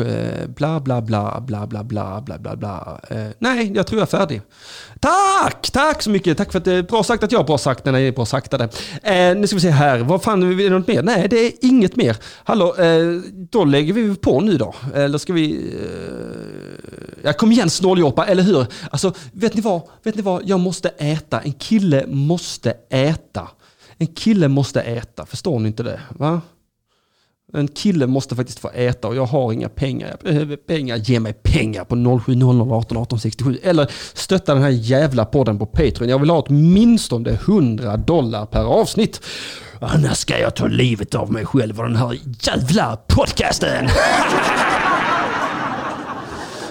Eh, 0.00 0.48
bla, 0.48 0.80
bla, 0.80 1.02
bla, 1.02 1.40
bla, 1.40 1.66
bla, 1.66 1.84
bla, 1.84 2.20
bla, 2.20 2.38
bla, 2.38 2.56
bla. 2.56 3.00
Uh, 3.10 3.28
nej, 3.38 3.72
jag 3.74 3.86
tror 3.86 4.00
jag 4.00 4.06
är 4.06 4.18
färdig. 4.18 4.42
Tack! 5.00 5.70
Tack 5.70 6.02
så 6.02 6.10
mycket! 6.10 6.38
Tack 6.38 6.52
för 6.52 6.58
att 6.58 6.64
det 6.64 6.72
är 6.72 6.82
bra 6.82 7.02
sagt 7.02 7.22
att 7.22 7.32
jag 7.32 7.38
har 7.38 7.44
bra 7.44 7.58
sagt 7.58 7.84
när 7.84 7.92
jag 7.92 8.02
är 8.02 8.12
bra 8.12 8.26
saktade. 8.26 8.68
Eh, 9.02 9.36
nu 9.36 9.46
ska 9.46 9.56
vi 9.56 9.60
se 9.60 9.70
här, 9.70 9.98
vad 9.98 10.22
fan, 10.22 10.42
är 10.42 10.56
det 10.56 10.70
något 10.70 10.88
mer? 10.88 11.02
Nej, 11.02 11.28
det 11.28 11.36
är 11.36 11.52
inget 11.60 11.96
mer. 11.96 12.16
Hallå, 12.44 12.74
eh, 12.76 13.20
då 13.34 13.64
lägger 13.64 13.92
vi 13.92 14.14
på 14.14 14.40
nu 14.40 14.56
då. 14.56 14.74
Eller 14.94 15.18
ska 15.18 15.32
vi... 15.32 15.74
Eh, 15.80 17.22
ja, 17.22 17.32
kom 17.32 17.52
igen 17.52 17.70
snåljåpa, 17.70 18.26
eller 18.26 18.42
hur? 18.42 18.66
Alltså, 18.90 19.12
vet 19.32 19.54
ni 19.54 19.60
vad? 19.60 19.82
Vet 20.02 20.14
ni 20.14 20.22
vad? 20.22 20.42
Jag 20.44 20.60
måste 20.60 20.88
äta. 20.88 21.40
En 21.40 21.52
kille 21.52 22.06
måste 22.06 22.74
äta. 22.90 23.48
En 23.98 24.06
kille 24.06 24.48
måste 24.48 24.80
äta, 24.80 25.26
förstår 25.26 25.58
ni 25.58 25.68
inte 25.68 25.82
det? 25.82 26.00
Va? 26.10 26.40
En 27.54 27.68
kille 27.68 28.06
måste 28.06 28.36
faktiskt 28.36 28.58
få 28.58 28.70
äta 28.74 29.08
och 29.08 29.16
jag 29.16 29.26
har 29.26 29.52
inga 29.52 29.68
pengar. 29.68 30.08
Jag 30.08 30.32
behöver 30.32 30.56
pengar. 30.56 30.96
Ge 30.96 31.20
mig 31.20 31.32
pengar 31.32 31.84
på 31.84 31.94
0700181867. 31.94 33.58
Eller 33.62 33.90
stötta 34.14 34.54
den 34.54 34.62
här 34.62 34.70
jävla 34.70 35.24
podden 35.24 35.58
på 35.58 35.66
Patreon. 35.66 36.08
Jag 36.08 36.18
vill 36.18 36.30
ha 36.30 36.40
åtminstone 36.48 37.30
100 37.30 37.96
dollar 37.96 38.46
per 38.46 38.64
avsnitt. 38.64 39.20
Annars 39.80 40.16
ska 40.16 40.38
jag 40.38 40.56
ta 40.56 40.66
livet 40.66 41.14
av 41.14 41.32
mig 41.32 41.46
själv 41.46 41.78
och 41.78 41.84
den 41.84 41.96
här 41.96 42.18
jävla 42.40 42.96
podcasten. 42.96 43.88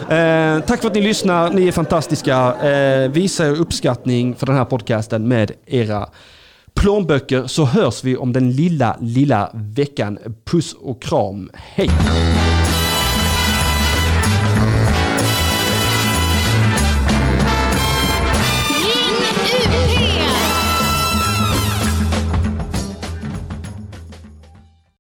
Eh, 0.02 0.60
tack 0.60 0.82
för 0.82 0.88
att 0.88 0.96
ni 0.96 1.02
lyssnar. 1.02 1.50
Ni 1.50 1.68
är 1.68 1.72
fantastiska. 1.72 2.54
Eh, 2.54 3.12
visa 3.12 3.48
er 3.48 3.52
uppskattning 3.52 4.36
för 4.36 4.46
den 4.46 4.56
här 4.56 4.66
podcasten 4.66 5.28
med 5.28 5.52
era 5.66 6.10
plånböcker 6.74 7.48
så 7.48 7.66
hörs 7.66 8.04
vi 8.04 8.18
om 8.18 8.34
den 8.34 8.52
lilla, 8.52 8.98
lilla 9.02 9.52
veckan. 9.54 10.18
Puss 10.46 10.74
och 10.74 11.02
kram. 11.02 11.50
Hej! 11.54 11.90